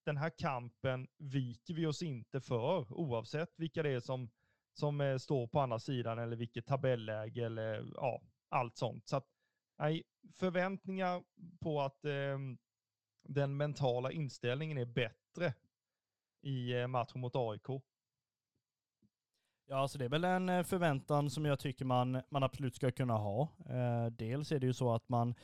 den 0.05 0.17
här 0.17 0.29
kampen 0.29 1.07
viker 1.17 1.73
vi 1.73 1.85
oss 1.85 2.01
inte 2.01 2.41
för 2.41 2.93
oavsett 2.93 3.59
vilka 3.59 3.83
det 3.83 3.89
är 3.89 3.99
som, 3.99 4.29
som 4.73 5.01
eh, 5.01 5.17
står 5.17 5.47
på 5.47 5.59
andra 5.59 5.79
sidan 5.79 6.19
eller 6.19 6.35
vilket 6.35 6.65
tabelläge 6.65 7.45
eller 7.45 7.85
ja, 7.95 8.21
allt 8.49 8.77
sånt. 8.77 9.07
Så 9.07 9.17
att, 9.17 9.27
nej, 9.77 10.03
förväntningar 10.31 11.23
på 11.59 11.81
att 11.81 12.05
eh, 12.05 12.37
den 13.23 13.57
mentala 13.57 14.11
inställningen 14.11 14.77
är 14.77 14.85
bättre 14.85 15.53
i 16.41 16.73
eh, 16.73 16.87
matchen 16.87 17.21
mot 17.21 17.35
AIK. 17.35 17.67
Ja, 19.65 19.75
alltså 19.77 19.97
det 19.97 20.05
är 20.05 20.09
väl 20.09 20.23
en 20.23 20.49
eh, 20.49 20.63
förväntan 20.63 21.29
som 21.29 21.45
jag 21.45 21.59
tycker 21.59 21.85
man, 21.85 22.21
man 22.29 22.43
absolut 22.43 22.75
ska 22.75 22.91
kunna 22.91 23.17
ha. 23.17 23.41
Eh, 23.69 24.05
dels 24.05 24.51
är 24.51 24.59
det 24.59 24.65
ju 24.65 24.73
så 24.73 24.93
att 24.93 25.09
man 25.09 25.35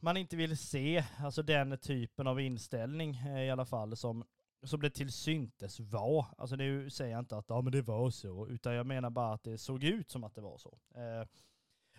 man 0.00 0.16
inte 0.16 0.36
vill 0.36 0.56
se 0.56 1.04
alltså 1.18 1.42
den 1.42 1.78
typen 1.78 2.26
av 2.26 2.40
inställning 2.40 3.16
eh, 3.16 3.42
i 3.42 3.50
alla 3.50 3.64
fall 3.64 3.96
som, 3.96 4.24
som 4.62 4.80
det 4.80 4.90
till 4.90 5.12
syntes 5.12 5.80
var. 5.80 6.26
Alltså 6.38 6.56
nu 6.56 6.90
säger 6.90 7.12
jag 7.12 7.18
inte 7.18 7.36
att 7.36 7.48
ja, 7.48 7.60
men 7.60 7.72
det 7.72 7.82
var 7.82 8.10
så, 8.10 8.48
utan 8.48 8.74
jag 8.74 8.86
menar 8.86 9.10
bara 9.10 9.32
att 9.32 9.44
det 9.44 9.58
såg 9.58 9.84
ut 9.84 10.10
som 10.10 10.24
att 10.24 10.34
det 10.34 10.40
var 10.40 10.58
så. 10.58 10.78
Eh, 10.94 11.28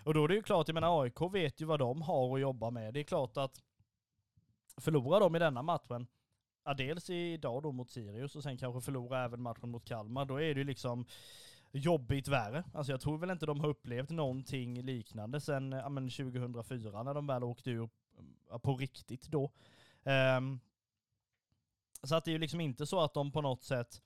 och 0.08 0.14
då 0.14 0.24
är 0.24 0.28
det 0.28 0.36
ju 0.36 0.44
klart, 0.44 0.68
jag 0.68 0.74
menar 0.74 1.02
AIK 1.04 1.22
vet 1.34 1.62
ju 1.62 1.66
vad 1.66 1.80
de 1.80 2.02
har 2.02 2.36
att 2.36 2.42
jobba 2.42 2.70
med. 2.70 2.94
Det 2.94 3.00
är 3.00 3.04
klart 3.04 3.38
att 3.38 3.62
förlorar 4.78 5.20
de 5.20 5.36
i 5.36 5.40
denna 5.40 5.62
matchen, 5.62 6.08
ja, 6.66 6.74
dels 6.74 7.10
idag 7.10 7.64
då 7.64 7.72
mot 7.72 7.90
Sirius 7.90 8.36
och 8.36 8.44
sen 8.44 8.58
kanske 8.58 8.82
förlora 8.82 9.24
även 9.24 9.42
matchen 9.42 9.70
mot 9.70 9.86
Kalmar, 9.86 10.26
då 10.26 10.36
är 10.36 10.54
det 10.54 10.60
ju 10.60 10.64
liksom 10.64 11.06
jobbigt 11.72 12.28
värre. 12.28 12.64
Alltså 12.74 12.92
jag 12.92 13.02
tror 13.02 13.18
väl 13.18 13.30
inte 13.32 13.46
de 13.46 13.60
har 13.60 13.68
upplevt 13.68 14.10
någonting 14.10 14.82
liknande 14.82 15.42
sen 15.42 15.72
ja, 15.72 15.90
men 15.90 16.10
2004 16.10 17.04
när 17.04 17.14
de 17.14 17.28
väl 17.28 17.44
åkte 17.44 17.72
ur 17.72 17.90
på 18.62 18.76
riktigt 18.76 19.28
då. 19.28 19.52
Um, 20.04 20.60
så 22.04 22.16
att 22.16 22.26
det 22.26 22.32
är 22.32 22.34
ju 22.34 22.40
liksom 22.40 22.62
inte 22.62 22.86
så 22.86 23.00
att 23.00 23.14
de 23.14 23.32
på 23.32 23.42
något 23.42 23.64
sätt 23.64 24.02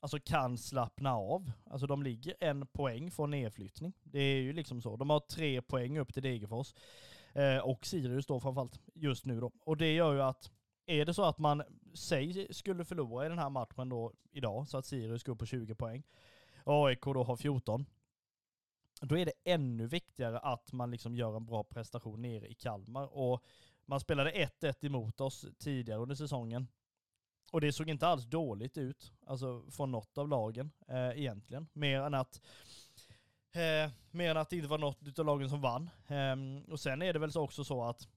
alltså 0.00 0.18
kan 0.20 0.58
slappna 0.58 1.14
av. 1.14 1.52
Alltså 1.64 1.86
de 1.86 2.02
ligger 2.02 2.34
en 2.40 2.66
poäng 2.66 3.10
från 3.10 3.30
nedflyttning. 3.30 3.92
Det 4.02 4.20
är 4.20 4.40
ju 4.40 4.52
liksom 4.52 4.82
så. 4.82 4.96
De 4.96 5.10
har 5.10 5.20
tre 5.20 5.62
poäng 5.62 5.98
upp 5.98 6.14
till 6.14 6.22
Degerfors. 6.22 6.74
Eh, 7.32 7.58
och 7.58 7.86
Sirius 7.86 8.26
då 8.26 8.40
framförallt 8.40 8.80
just 8.94 9.26
nu 9.26 9.40
då. 9.40 9.52
Och 9.60 9.76
det 9.76 9.92
gör 9.94 10.14
ju 10.14 10.22
att 10.22 10.50
är 10.86 11.04
det 11.04 11.14
så 11.14 11.24
att 11.24 11.38
man, 11.38 11.62
säg 11.94 12.46
skulle 12.50 12.84
förlora 12.84 13.26
i 13.26 13.28
den 13.28 13.38
här 13.38 13.50
matchen 13.50 13.88
då 13.88 14.12
idag, 14.30 14.68
så 14.68 14.78
att 14.78 14.86
Sirius 14.86 15.24
går 15.24 15.34
på 15.34 15.46
20 15.46 15.74
poäng, 15.74 16.02
och 16.64 16.88
AIK 16.88 17.02
då 17.02 17.22
har 17.22 17.36
14, 17.36 17.86
då 19.00 19.18
är 19.18 19.24
det 19.24 19.32
ännu 19.44 19.86
viktigare 19.86 20.38
att 20.38 20.72
man 20.72 20.90
liksom 20.90 21.16
gör 21.16 21.36
en 21.36 21.46
bra 21.46 21.64
prestation 21.64 22.22
nere 22.22 22.48
i 22.48 22.54
Kalmar. 22.54 23.16
Och 23.16 23.44
man 23.86 24.00
spelade 24.00 24.32
1-1 24.60 24.86
emot 24.86 25.20
oss 25.20 25.46
tidigare 25.58 26.00
under 26.00 26.14
säsongen. 26.14 26.68
Och 27.52 27.60
det 27.60 27.72
såg 27.72 27.90
inte 27.90 28.06
alls 28.06 28.24
dåligt 28.24 28.78
ut, 28.78 29.12
alltså 29.26 29.70
från 29.70 29.90
något 29.90 30.18
av 30.18 30.28
lagen 30.28 30.70
eh, 30.88 31.18
egentligen. 31.18 31.68
Mer 31.72 32.00
än 32.00 32.14
att 32.14 32.40
eh, 33.52 33.90
mer 34.10 34.30
än 34.30 34.36
att 34.36 34.50
det 34.50 34.56
inte 34.56 34.68
var 34.68 34.78
något 34.78 35.18
av 35.18 35.24
lagen 35.24 35.48
som 35.48 35.60
vann. 35.60 35.90
Eh, 36.06 36.70
och 36.72 36.80
sen 36.80 37.02
är 37.02 37.12
det 37.12 37.18
väl 37.18 37.32
så 37.32 37.42
också 37.42 37.64
så 37.64 37.84
att 37.84 38.08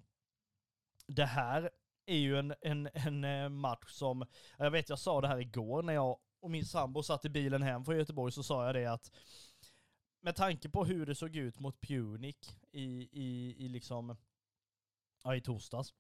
det 1.08 1.26
här 1.26 1.70
är 2.06 2.18
ju 2.18 2.40
en, 2.40 2.54
en, 2.62 2.90
en 2.94 3.24
eh, 3.24 3.50
match 3.50 3.90
som, 3.92 4.26
jag 4.58 4.72
vet 4.72 4.90
jag 4.90 5.00
sa 5.00 5.22
det 5.22 5.28
här 5.28 5.40
igår 5.40 5.84
när 5.84 5.94
jag 5.94 6.18
och 6.40 6.52
min 6.52 6.66
sambo 6.66 7.04
satt 7.04 7.26
i 7.26 7.30
bilen 7.30 7.62
hem 7.64 7.86
från 7.86 7.98
Göteborg 7.98 8.32
så 8.32 8.44
sa 8.44 8.66
jag 8.66 8.76
det 8.76 8.86
att 8.86 9.12
med 10.22 10.36
tanke 10.36 10.70
på 10.70 10.86
hur 10.86 11.06
det 11.06 11.16
såg 11.16 11.36
ut 11.36 11.60
mot 11.60 11.82
Punic 11.82 12.58
i, 12.72 13.10
i, 13.12 13.56
i 13.66 13.70
liksom, 13.70 14.18
ja, 15.24 15.36
i 15.36 15.42
torsdags, 15.42 15.94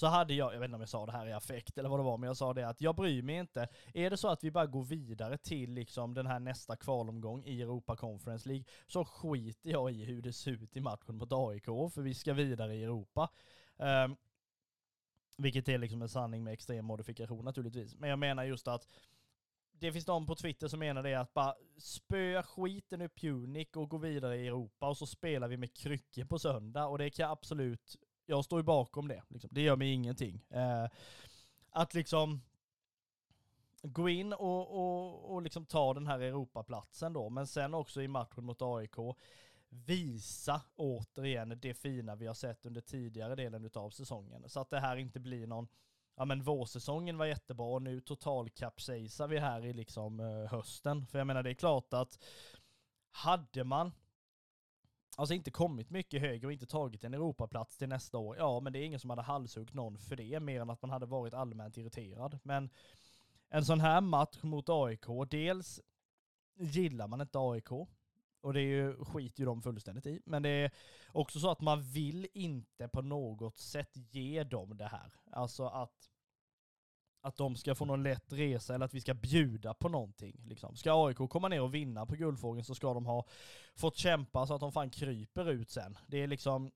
så 0.00 0.06
hade 0.06 0.34
jag, 0.34 0.54
jag 0.54 0.60
vet 0.60 0.66
inte 0.68 0.74
om 0.74 0.80
jag 0.80 0.88
sa 0.88 1.06
det 1.06 1.12
här 1.12 1.26
i 1.26 1.32
affekt 1.32 1.78
eller 1.78 1.88
vad 1.88 1.98
det 1.98 2.04
var, 2.04 2.18
men 2.18 2.26
jag 2.26 2.36
sa 2.36 2.54
det 2.54 2.68
att 2.68 2.80
jag 2.80 2.96
bryr 2.96 3.22
mig 3.22 3.36
inte. 3.36 3.68
Är 3.94 4.10
det 4.10 4.16
så 4.16 4.28
att 4.28 4.44
vi 4.44 4.50
bara 4.50 4.66
går 4.66 4.84
vidare 4.84 5.38
till 5.38 5.70
liksom 5.70 6.14
den 6.14 6.26
här 6.26 6.40
nästa 6.40 6.76
kvalomgång 6.76 7.44
i 7.44 7.62
Europa 7.62 7.96
Conference 7.96 8.48
League, 8.48 8.64
så 8.86 9.04
skiter 9.04 9.70
jag 9.70 9.92
i 9.92 10.04
hur 10.04 10.22
det 10.22 10.32
ser 10.32 10.50
ut 10.50 10.76
i 10.76 10.80
matchen 10.80 11.16
mot 11.16 11.32
AIK, 11.32 11.64
för 11.64 12.02
vi 12.02 12.14
ska 12.14 12.32
vidare 12.32 12.74
i 12.74 12.84
Europa. 12.84 13.28
Um, 13.76 14.16
vilket 15.36 15.68
är 15.68 15.78
liksom 15.78 16.02
en 16.02 16.08
sanning 16.08 16.44
med 16.44 16.52
extrem 16.52 16.84
modifikation 16.84 17.44
naturligtvis. 17.44 17.96
Men 17.96 18.10
jag 18.10 18.18
menar 18.18 18.44
just 18.44 18.68
att 18.68 18.86
det 19.72 19.92
finns 19.92 20.04
de 20.04 20.26
på 20.26 20.34
Twitter 20.34 20.68
som 20.68 20.78
menar 20.78 21.02
det 21.02 21.14
att 21.14 21.34
bara 21.34 21.54
spöa 21.78 22.42
skiten 22.42 23.00
ur 23.00 23.08
Punic 23.08 23.68
och 23.76 23.88
gå 23.88 23.98
vidare 23.98 24.36
i 24.36 24.46
Europa 24.46 24.88
och 24.88 24.96
så 24.96 25.06
spelar 25.06 25.48
vi 25.48 25.56
med 25.56 25.76
kryckor 25.76 26.24
på 26.24 26.38
söndag 26.38 26.86
och 26.86 26.98
det 26.98 27.10
kan 27.10 27.22
jag 27.22 27.32
absolut, 27.32 27.96
jag 28.30 28.44
står 28.44 28.58
ju 28.58 28.62
bakom 28.62 29.08
det. 29.08 29.22
Liksom. 29.28 29.50
Det 29.52 29.60
gör 29.60 29.76
mig 29.76 29.92
ingenting. 29.92 30.44
Eh, 30.50 30.86
att 31.70 31.94
liksom 31.94 32.40
gå 33.82 34.08
in 34.08 34.32
och, 34.32 34.70
och, 34.70 35.34
och 35.34 35.42
liksom 35.42 35.66
ta 35.66 35.94
den 35.94 36.06
här 36.06 36.20
Europaplatsen 36.20 37.12
då, 37.12 37.30
men 37.30 37.46
sen 37.46 37.74
också 37.74 38.02
i 38.02 38.08
matchen 38.08 38.44
mot 38.44 38.62
AIK 38.62 39.16
visa 39.68 40.62
återigen 40.76 41.58
det 41.62 41.74
fina 41.74 42.14
vi 42.14 42.26
har 42.26 42.34
sett 42.34 42.66
under 42.66 42.80
tidigare 42.80 43.34
delen 43.34 43.70
av 43.74 43.90
säsongen. 43.90 44.48
Så 44.48 44.60
att 44.60 44.70
det 44.70 44.80
här 44.80 44.96
inte 44.96 45.20
blir 45.20 45.46
någon 45.46 45.68
ja 46.16 46.24
men 46.24 46.42
vårsäsongen 46.42 47.18
var 47.18 47.26
jättebra 47.26 47.66
och 47.66 47.82
nu 47.82 48.00
totalkapsejsar 48.00 49.28
vi 49.28 49.38
här 49.38 49.66
i 49.66 49.72
liksom 49.72 50.20
eh, 50.20 50.50
hösten. 50.50 51.06
För 51.06 51.18
jag 51.18 51.26
menar 51.26 51.42
det 51.42 51.50
är 51.50 51.54
klart 51.54 51.94
att 51.94 52.18
hade 53.10 53.64
man 53.64 53.92
alltså 55.20 55.34
inte 55.34 55.50
kommit 55.50 55.90
mycket 55.90 56.20
högre 56.20 56.46
och 56.46 56.52
inte 56.52 56.66
tagit 56.66 57.04
en 57.04 57.14
Europaplats 57.14 57.76
till 57.76 57.88
nästa 57.88 58.18
år, 58.18 58.36
ja 58.36 58.60
men 58.60 58.72
det 58.72 58.78
är 58.78 58.84
ingen 58.84 59.00
som 59.00 59.10
hade 59.10 59.22
halshuggt 59.22 59.74
någon 59.74 59.98
för 59.98 60.16
det, 60.16 60.40
mer 60.40 60.60
än 60.60 60.70
att 60.70 60.82
man 60.82 60.90
hade 60.90 61.06
varit 61.06 61.34
allmänt 61.34 61.76
irriterad. 61.76 62.38
Men 62.42 62.70
en 63.48 63.64
sån 63.64 63.80
här 63.80 64.00
match 64.00 64.42
mot 64.42 64.68
AIK, 64.68 65.06
dels 65.30 65.80
gillar 66.56 67.08
man 67.08 67.20
inte 67.20 67.38
AIK, 67.38 67.70
och 68.40 68.52
det 68.52 68.60
är 68.60 68.64
ju, 68.64 69.04
skiter 69.04 69.40
ju 69.40 69.46
de 69.46 69.62
fullständigt 69.62 70.06
i. 70.06 70.20
Men 70.26 70.42
det 70.42 70.48
är 70.48 70.70
också 71.12 71.40
så 71.40 71.50
att 71.50 71.60
man 71.60 71.82
vill 71.82 72.28
inte 72.32 72.88
på 72.88 73.02
något 73.02 73.58
sätt 73.58 73.90
ge 73.94 74.44
dem 74.44 74.76
det 74.76 74.86
här. 74.88 75.12
Alltså 75.30 75.66
att, 75.66 76.09
att 77.20 77.36
de 77.36 77.56
ska 77.56 77.74
få 77.74 77.84
någon 77.84 78.02
lätt 78.02 78.32
resa 78.32 78.74
eller 78.74 78.84
att 78.84 78.94
vi 78.94 79.00
ska 79.00 79.14
bjuda 79.14 79.74
på 79.74 79.88
någonting. 79.88 80.40
Liksom. 80.44 80.76
Ska 80.76 81.06
AIK 81.06 81.16
komma 81.16 81.48
ner 81.48 81.62
och 81.62 81.74
vinna 81.74 82.06
på 82.06 82.14
Guldfågeln 82.14 82.64
så 82.64 82.74
ska 82.74 82.94
de 82.94 83.06
ha 83.06 83.26
fått 83.74 83.96
kämpa 83.96 84.46
så 84.46 84.54
att 84.54 84.60
de 84.60 84.72
fan 84.72 84.90
kryper 84.90 85.50
ut 85.50 85.70
sen. 85.70 85.98
Det 86.06 86.22
är 86.22 86.26
liksom, 86.26 86.70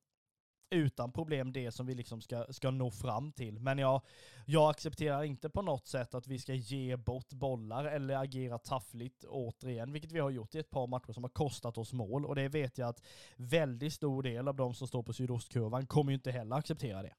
utan 0.71 1.13
problem 1.13 1.53
det 1.53 1.73
som 1.73 1.87
vi 1.87 1.95
liksom 1.95 2.21
ska, 2.21 2.47
ska 2.51 2.71
nå 2.71 2.91
fram 2.91 3.33
till. 3.33 3.61
Men 3.61 3.79
jag, 3.79 4.01
jag 4.47 4.71
accepterar 4.71 5.23
inte 5.23 5.51
på 5.51 5.63
något 5.63 5.87
sätt 5.87 6.15
att 6.15 6.27
vi 6.27 6.39
ska 6.39 6.55
ge 6.55 6.97
bort 6.97 7.33
bollar 7.33 7.85
eller 7.85 8.17
agera 8.17 8.59
taffligt 8.59 9.25
återigen, 9.25 9.93
vilket 9.93 10.13
vi 10.13 10.19
har 10.19 10.31
gjort 10.31 10.55
i 10.55 10.59
ett 10.59 10.71
par 10.71 10.87
matcher 10.87 11.13
som 11.13 11.25
har 11.25 11.31
kostat 11.31 11.79
oss 11.79 11.93
mål. 11.93 12.27
Och 12.27 12.35
det 12.35 12.49
vet 12.49 12.79
jag 12.79 12.89
att 12.89 13.03
väldigt 13.37 13.93
stor 13.93 14.23
del 14.23 14.49
av 14.49 14.57
de 14.57 14.75
som 14.75 14.89
står 14.89 15.03
på 15.03 15.13
sydostkurvan 15.13 15.87
kommer 15.87 16.13
ju 16.13 16.15
inte 16.15 16.31
heller 16.31 16.57
acceptera 16.57 17.03
det. 17.03 17.15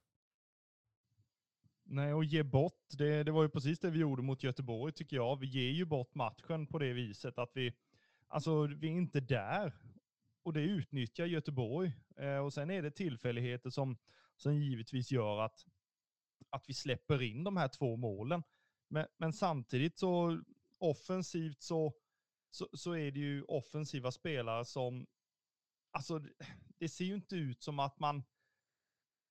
Nej, 1.87 2.13
och 2.13 2.25
ge 2.25 2.43
bort, 2.43 2.85
det, 2.89 3.23
det 3.23 3.31
var 3.31 3.43
ju 3.43 3.49
precis 3.49 3.79
det 3.79 3.89
vi 3.89 3.99
gjorde 3.99 4.21
mot 4.21 4.43
Göteborg 4.43 4.93
tycker 4.93 5.15
jag. 5.15 5.39
Vi 5.39 5.47
ger 5.47 5.71
ju 5.71 5.85
bort 5.85 6.15
matchen 6.15 6.67
på 6.67 6.79
det 6.79 6.93
viset 6.93 7.37
att 7.37 7.51
vi, 7.53 7.73
alltså 8.27 8.67
vi 8.67 8.87
är 8.87 8.91
inte 8.91 9.19
där 9.19 9.73
och 10.43 10.53
det 10.53 10.61
utnyttjar 10.61 11.25
Göteborg. 11.25 11.91
Eh, 12.17 12.37
och 12.37 12.53
sen 12.53 12.71
är 12.71 12.81
det 12.81 12.91
tillfälligheter 12.91 13.69
som, 13.69 13.97
som 14.35 14.55
givetvis 14.55 15.11
gör 15.11 15.41
att, 15.41 15.65
att 16.49 16.69
vi 16.69 16.73
släpper 16.73 17.21
in 17.21 17.43
de 17.43 17.57
här 17.57 17.67
två 17.67 17.97
målen. 17.97 18.43
Men, 18.87 19.07
men 19.17 19.33
samtidigt 19.33 19.99
så 19.99 20.41
offensivt 20.77 21.61
så, 21.61 21.93
så, 22.51 22.69
så, 22.73 22.95
är 22.95 23.11
det 23.11 23.19
ju 23.19 23.43
offensiva 23.43 24.11
spelare 24.11 24.65
som, 24.65 25.07
alltså 25.91 26.21
det 26.77 26.89
ser 26.89 27.05
ju 27.05 27.15
inte 27.15 27.35
ut 27.35 27.63
som 27.63 27.79
att 27.79 27.99
man, 27.99 28.23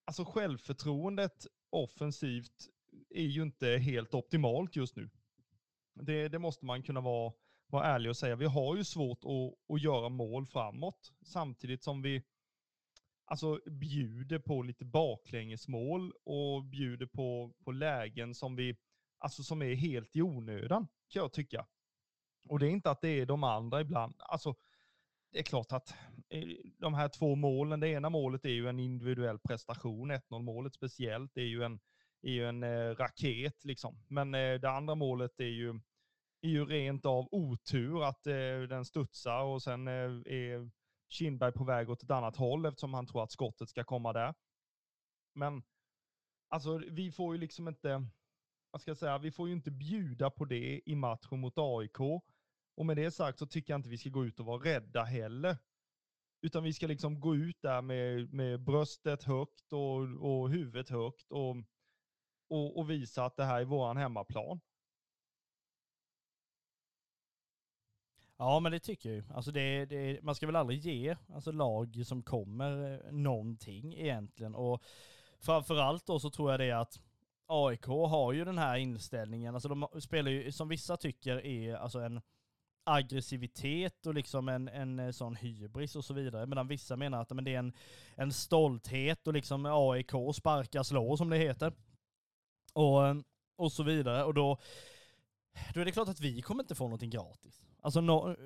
alltså 0.05 0.25
självförtroendet 0.25 1.47
offensivt 1.75 2.69
är 3.11 3.27
ju 3.27 3.43
inte 3.43 3.67
helt 3.67 4.15
optimalt 4.15 4.77
just 4.77 4.97
nu. 4.97 5.11
Det, 5.95 6.29
det 6.29 6.39
måste 6.39 6.65
man 6.65 6.83
kunna 6.83 7.01
vara 7.01 7.33
vara 7.67 7.87
ärlig 7.87 8.11
och 8.11 8.17
säga. 8.17 8.37
Vi 8.37 8.47
har 8.47 8.77
ju 8.77 8.85
svårt 8.85 9.25
att, 9.25 9.75
att 9.75 9.83
göra 9.83 10.09
mål 10.09 10.47
framåt 10.47 11.13
samtidigt 11.23 11.83
som 11.83 12.03
vi 12.03 12.23
alltså, 13.25 13.61
bjuder 13.67 14.39
på 14.39 14.63
lite 14.63 14.85
baklängesmål 14.85 16.13
och 16.25 16.65
bjuder 16.65 17.07
på, 17.07 17.55
på 17.65 17.73
lägen 17.73 18.35
som, 18.35 18.57
vi, 18.57 18.77
alltså, 19.19 19.43
som 19.43 19.63
är 19.63 19.75
helt 19.75 20.17
i 20.17 20.23
onödan, 20.23 20.87
kan 21.09 21.23
jag 21.23 21.33
tycka. 21.33 21.67
Och 22.49 22.59
det 22.59 22.67
är 22.67 22.71
inte 22.71 22.91
att 22.91 23.01
det 23.01 23.09
är 23.09 23.27
de 23.27 23.45
andra 23.45 23.81
ibland. 23.81 24.15
Alltså, 24.19 24.55
det 25.33 25.39
är 25.39 25.43
klart 25.43 25.73
att 25.73 25.95
de 26.79 26.95
här 26.95 27.09
två 27.09 27.35
målen, 27.35 27.81
det 27.81 27.89
ena 27.89 28.11
målet 28.11 28.45
är 28.45 28.51
ju 28.51 28.69
en 28.69 28.81
individuell 28.81 29.39
prestation, 29.39 30.13
1-0 30.13 30.43
målet 30.43 30.75
speciellt, 30.75 31.31
det 31.35 31.41
är 31.41 31.47
ju 31.47 31.63
en 31.63 31.81
är 32.25 32.33
ju 32.33 32.49
en 32.49 32.63
eh, 32.63 32.95
raket 32.95 33.65
liksom. 33.65 33.99
Men 34.09 34.35
eh, 34.35 34.55
det 34.55 34.71
andra 34.71 34.95
målet 34.95 35.41
är 35.41 35.45
ju, 35.45 35.71
är 36.41 36.49
ju 36.49 36.65
rent 36.65 37.07
av 37.07 37.29
otur 37.31 38.09
att 38.09 38.27
eh, 38.27 38.61
den 38.69 38.85
studsar 38.85 39.43
och 39.43 39.63
sen 39.63 39.89
eh, 39.89 39.95
är 40.27 40.71
Kindberg 41.09 41.53
på 41.53 41.65
väg 41.65 41.91
åt 41.91 42.03
ett 42.03 42.11
annat 42.11 42.37
håll 42.37 42.67
eftersom 42.67 42.95
han 42.95 43.07
tror 43.07 43.23
att 43.23 43.33
skottet 43.33 43.69
ska 43.69 43.85
komma 43.85 44.13
där. 44.13 44.35
Men 45.35 45.63
alltså 46.49 46.79
vi 46.79 47.13
får 47.13 47.35
ju 47.35 47.41
liksom 47.41 47.69
inte, 47.69 48.07
vad 48.71 48.81
ska 48.81 48.91
jag 48.91 48.99
säga, 48.99 49.19
vi 49.19 49.31
får 49.31 49.49
ju 49.49 49.55
inte 49.55 49.71
bjuda 49.71 50.31
på 50.31 50.45
det 50.45 50.81
i 50.87 50.95
matchen 50.95 51.41
mot 51.41 51.55
AIK. 51.57 52.01
Och 52.77 52.87
med 52.87 52.97
det 52.97 53.11
sagt 53.11 53.39
så 53.39 53.47
tycker 53.47 53.73
jag 53.73 53.79
inte 53.79 53.89
vi 53.89 53.99
ska 53.99 54.11
gå 54.11 54.25
ut 54.25 54.41
och 54.41 54.47
vara 54.47 54.65
rädda 54.65 55.03
heller. 55.03 55.57
Utan 56.45 56.65
vi 56.65 56.73
ska 56.73 56.87
liksom 56.87 57.21
gå 57.21 57.37
ut 57.37 57.63
där 57.63 57.83
med, 57.83 58.33
med 58.33 58.61
bröstet 58.61 59.23
högt 59.23 59.73
och, 59.73 60.01
och 60.21 60.51
huvudet 60.51 60.89
högt 60.89 61.33
och, 61.33 61.57
och, 62.49 62.79
och 62.79 62.91
visa 62.91 63.25
att 63.25 63.37
det 63.37 63.45
här 63.45 63.61
är 63.61 63.65
våran 63.65 63.97
hemmaplan. 63.97 64.61
Ja, 68.37 68.61
men 68.61 68.73
det 68.73 68.81
tycker 68.81 69.09
jag 69.09 69.17
ju. 69.17 69.25
Alltså 69.35 69.51
det, 69.51 69.85
det, 69.85 70.23
man 70.23 70.35
ska 70.35 70.47
väl 70.47 70.57
aldrig 70.57 70.79
ge 70.79 71.17
alltså 71.35 71.53
lag 71.53 72.03
som 72.07 72.23
kommer 72.23 72.93
eh, 72.93 73.13
någonting 73.13 73.95
egentligen. 73.95 74.55
Och 74.55 74.83
framförallt 75.41 76.07
då 76.07 76.21
så 76.21 76.31
tror 76.31 76.51
jag 76.51 76.61
det 76.61 76.73
att 76.73 77.01
AIK 77.47 77.87
har 77.87 78.33
ju 78.33 78.45
den 78.45 78.59
här 78.59 78.77
inställningen, 78.77 79.55
alltså 79.55 79.69
de 79.69 80.01
spelar 80.01 80.31
ju, 80.31 80.53
som 80.53 80.69
vissa 80.69 80.97
tycker 80.97 81.47
är 81.47 81.75
alltså 81.75 81.99
en 81.99 82.21
aggressivitet 82.85 84.07
och 84.07 84.15
liksom 84.15 84.49
en, 84.49 84.69
en 84.69 84.99
eh, 84.99 85.11
sån 85.11 85.37
hybris 85.37 85.97
och 85.97 86.05
så 86.05 86.15
vidare. 86.15 86.47
Medan 86.47 86.69
vissa 86.69 86.97
menar 86.97 87.23
att 87.23 87.31
men 87.31 87.45
det 87.45 87.55
är 87.55 87.59
en, 87.59 87.73
en 88.15 88.33
stolthet 88.33 89.27
och 89.27 89.33
liksom 89.33 89.67
AIK 89.67 90.11
sparka 90.35 90.85
slå 90.85 91.17
som 91.17 91.31
det 91.31 91.39
heter. 91.39 91.73
Och, 92.73 93.07
eh, 93.07 93.15
och 93.57 93.73
så 93.73 93.83
vidare. 93.83 94.25
Och 94.25 94.35
då, 94.35 94.59
då 95.75 95.81
är 95.81 95.85
det 95.85 95.93
klart 95.93 96.09
att 96.09 96.21
vi 96.21 96.43
kommer 96.43 96.63
inte 96.63 96.75
få 96.75 96.85
någonting 96.85 97.11
gratis. 97.11 97.63
Alltså 97.81 98.01
no, 98.01 98.31
eh, 98.31 98.37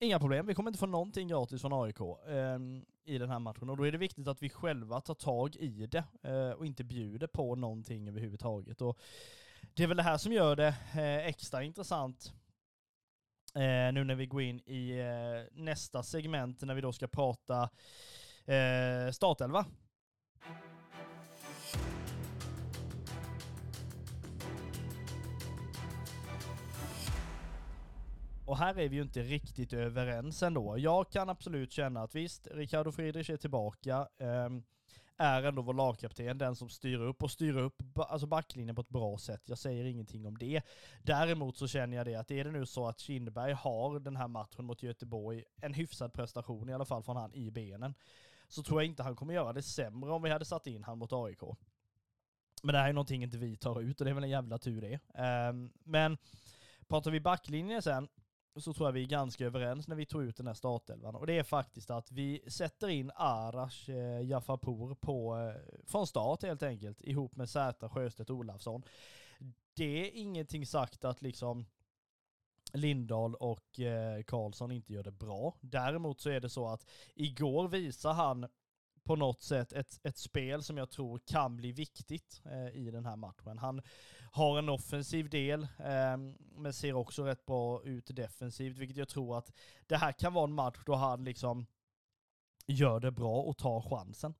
inga 0.00 0.18
problem, 0.18 0.46
vi 0.46 0.54
kommer 0.54 0.70
inte 0.70 0.78
få 0.78 0.86
någonting 0.86 1.28
gratis 1.28 1.60
från 1.60 1.72
AIK 1.72 2.00
eh, 2.00 2.58
i 3.04 3.18
den 3.18 3.30
här 3.30 3.38
matchen. 3.38 3.70
Och 3.70 3.76
då 3.76 3.86
är 3.86 3.92
det 3.92 3.98
viktigt 3.98 4.28
att 4.28 4.42
vi 4.42 4.48
själva 4.48 5.00
tar 5.00 5.14
tag 5.14 5.56
i 5.56 5.86
det 5.86 6.04
eh, 6.22 6.50
och 6.50 6.66
inte 6.66 6.84
bjuder 6.84 7.26
på 7.26 7.54
någonting 7.54 8.08
överhuvudtaget. 8.08 8.82
Och 8.82 8.98
det 9.74 9.82
är 9.82 9.86
väl 9.86 9.96
det 9.96 10.02
här 10.02 10.18
som 10.18 10.32
gör 10.32 10.56
det 10.56 10.74
eh, 10.94 11.26
extra 11.26 11.62
intressant 11.62 12.32
eh, 13.56 13.92
nu 13.92 14.04
när 14.04 14.14
vi 14.14 14.26
går 14.26 14.42
in 14.42 14.60
i 14.66 14.98
eh, 14.98 15.62
nästa 15.62 16.02
segment 16.02 16.62
när 16.62 16.74
vi 16.74 16.80
då 16.80 16.92
ska 16.92 17.06
prata 17.06 17.70
eh, 18.44 19.10
startelva. 19.12 19.66
Och 28.46 28.58
här 28.58 28.78
är 28.78 28.88
vi 28.88 28.96
ju 28.96 29.02
inte 29.02 29.22
riktigt 29.22 29.72
överens 29.72 30.42
ändå. 30.42 30.78
Jag 30.78 31.10
kan 31.10 31.28
absolut 31.28 31.72
känna 31.72 32.02
att 32.02 32.14
visst, 32.14 32.48
Ricardo 32.50 32.92
Friedrich 32.92 33.30
är 33.30 33.36
tillbaka. 33.36 34.08
Ehm, 34.18 34.62
är 35.18 35.42
ändå 35.42 35.62
vår 35.62 35.74
lagkapten, 35.74 36.38
den 36.38 36.56
som 36.56 36.68
styr 36.68 37.00
upp 37.00 37.22
och 37.22 37.30
styr 37.30 37.58
upp 37.58 37.82
alltså 37.98 38.26
backlinjen 38.26 38.74
på 38.74 38.80
ett 38.80 38.88
bra 38.88 39.18
sätt. 39.18 39.42
Jag 39.44 39.58
säger 39.58 39.84
ingenting 39.84 40.26
om 40.26 40.38
det. 40.38 40.62
Däremot 41.02 41.56
så 41.56 41.68
känner 41.68 41.96
jag 41.96 42.06
det 42.06 42.14
att 42.14 42.30
är 42.30 42.44
det 42.44 42.50
nu 42.50 42.66
så 42.66 42.88
att 42.88 42.98
Kindberg 43.00 43.52
har 43.52 44.00
den 44.00 44.16
här 44.16 44.28
matchen 44.28 44.64
mot 44.64 44.82
Göteborg, 44.82 45.44
en 45.62 45.74
hyfsad 45.74 46.12
prestation 46.12 46.68
i 46.68 46.74
alla 46.74 46.84
fall 46.84 47.02
från 47.02 47.16
han 47.16 47.34
i 47.34 47.50
benen, 47.50 47.94
så 48.48 48.62
tror 48.62 48.82
jag 48.82 48.86
inte 48.86 49.02
han 49.02 49.16
kommer 49.16 49.34
göra 49.34 49.52
det 49.52 49.62
sämre 49.62 50.12
om 50.12 50.22
vi 50.22 50.30
hade 50.30 50.44
satt 50.44 50.66
in 50.66 50.84
han 50.84 50.98
mot 50.98 51.12
AIK. 51.12 51.40
Men 52.62 52.72
det 52.72 52.78
här 52.78 52.88
är 52.88 52.92
någonting 52.92 53.22
inte 53.22 53.38
vi 53.38 53.56
tar 53.56 53.80
ut 53.80 54.00
och 54.00 54.04
det 54.04 54.10
är 54.10 54.14
väl 54.14 54.24
en 54.24 54.30
jävla 54.30 54.58
tur 54.58 54.80
det. 54.80 55.22
Um, 55.48 55.72
men 55.84 56.18
pratar 56.88 57.10
vi 57.10 57.20
backlinjen 57.20 57.82
sen, 57.82 58.08
så 58.62 58.72
tror 58.72 58.88
jag 58.88 58.92
vi 58.92 59.02
är 59.02 59.08
ganska 59.08 59.46
överens 59.46 59.88
när 59.88 59.96
vi 59.96 60.06
tog 60.06 60.22
ut 60.22 60.36
den 60.36 60.46
här 60.46 60.54
startelvan. 60.54 61.14
Och 61.14 61.26
det 61.26 61.38
är 61.38 61.42
faktiskt 61.42 61.90
att 61.90 62.12
vi 62.12 62.40
sätter 62.46 62.88
in 62.88 63.10
Arash 63.14 63.90
eh, 63.90 64.20
Jafapour 64.20 64.94
på, 64.94 65.36
eh, 65.36 65.84
från 65.86 66.06
start 66.06 66.42
helt 66.42 66.62
enkelt, 66.62 67.02
ihop 67.02 67.36
med 67.36 67.50
Zäta 67.50 67.88
Sjöstedt 67.88 68.30
Olafsson. 68.30 68.82
Det 69.74 70.06
är 70.06 70.10
ingenting 70.14 70.66
sagt 70.66 71.04
att 71.04 71.22
liksom 71.22 71.66
Lindahl 72.72 73.34
och 73.34 73.80
eh, 73.80 74.22
Karlsson 74.22 74.72
inte 74.72 74.92
gör 74.92 75.02
det 75.02 75.12
bra. 75.12 75.56
Däremot 75.60 76.20
så 76.20 76.30
är 76.30 76.40
det 76.40 76.50
så 76.50 76.68
att 76.68 76.86
igår 77.14 77.68
visar 77.68 78.12
han 78.12 78.46
på 79.04 79.16
något 79.16 79.42
sätt 79.42 79.72
ett, 79.72 80.00
ett 80.02 80.18
spel 80.18 80.62
som 80.62 80.76
jag 80.76 80.90
tror 80.90 81.20
kan 81.24 81.56
bli 81.56 81.72
viktigt 81.72 82.42
eh, 82.44 82.76
i 82.76 82.90
den 82.90 83.04
här 83.06 83.16
matchen. 83.16 83.58
Han 83.58 83.82
har 84.36 84.58
en 84.58 84.68
offensiv 84.68 85.30
del, 85.30 85.62
eh, 85.62 86.16
men 86.56 86.72
ser 86.72 86.92
också 86.92 87.24
rätt 87.24 87.46
bra 87.46 87.82
ut 87.84 88.16
defensivt, 88.16 88.78
vilket 88.78 88.96
jag 88.96 89.08
tror 89.08 89.38
att 89.38 89.52
det 89.86 89.96
här 89.96 90.12
kan 90.12 90.34
vara 90.34 90.44
en 90.44 90.52
match 90.52 90.78
då 90.86 90.94
han 90.94 91.24
liksom 91.24 91.66
gör 92.66 93.00
det 93.00 93.10
bra 93.10 93.42
och 93.42 93.58
tar 93.58 93.80
chansen. 93.80 94.34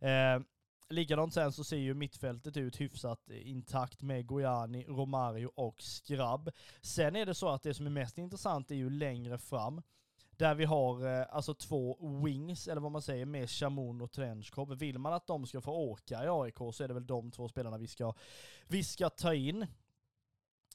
Eh, 0.00 0.40
Likadant 0.88 1.34
sen 1.34 1.52
så 1.52 1.64
ser 1.64 1.76
ju 1.76 1.94
mittfältet 1.94 2.56
ut 2.56 2.80
hyfsat 2.80 3.30
intakt 3.30 4.02
med 4.02 4.26
Gojani, 4.26 4.84
Romario 4.88 5.46
och 5.46 5.82
Skrabb. 5.82 6.50
Sen 6.82 7.16
är 7.16 7.26
det 7.26 7.34
så 7.34 7.48
att 7.48 7.62
det 7.62 7.74
som 7.74 7.86
är 7.86 7.90
mest 7.90 8.18
intressant 8.18 8.70
är 8.70 8.74
ju 8.74 8.90
längre 8.90 9.38
fram. 9.38 9.82
Där 10.42 10.54
vi 10.54 10.64
har 10.64 11.20
eh, 11.20 11.26
alltså 11.30 11.54
två 11.54 11.98
wings, 12.24 12.68
eller 12.68 12.80
vad 12.80 12.92
man 12.92 13.02
säger, 13.02 13.26
med 13.26 13.50
Chamon 13.50 14.00
och 14.00 14.12
Trenchkop. 14.12 14.70
Vill 14.70 14.98
man 14.98 15.12
att 15.12 15.26
de 15.26 15.46
ska 15.46 15.60
få 15.60 15.72
åka 15.72 16.24
i 16.24 16.28
AIK 16.28 16.56
så 16.72 16.84
är 16.84 16.88
det 16.88 16.94
väl 16.94 17.06
de 17.06 17.30
två 17.30 17.48
spelarna 17.48 17.78
vi 17.78 17.86
ska, 17.86 18.14
vi 18.66 18.84
ska 18.84 19.10
ta 19.10 19.34
in. 19.34 19.66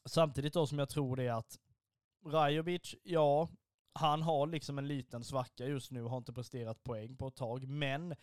Samtidigt 0.06 0.54
då 0.54 0.68
som 0.68 0.80
jag 0.80 0.90
tror 0.90 1.16
det 1.16 1.24
är 1.24 1.34
att 1.34 1.60
Rajovic, 2.26 2.96
ja, 3.04 3.50
han 3.94 4.22
har 4.22 4.48
liksom 4.48 4.78
en 4.78 4.88
liten 4.88 5.24
svacka 5.24 5.66
just 5.66 5.92
nu 5.92 6.04
och 6.04 6.10
har 6.10 6.18
inte 6.18 6.34
presterat 6.34 6.84
poäng 6.84 7.18
på 7.18 7.28
ett 7.28 7.36
tag, 7.36 7.68
men 7.68 8.16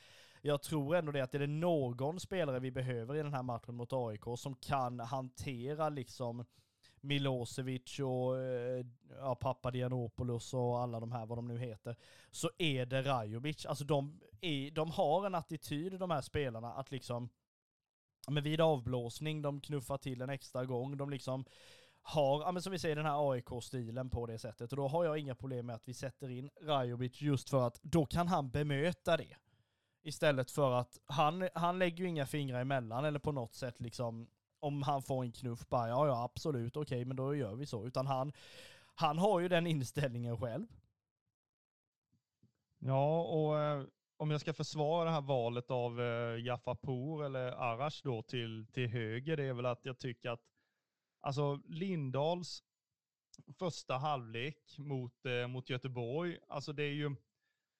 jag 0.42 0.62
tror 0.62 0.96
ändå 0.96 1.12
det 1.12 1.20
att 1.20 1.34
är 1.34 1.38
det 1.38 1.46
någon 1.46 2.20
spelare 2.20 2.60
vi 2.60 2.70
behöver 2.70 3.14
i 3.14 3.22
den 3.22 3.34
här 3.34 3.42
matchen 3.42 3.74
mot 3.74 3.92
AIK 3.92 4.24
som 4.36 4.54
kan 4.54 5.00
hantera 5.00 5.88
liksom 5.88 6.44
Milosevic 7.04 7.98
och 7.98 8.38
eh, 8.38 8.86
ja, 9.18 9.34
Papadianopoulos 9.34 10.54
och 10.54 10.80
alla 10.80 11.00
de 11.00 11.12
här, 11.12 11.26
vad 11.26 11.38
de 11.38 11.48
nu 11.48 11.58
heter, 11.58 11.96
så 12.30 12.50
är 12.58 12.86
det 12.86 13.02
Rajovic. 13.02 13.66
Alltså 13.66 13.84
de, 13.84 14.20
är, 14.40 14.70
de 14.70 14.90
har 14.90 15.26
en 15.26 15.34
attityd, 15.34 15.98
de 15.98 16.10
här 16.10 16.20
spelarna, 16.20 16.72
att 16.72 16.90
liksom, 16.90 17.28
men 18.28 18.42
vid 18.42 18.60
avblåsning, 18.60 19.42
de 19.42 19.60
knuffar 19.60 19.98
till 19.98 20.20
en 20.20 20.30
extra 20.30 20.64
gång, 20.64 20.96
de 20.96 21.10
liksom 21.10 21.44
har, 22.02 22.42
ja 22.42 22.52
men 22.52 22.62
som 22.62 22.72
vi 22.72 22.78
säger, 22.78 22.96
den 22.96 23.06
här 23.06 23.30
AIK-stilen 23.30 24.10
på 24.10 24.26
det 24.26 24.38
sättet. 24.38 24.72
Och 24.72 24.76
då 24.76 24.88
har 24.88 25.04
jag 25.04 25.18
inga 25.18 25.34
problem 25.34 25.66
med 25.66 25.76
att 25.76 25.88
vi 25.88 25.94
sätter 25.94 26.30
in 26.30 26.50
Rajovic 26.62 27.22
just 27.22 27.50
för 27.50 27.66
att 27.66 27.82
då 27.82 28.06
kan 28.06 28.28
han 28.28 28.50
bemöta 28.50 29.16
det. 29.16 29.36
Istället 30.02 30.50
för 30.50 30.72
att 30.72 30.98
han, 31.06 31.48
han 31.54 31.78
lägger 31.78 32.04
ju 32.04 32.10
inga 32.10 32.26
fingrar 32.26 32.60
emellan 32.60 33.04
eller 33.04 33.18
på 33.18 33.32
något 33.32 33.54
sätt 33.54 33.80
liksom 33.80 34.28
om 34.64 34.82
han 34.82 35.02
får 35.02 35.24
en 35.24 35.32
knuff, 35.32 35.68
bara 35.68 35.88
ja, 35.88 36.06
ja 36.06 36.24
absolut, 36.24 36.76
okej, 36.76 36.96
okay, 36.96 37.04
men 37.04 37.16
då 37.16 37.34
gör 37.34 37.54
vi 37.54 37.66
så. 37.66 37.86
Utan 37.86 38.06
han, 38.06 38.32
han 38.94 39.18
har 39.18 39.40
ju 39.40 39.48
den 39.48 39.66
inställningen 39.66 40.38
själv. 40.38 40.66
Ja, 42.78 43.22
och 43.22 43.60
eh, 43.60 43.84
om 44.16 44.30
jag 44.30 44.40
ska 44.40 44.52
försvara 44.52 45.04
det 45.04 45.10
här 45.10 45.20
valet 45.20 45.70
av 45.70 46.00
eh, 46.00 46.44
Jafapour 46.44 47.24
eller 47.24 47.52
Arash 47.52 48.00
då 48.04 48.22
till, 48.22 48.66
till 48.72 48.88
höger, 48.88 49.36
det 49.36 49.44
är 49.44 49.52
väl 49.52 49.66
att 49.66 49.84
jag 49.84 49.98
tycker 49.98 50.30
att 50.30 50.42
alltså 51.20 51.60
Lindals 51.66 52.62
första 53.58 53.96
halvlek 53.96 54.78
mot, 54.78 55.26
eh, 55.26 55.46
mot 55.46 55.70
Göteborg, 55.70 56.38
alltså 56.48 56.72
det 56.72 56.82
är 56.82 56.92
ju, 56.92 57.16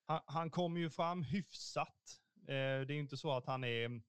han, 0.07 0.21
han 0.27 0.51
kommer 0.51 0.81
ju 0.81 0.91
fram 0.91 1.23
hyfsat. 1.23 2.21
Eh, 2.41 2.87
det 2.87 2.93
är 2.93 2.93
ju 2.93 3.01
inte 3.01 3.17
så 3.17 3.37
att 3.37 3.47
han 3.47 3.65
är 3.65 4.03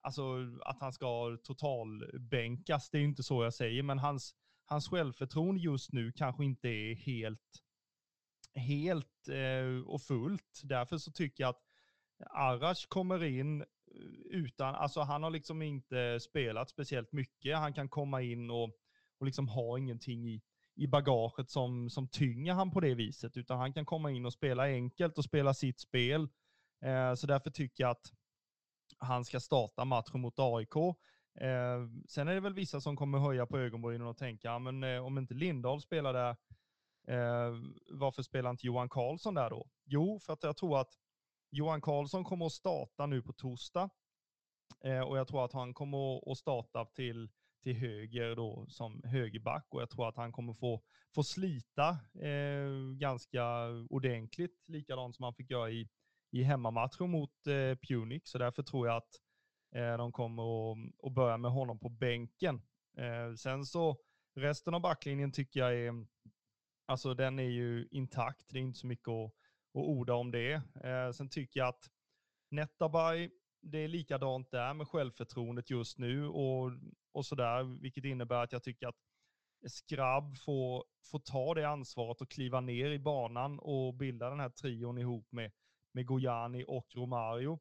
alltså 0.00 0.22
att 0.60 0.80
han 0.80 0.92
ska 0.92 1.36
totalbänkas, 1.44 2.90
det 2.90 2.98
är 2.98 3.02
inte 3.02 3.22
så 3.22 3.44
jag 3.44 3.54
säger, 3.54 3.82
men 3.82 3.98
hans, 3.98 4.34
hans 4.64 4.88
självförtroende 4.88 5.60
just 5.60 5.92
nu 5.92 6.12
kanske 6.12 6.44
inte 6.44 6.68
är 6.68 6.94
helt, 6.94 7.62
helt 8.54 9.28
eh, 9.28 9.86
och 9.86 10.02
fullt. 10.02 10.60
Därför 10.62 10.98
så 10.98 11.12
tycker 11.12 11.44
jag 11.44 11.50
att 11.50 11.62
Arash 12.30 12.86
kommer 12.88 13.24
in 13.24 13.60
eh, 13.60 13.66
utan, 14.30 14.74
alltså 14.74 15.00
han 15.00 15.22
har 15.22 15.30
liksom 15.30 15.62
inte 15.62 16.20
spelat 16.20 16.70
speciellt 16.70 17.12
mycket. 17.12 17.58
Han 17.58 17.74
kan 17.74 17.88
komma 17.88 18.22
in 18.22 18.50
och, 18.50 18.70
och 19.18 19.26
liksom 19.26 19.48
ha 19.48 19.78
ingenting 19.78 20.28
i, 20.28 20.42
i 20.74 20.86
bagaget 20.86 21.50
som, 21.50 21.90
som 21.90 22.08
tynger 22.08 22.52
han 22.54 22.70
på 22.70 22.80
det 22.80 22.94
viset, 22.94 23.36
utan 23.36 23.58
han 23.58 23.72
kan 23.72 23.86
komma 23.86 24.10
in 24.10 24.26
och 24.26 24.32
spela 24.32 24.62
enkelt 24.62 25.18
och 25.18 25.24
spela 25.24 25.54
sitt 25.54 25.80
spel. 25.80 26.28
Eh, 26.82 27.14
så 27.14 27.26
därför 27.26 27.50
tycker 27.50 27.84
jag 27.84 27.90
att 27.90 28.12
han 29.00 29.24
ska 29.24 29.40
starta 29.40 29.84
matchen 29.84 30.20
mot 30.20 30.38
AIK. 30.38 30.76
Eh, 31.40 31.86
sen 32.08 32.28
är 32.28 32.34
det 32.34 32.40
väl 32.40 32.54
vissa 32.54 32.80
som 32.80 32.96
kommer 32.96 33.18
höja 33.18 33.46
på 33.46 33.58
ögonbrynen 33.58 34.06
och 34.06 34.16
tänka, 34.16 34.58
men 34.58 34.84
eh, 34.84 35.06
om 35.06 35.18
inte 35.18 35.34
Lindahl 35.34 35.80
spelar 35.80 36.12
där, 36.12 36.30
eh, 37.08 37.54
varför 37.92 38.22
spelar 38.22 38.50
inte 38.50 38.66
Johan 38.66 38.88
Karlsson 38.88 39.34
där 39.34 39.50
då? 39.50 39.66
Jo, 39.84 40.20
för 40.20 40.32
att 40.32 40.42
jag 40.42 40.56
tror 40.56 40.80
att 40.80 40.92
Johan 41.50 41.80
Karlsson 41.80 42.24
kommer 42.24 42.46
att 42.46 42.52
starta 42.52 43.06
nu 43.06 43.22
på 43.22 43.32
torsdag 43.32 43.90
Eh, 44.84 45.00
och 45.00 45.18
jag 45.18 45.28
tror 45.28 45.44
att 45.44 45.52
han 45.52 45.74
kommer 45.74 46.32
att 46.32 46.38
starta 46.38 46.84
till, 46.84 47.28
till 47.62 47.76
höger 47.76 48.36
då 48.36 48.66
som 48.68 49.02
högerback 49.04 49.66
och 49.68 49.82
jag 49.82 49.90
tror 49.90 50.08
att 50.08 50.16
han 50.16 50.32
kommer 50.32 50.54
få, 50.54 50.82
få 51.14 51.22
slita 51.22 51.88
eh, 52.22 52.96
ganska 52.98 53.44
ordentligt, 53.90 54.68
likadant 54.68 55.16
som 55.16 55.22
han 55.22 55.34
fick 55.34 55.50
göra 55.50 55.70
i, 55.70 55.88
i 56.30 56.42
hemmamatchen 56.42 57.10
mot 57.10 57.46
eh, 57.46 57.78
Punic. 57.88 58.22
Så 58.24 58.38
därför 58.38 58.62
tror 58.62 58.86
jag 58.86 58.96
att 58.96 59.20
eh, 59.74 59.96
de 59.96 60.12
kommer 60.12 60.72
att, 60.72 60.78
att 61.06 61.12
börja 61.12 61.36
med 61.36 61.50
honom 61.50 61.78
på 61.78 61.88
bänken. 61.88 62.62
Eh, 62.98 63.34
sen 63.34 63.66
så 63.66 63.96
resten 64.34 64.74
av 64.74 64.80
backlinjen 64.80 65.32
tycker 65.32 65.60
jag 65.60 65.74
är, 65.74 66.06
alltså 66.86 67.14
den 67.14 67.38
är 67.38 67.50
ju 67.50 67.88
intakt. 67.90 68.46
Det 68.48 68.58
är 68.58 68.62
inte 68.62 68.78
så 68.78 68.86
mycket 68.86 69.08
att, 69.08 69.32
att 69.74 69.86
orda 69.86 70.14
om 70.14 70.30
det. 70.30 70.52
Eh, 70.84 71.10
sen 71.12 71.28
tycker 71.28 71.60
jag 71.60 71.68
att 71.68 71.90
Netabay, 72.50 73.30
det 73.62 73.78
är 73.78 73.88
likadant 73.88 74.50
där 74.50 74.74
med 74.74 74.88
självförtroendet 74.88 75.70
just 75.70 75.98
nu 75.98 76.26
och, 76.28 76.72
och 77.12 77.26
sådär, 77.26 77.80
vilket 77.82 78.04
innebär 78.04 78.42
att 78.42 78.52
jag 78.52 78.62
tycker 78.62 78.86
att 78.86 78.96
Skrabb 79.66 80.36
får, 80.38 80.84
får 81.10 81.18
ta 81.18 81.54
det 81.54 81.68
ansvaret 81.68 82.20
och 82.20 82.30
kliva 82.30 82.60
ner 82.60 82.90
i 82.90 82.98
banan 82.98 83.58
och 83.58 83.94
bilda 83.94 84.30
den 84.30 84.40
här 84.40 84.48
trion 84.48 84.98
ihop 84.98 85.32
med, 85.32 85.52
med 85.92 86.06
Gojani 86.06 86.64
och 86.68 86.86
Romario. 86.94 87.58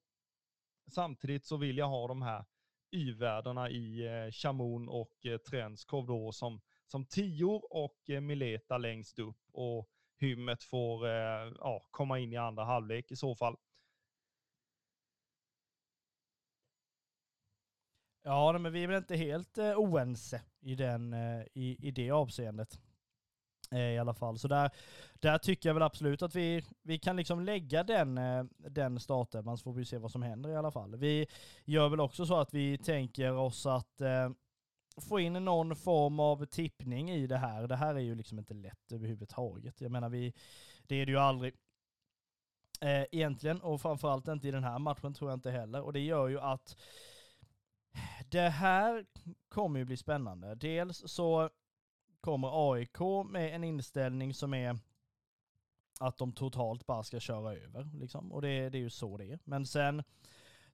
Samtidigt 0.91 1.45
så 1.45 1.57
vill 1.57 1.77
jag 1.77 1.87
ha 1.87 2.07
de 2.07 2.21
här 2.21 2.45
y-värdena 2.91 3.69
i 3.69 4.07
eh, 4.07 4.31
Chamoun 4.31 4.89
och 4.89 5.25
eh, 5.25 5.37
Trenskov 5.37 6.07
då 6.07 6.31
som, 6.31 6.61
som 6.85 7.05
tior 7.05 7.73
och 7.73 8.09
eh, 8.09 8.21
Mileta 8.21 8.77
längst 8.77 9.19
upp 9.19 9.41
och 9.51 9.89
Hymmet 10.19 10.63
får 10.63 11.07
eh, 11.07 11.53
ja, 11.59 11.87
komma 11.91 12.19
in 12.19 12.33
i 12.33 12.37
andra 12.37 12.63
halvlek 12.63 13.11
i 13.11 13.15
så 13.15 13.35
fall. 13.35 13.57
Ja, 18.23 18.57
men 18.57 18.73
vi 18.73 18.83
är 18.83 18.87
väl 18.87 18.97
inte 18.97 19.15
helt 19.15 19.57
eh, 19.57 19.79
oense 19.79 20.41
i, 20.59 20.75
den, 20.75 21.13
eh, 21.13 21.41
i, 21.53 21.77
i 21.87 21.91
det 21.91 22.11
avseendet. 22.11 22.79
Eh, 23.71 23.79
I 23.79 23.97
alla 23.97 24.13
fall. 24.13 24.39
Så 24.39 24.47
där, 24.47 24.71
där 25.13 25.37
tycker 25.37 25.69
jag 25.69 25.73
väl 25.73 25.83
absolut 25.83 26.21
att 26.21 26.35
vi, 26.35 26.63
vi 26.81 26.99
kan 26.99 27.15
liksom 27.15 27.39
lägga 27.39 27.83
den, 27.83 28.17
eh, 28.17 28.43
den 28.57 28.99
starten, 28.99 29.57
så 29.57 29.63
får 29.63 29.73
vi 29.73 29.85
se 29.85 29.97
vad 29.97 30.11
som 30.11 30.21
händer 30.21 30.49
i 30.49 30.55
alla 30.55 30.71
fall. 30.71 30.95
Vi 30.95 31.27
gör 31.65 31.89
väl 31.89 31.99
också 31.99 32.25
så 32.25 32.39
att 32.39 32.53
vi 32.53 32.77
tänker 32.77 33.33
oss 33.33 33.65
att 33.65 34.01
eh, 34.01 34.29
få 35.09 35.19
in 35.19 35.33
någon 35.33 35.75
form 35.75 36.19
av 36.19 36.45
tippning 36.45 37.11
i 37.11 37.27
det 37.27 37.37
här. 37.37 37.67
Det 37.67 37.75
här 37.75 37.95
är 37.95 37.99
ju 37.99 38.15
liksom 38.15 38.39
inte 38.39 38.53
lätt 38.53 38.91
överhuvudtaget. 38.91 39.81
Jag 39.81 39.91
menar, 39.91 40.09
vi, 40.09 40.33
det 40.87 40.95
är 40.95 41.05
det 41.05 41.11
ju 41.11 41.19
aldrig 41.19 41.53
eh, 42.81 43.03
egentligen, 43.11 43.61
och 43.61 43.81
framförallt 43.81 44.27
inte 44.27 44.47
i 44.47 44.51
den 44.51 44.63
här 44.63 44.79
matchen 44.79 45.13
tror 45.13 45.29
jag 45.29 45.37
inte 45.37 45.51
heller. 45.51 45.81
Och 45.81 45.93
det 45.93 45.99
gör 45.99 46.27
ju 46.27 46.39
att 46.39 46.75
det 48.25 48.49
här 48.49 49.05
kommer 49.49 49.79
ju 49.79 49.85
bli 49.85 49.97
spännande. 49.97 50.55
Dels 50.55 51.03
så 51.05 51.49
kommer 52.21 52.73
AIK 52.73 52.99
med 53.29 53.55
en 53.55 53.63
inställning 53.63 54.33
som 54.33 54.53
är 54.53 54.79
att 55.99 56.17
de 56.17 56.31
totalt 56.31 56.85
bara 56.85 57.03
ska 57.03 57.19
köra 57.19 57.53
över. 57.53 57.89
Liksom. 57.93 58.31
Och 58.31 58.41
det, 58.41 58.69
det 58.69 58.77
är 58.77 58.81
ju 58.81 58.89
så 58.89 59.17
det 59.17 59.31
är. 59.31 59.39
Men 59.43 59.65
sen 59.65 60.03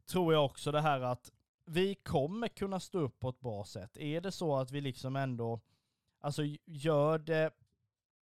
tror 0.05 0.33
jag 0.33 0.45
också 0.45 0.71
det 0.71 0.81
här 0.81 1.01
att 1.01 1.31
vi 1.65 1.95
kommer 1.95 2.47
kunna 2.47 2.79
stå 2.79 2.99
upp 2.99 3.19
på 3.19 3.29
ett 3.29 3.39
bra 3.39 3.65
sätt. 3.65 3.97
Är 3.97 4.21
det 4.21 4.31
så 4.31 4.55
att 4.55 4.71
vi 4.71 4.81
liksom 4.81 5.15
ändå 5.15 5.59
alltså, 6.19 6.41
gör 6.65 7.19
det 7.19 7.51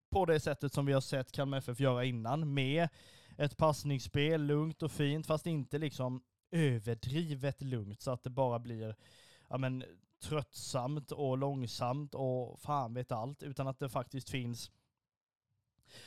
på 0.10 0.26
det 0.26 0.40
sättet 0.40 0.74
som 0.74 0.86
vi 0.86 0.94
har 0.94 1.02
sett 1.02 1.32
Kalmar 1.32 1.58
FF 1.58 1.80
göra 1.80 2.06
innan, 2.06 2.54
med 2.54 2.90
ett 3.38 3.58
passningsspel, 3.58 4.44
lugnt 4.44 4.84
och 4.84 4.92
fint, 4.92 5.28
fast 5.28 5.48
inte 5.48 5.78
liksom 5.78 6.24
överdrivet 6.52 7.62
lugnt 7.62 8.02
så 8.02 8.12
att 8.12 8.24
det 8.24 8.30
bara 8.30 8.60
blir 8.60 8.96
ja, 9.50 9.58
men, 9.58 9.84
tröttsamt 10.22 11.12
och 11.12 11.38
långsamt 11.38 12.16
och 12.16 12.60
fan 12.60 12.94
vet 12.94 13.12
allt, 13.12 13.44
utan 13.44 13.68
att 13.68 13.80
det 13.80 13.90
faktiskt 13.90 14.30
finns 14.30 14.72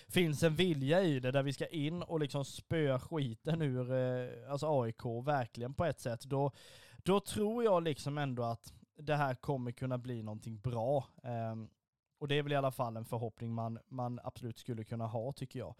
finns 0.09 0.43
en 0.43 0.55
vilja 0.55 1.03
i 1.03 1.21
det 1.21 1.31
där 1.31 1.43
vi 1.43 1.53
ska 1.53 1.67
in 1.67 2.03
och 2.03 2.21
liksom 2.21 2.45
spöa 2.45 3.01
skiten 3.01 3.63
ur 3.63 3.93
eh, 3.93 4.53
alltså 4.53 4.83
AIK 4.83 5.05
verkligen 5.25 5.75
på 5.75 5.85
ett 5.85 6.01
sätt. 6.01 6.23
Då, 6.25 6.51
då 6.97 7.21
tror 7.21 7.65
jag 7.65 7.83
liksom 7.83 8.19
ändå 8.19 8.43
att 8.43 8.73
det 8.97 9.17
här 9.17 9.35
kommer 9.35 9.73
kunna 9.73 9.99
bli 9.99 10.23
någonting 10.23 10.61
bra. 10.61 11.07
Um, 11.23 11.71
och 12.19 12.29
det 12.29 12.35
är 12.35 12.43
väl 12.43 12.53
i 12.53 12.57
alla 12.57 12.71
fall 12.71 12.97
en 12.97 13.05
förhoppning 13.05 13.55
man, 13.55 13.79
man 13.89 14.21
absolut 14.25 14.59
skulle 14.59 14.85
kunna 14.85 15.07
ha 15.07 15.33
tycker 15.33 15.59
jag. 15.59 15.75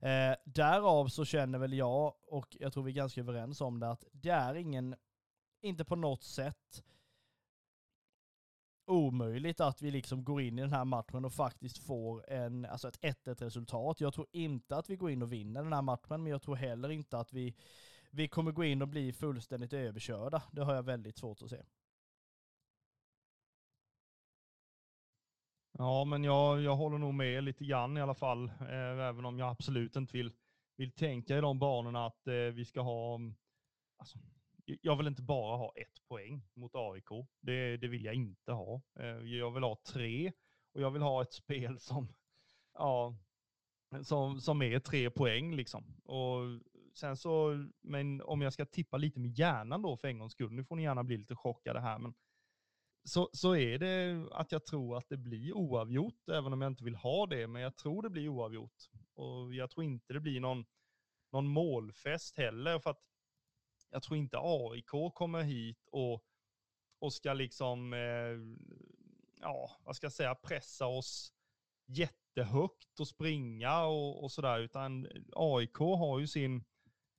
Eh, 0.00 0.36
därav 0.44 1.08
så 1.08 1.24
känner 1.24 1.58
väl 1.58 1.72
jag, 1.72 2.14
och 2.26 2.56
jag 2.60 2.72
tror 2.72 2.82
vi 2.82 2.90
är 2.90 2.96
ganska 2.96 3.20
överens 3.20 3.60
om 3.60 3.80
det, 3.80 3.90
att 3.90 4.04
det 4.12 4.30
är 4.30 4.54
ingen, 4.54 4.96
inte 5.60 5.84
på 5.84 5.96
något 5.96 6.22
sätt 6.22 6.82
omöjligt 8.86 9.60
att 9.60 9.82
vi 9.82 9.90
liksom 9.90 10.24
går 10.24 10.40
in 10.40 10.58
i 10.58 10.62
den 10.62 10.72
här 10.72 10.84
matchen 10.84 11.24
och 11.24 11.32
faktiskt 11.32 11.78
får 11.78 12.30
en, 12.30 12.64
alltså 12.64 12.88
ett 12.88 13.00
1-1 13.00 13.44
resultat. 13.44 14.00
Jag 14.00 14.14
tror 14.14 14.26
inte 14.32 14.76
att 14.76 14.90
vi 14.90 14.96
går 14.96 15.10
in 15.10 15.22
och 15.22 15.32
vinner 15.32 15.62
den 15.62 15.72
här 15.72 15.82
matchen, 15.82 16.22
men 16.22 16.26
jag 16.26 16.42
tror 16.42 16.56
heller 16.56 16.88
inte 16.88 17.18
att 17.18 17.32
vi, 17.32 17.54
vi 18.10 18.28
kommer 18.28 18.52
gå 18.52 18.64
in 18.64 18.82
och 18.82 18.88
bli 18.88 19.12
fullständigt 19.12 19.72
överkörda. 19.72 20.42
Det 20.52 20.64
har 20.64 20.74
jag 20.74 20.82
väldigt 20.82 21.18
svårt 21.18 21.42
att 21.42 21.50
se. 21.50 21.62
Ja, 25.78 26.04
men 26.04 26.24
jag, 26.24 26.60
jag 26.62 26.76
håller 26.76 26.98
nog 26.98 27.14
med 27.14 27.44
lite 27.44 27.64
grann 27.64 27.96
i 27.96 28.00
alla 28.00 28.14
fall, 28.14 28.44
eh, 28.60 29.06
även 29.08 29.24
om 29.24 29.38
jag 29.38 29.48
absolut 29.48 29.96
inte 29.96 30.12
vill, 30.12 30.32
vill 30.76 30.92
tänka 30.92 31.38
i 31.38 31.40
de 31.40 31.58
banorna 31.58 32.06
att 32.06 32.26
eh, 32.26 32.34
vi 32.34 32.64
ska 32.64 32.80
ha, 32.80 33.14
mm, 33.14 33.34
alltså, 33.96 34.18
jag 34.66 34.96
vill 34.96 35.06
inte 35.06 35.22
bara 35.22 35.56
ha 35.56 35.72
ett 35.76 36.08
poäng 36.08 36.42
mot 36.54 36.74
AIK. 36.74 37.26
Det, 37.40 37.76
det 37.76 37.88
vill 37.88 38.04
jag 38.04 38.14
inte 38.14 38.52
ha. 38.52 38.82
Eh, 39.00 39.06
jag 39.06 39.50
vill 39.50 39.62
ha 39.62 39.78
tre 39.86 40.32
och 40.74 40.80
jag 40.80 40.90
vill 40.90 41.02
ha 41.02 41.22
ett 41.22 41.32
spel 41.32 41.78
som, 41.80 42.08
ja, 42.72 43.16
som, 44.02 44.40
som 44.40 44.62
är 44.62 44.78
tre 44.78 45.10
poäng 45.10 45.54
liksom. 45.54 46.00
Och 46.04 46.42
sen 46.94 47.16
så, 47.16 47.64
men 47.82 48.22
om 48.22 48.42
jag 48.42 48.52
ska 48.52 48.66
tippa 48.66 48.96
lite 48.96 49.20
med 49.20 49.38
hjärnan 49.38 49.82
då 49.82 49.96
för 49.96 50.08
en 50.08 50.18
gångs 50.18 50.32
skull, 50.32 50.52
nu 50.52 50.64
får 50.64 50.76
ni 50.76 50.82
gärna 50.82 51.04
bli 51.04 51.16
lite 51.16 51.36
chockade 51.36 51.80
här, 51.80 51.98
men 51.98 52.14
så, 53.04 53.30
så 53.32 53.56
är 53.56 53.78
det 53.78 54.26
att 54.32 54.52
jag 54.52 54.64
tror 54.64 54.98
att 54.98 55.08
det 55.08 55.16
blir 55.16 55.52
oavgjort, 55.52 56.28
även 56.28 56.52
om 56.52 56.62
jag 56.62 56.70
inte 56.70 56.84
vill 56.84 56.96
ha 56.96 57.26
det, 57.26 57.46
men 57.46 57.62
jag 57.62 57.76
tror 57.76 58.02
det 58.02 58.10
blir 58.10 58.28
oavgjort. 58.28 58.90
Och 59.14 59.54
jag 59.54 59.70
tror 59.70 59.84
inte 59.84 60.12
det 60.12 60.20
blir 60.20 60.40
någon, 60.40 60.64
någon 61.32 61.48
målfest 61.48 62.36
heller, 62.36 62.78
för 62.78 62.90
att 62.90 63.00
jag 63.90 64.02
tror 64.02 64.18
inte 64.18 64.38
AIK 64.40 65.14
kommer 65.14 65.42
hit 65.42 65.88
och, 65.92 66.22
och 66.98 67.12
ska 67.12 67.32
liksom, 67.32 67.92
eh, 67.92 68.68
ja, 69.40 69.70
vad 69.84 69.96
ska 69.96 70.04
jag 70.04 70.12
säga, 70.12 70.34
pressa 70.34 70.86
oss 70.86 71.32
jättehögt 71.86 73.00
och 73.00 73.08
springa 73.08 73.82
och, 73.84 74.24
och 74.24 74.32
sådär, 74.32 74.58
utan 74.58 75.06
AIK 75.32 75.76
har 75.76 76.18
ju 76.18 76.26
sin, 76.26 76.64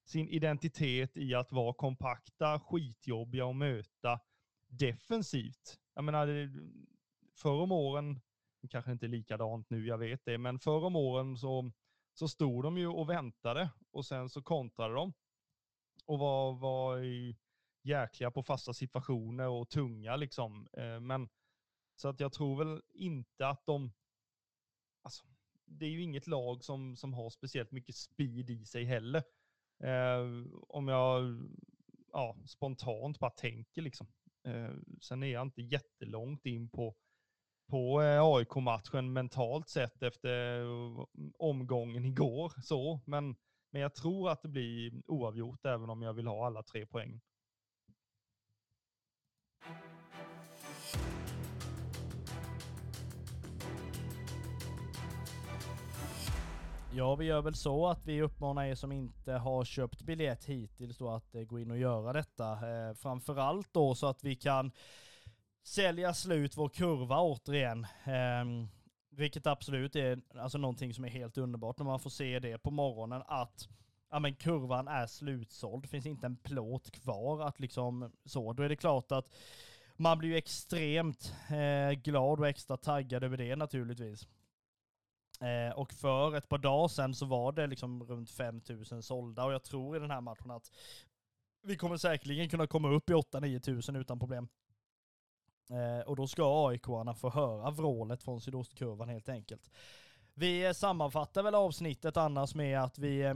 sin 0.06 0.30
identitet 0.30 1.18
i 1.18 1.34
att 1.34 1.52
vara 1.52 1.74
kompakta, 1.74 2.60
skitjobbiga 2.60 3.46
att 3.46 3.56
möta 3.56 4.20
defensivt. 4.68 5.80
Jag 5.94 6.04
menar, 6.04 6.28
förr 7.36 7.62
om 7.62 7.72
åren, 7.72 8.20
kanske 8.70 8.92
inte 8.92 9.08
likadant 9.08 9.70
nu, 9.70 9.88
jag 9.88 9.98
vet 9.98 10.26
det, 10.26 10.38
men 10.38 10.60
förr 10.60 10.84
om 10.84 10.96
åren 10.96 11.38
så, 11.38 11.72
så 12.14 12.28
stod 12.28 12.64
de 12.64 12.78
ju 12.78 12.88
och 12.88 13.10
väntade 13.10 13.70
och 13.92 14.06
sen 14.06 14.30
så 14.30 14.42
kontrade 14.42 14.94
de 14.94 15.14
och 16.08 16.20
var, 16.20 16.54
var 16.54 17.04
jäkliga 17.84 18.32
på 18.32 18.44
fasta 18.44 18.74
situationer 18.74 19.48
och 19.48 19.70
tunga 19.70 20.16
liksom. 20.16 20.68
Eh, 20.74 21.00
men 21.00 21.30
så 21.96 22.08
att 22.08 22.20
jag 22.20 22.34
tror 22.34 22.58
väl 22.58 22.82
inte 22.94 23.48
att 23.48 23.66
de, 23.66 23.94
alltså, 25.02 25.26
det 25.66 25.86
är 25.86 25.90
ju 25.90 26.02
inget 26.02 26.28
lag 26.28 26.64
som, 26.64 26.96
som 26.96 27.14
har 27.14 27.30
speciellt 27.30 27.72
mycket 27.72 27.96
speed 27.96 28.50
i 28.50 28.66
sig 28.66 28.84
heller. 28.84 29.24
Eh, 29.84 30.48
om 30.68 30.88
jag 30.88 31.24
ja, 32.12 32.38
spontant 32.46 33.20
bara 33.20 33.32
tänker 33.32 33.82
liksom. 33.82 34.08
Eh, 34.48 34.74
sen 35.02 35.24
är 35.24 35.28
jag 35.28 35.42
inte 35.42 35.62
jättelångt 35.62 36.46
in 36.46 36.70
på, 36.70 36.96
på 37.70 38.02
eh, 38.02 38.24
AIK-matchen 38.24 39.14
mentalt 39.14 39.70
sett 39.70 40.04
efter 40.04 40.62
eh, 40.62 41.06
omgången 41.38 42.06
igår. 42.06 42.54
Så, 42.62 43.00
men 43.06 43.36
men 43.78 43.82
jag 43.82 43.94
tror 43.94 44.30
att 44.30 44.42
det 44.42 44.48
blir 44.48 45.02
oavgjort 45.08 45.66
även 45.66 45.90
om 45.90 46.02
jag 46.02 46.14
vill 46.14 46.28
ha 46.28 46.46
alla 46.46 46.64
tre 46.64 46.86
poäng. 46.86 47.22
Ja, 56.94 57.16
vi 57.16 57.26
gör 57.26 57.42
väl 57.42 57.56
så 57.56 57.88
att 57.88 58.06
vi 58.06 58.22
uppmanar 58.22 58.66
er 58.66 58.76
som 58.76 58.92
inte 58.92 59.32
har 59.32 59.66
köpt 59.66 60.02
biljett 60.02 60.46
hittills 60.46 60.98
då 60.98 61.10
att 61.10 61.36
eh, 61.36 61.42
gå 61.42 61.60
in 61.60 61.72
och 61.72 61.78
göra 61.78 62.14
detta. 62.14 62.52
Eh, 62.52 62.94
framförallt 62.94 63.74
då 63.74 63.96
så 63.96 64.08
att 64.08 64.24
vi 64.24 64.36
kan 64.36 64.72
sälja 65.64 66.14
slut 66.14 66.58
vår 66.58 66.70
kurva 66.70 67.20
återigen. 67.20 67.88
Ehm, 68.04 68.68
vilket 69.18 69.48
absolut 69.48 69.96
är 69.96 70.22
alltså 70.36 70.58
någonting 70.58 70.94
som 70.94 71.06
är 71.06 71.10
helt 71.10 71.38
underbart 71.38 71.78
när 71.78 71.86
man 71.86 72.00
får 72.00 72.10
se 72.10 72.40
det 72.40 72.58
på 72.58 72.72
morgonen 72.72 73.24
att 73.28 73.70
ja 74.10 74.20
men 74.20 74.36
kurvan 74.36 74.88
är 74.88 75.08
slutsåld, 75.08 75.84
det 75.84 75.88
finns 75.88 76.06
inte 76.06 76.26
en 76.26 76.36
plåt 76.36 76.92
kvar 76.92 77.42
att 77.42 77.60
liksom 77.60 78.12
så, 78.26 78.54
då 78.54 78.64
är 78.64 78.70
det 78.70 78.76
klart 78.76 79.12
att 79.12 79.34
man 79.96 80.18
blir 80.18 80.30
ju 80.30 80.38
extremt 80.38 81.34
eh, 81.50 81.92
glad 81.92 82.40
och 82.40 82.48
extra 82.48 82.78
taggad 82.78 83.24
över 83.24 83.38
det 83.38 83.56
naturligtvis. 83.56 84.28
Eh, 85.42 85.78
och 85.78 85.94
för 85.94 86.36
ett 86.36 86.50
par 86.50 86.58
dagar 86.58 86.88
sedan 86.88 87.16
så 87.16 87.26
var 87.26 87.52
det 87.52 87.68
liksom 87.68 88.04
runt 88.04 88.32
5000 88.32 89.04
sålda 89.04 89.44
och 89.44 89.54
jag 89.54 89.64
tror 89.64 89.98
i 89.98 90.00
den 90.00 90.12
här 90.12 90.22
matchen 90.22 90.52
att 90.52 90.72
vi 91.62 91.78
kommer 91.78 91.98
säkerligen 91.98 92.50
kunna 92.50 92.68
komma 92.68 92.90
upp 92.90 93.10
i 93.10 93.14
8-9 93.14 93.60
tusen 93.60 93.96
utan 93.96 94.20
problem. 94.20 94.48
Eh, 95.70 96.08
och 96.08 96.16
då 96.16 96.28
ska 96.28 96.70
AIK-arna 96.70 97.14
få 97.14 97.30
höra 97.30 97.72
vrålet 97.72 98.24
från 98.24 98.42
sydostkurvan 98.42 99.10
helt 99.10 99.30
enkelt. 99.30 99.72
Vi 100.34 100.66
eh, 100.66 100.74
sammanfattar 100.74 101.44
väl 101.44 101.56
avsnittet 101.56 102.18
annars 102.18 102.56
med 102.56 102.84
att 102.84 102.98
vi 103.00 103.22
eh, 103.22 103.36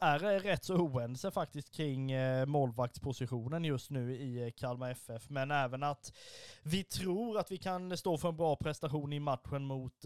är 0.00 0.24
eh, 0.24 0.40
rätt 0.40 0.64
så 0.64 0.76
oense 0.76 1.30
faktiskt 1.30 1.74
kring 1.74 2.12
målvaktspositionen 2.46 3.64
just 3.64 3.90
nu 3.90 4.16
i 4.16 4.52
Kalmar 4.56 4.90
FF, 4.90 5.30
men 5.30 5.50
även 5.50 5.82
att 5.82 6.12
vi 6.62 6.84
tror 6.84 7.38
att 7.38 7.50
vi 7.50 7.58
kan 7.58 7.96
stå 7.96 8.18
för 8.18 8.28
en 8.28 8.36
bra 8.36 8.56
prestation 8.56 9.12
i 9.12 9.20
matchen 9.20 9.64
mot 9.64 10.04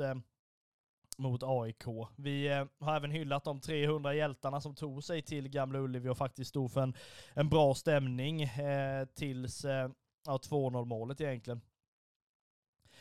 mot 1.18 1.42
AIK. 1.42 1.84
Vi 2.16 2.48
eh, 2.48 2.64
har 2.80 2.96
även 2.96 3.10
hyllat 3.10 3.44
de 3.44 3.60
300 3.60 4.14
hjältarna 4.14 4.60
som 4.60 4.74
tog 4.74 5.04
sig 5.04 5.22
till 5.22 5.48
Gamla 5.48 5.78
Ullevi 5.78 6.08
och 6.08 6.18
faktiskt 6.18 6.48
stod 6.48 6.72
för 6.72 6.80
en, 6.80 6.94
en 7.34 7.48
bra 7.48 7.74
stämning 7.74 8.42
eh, 8.42 9.04
tills 9.04 9.64
eh, 9.64 9.88
ja, 10.28 10.36
2-0 10.36 10.84
målet 10.84 11.20
egentligen. 11.20 11.60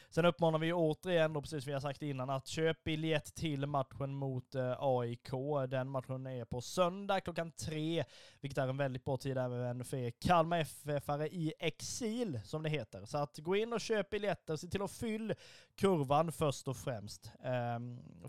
Sen 0.10 0.26
uppmanar 0.26 0.60
vi 0.60 0.74
återigen, 0.74 1.36
och 1.36 1.44
precis 1.44 1.64
som 1.64 1.70
vi 1.70 1.74
har 1.74 1.82
sagt 1.82 2.02
innan, 2.02 2.30
att 2.30 2.48
köp 2.48 2.84
biljett 2.84 3.36
till 3.36 3.66
matchen 3.66 4.16
mot 4.16 4.56
eh, 4.56 4.76
AIK. 4.80 5.30
Den 5.70 5.90
matchen 5.90 6.28
är 6.28 6.46
på 6.46 6.62
söndag 6.62 7.22
klockan 7.22 7.52
tre, 7.52 8.04
vilket 8.42 8.58
är 8.58 8.68
en 8.68 8.78
väldigt 8.78 9.06
bra 9.06 9.18
tid 9.18 9.38
även 9.38 9.86
för 9.86 9.98
er 9.98 10.12
Kalmar 10.12 10.60
FF-are 10.60 11.28
i 11.28 11.54
exil, 11.60 12.40
som 12.44 12.64
det 12.64 12.70
heter. 12.70 13.06
Så 13.06 13.18
att 13.18 13.38
gå 13.38 13.56
in 13.56 13.74
och 13.74 13.82
köp 13.82 14.10
biljetter, 14.10 14.56
se 14.56 14.68
till 14.68 14.82
att 14.82 14.92
fylla 14.92 15.36
kurvan 15.76 16.32
först 16.32 16.68
och 16.68 16.78
främst. 16.78 17.32
Eh, 17.44 17.80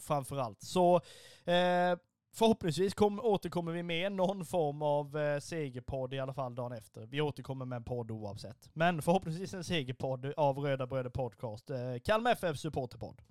framför 0.01 0.55
Så 0.59 0.97
eh, 1.45 1.99
Förhoppningsvis 2.39 2.95
kom, 2.95 3.21
återkommer 3.21 3.73
vi 3.73 3.83
med 3.83 4.13
någon 4.13 4.45
form 4.45 4.83
av 4.83 5.19
eh, 5.19 5.39
segerpodd 5.39 6.15
i 6.15 6.19
alla 6.19 6.33
fall 6.33 6.55
dagen 6.55 6.73
efter. 6.73 7.07
Vi 7.07 7.21
återkommer 7.21 7.65
med 7.65 7.77
en 7.77 7.85
podd 7.85 8.11
oavsett. 8.11 8.71
Men 8.73 9.03
förhoppningsvis 9.03 9.55
en 9.55 9.65
segerpodd 9.65 10.33
av 10.37 10.59
Röda 10.59 10.87
Bröder 10.87 11.11
Podcast. 11.11 11.71
Eh, 11.71 11.79
Kalmar 12.05 12.33
FF 12.33 12.59
Supporterpodd. 12.59 13.23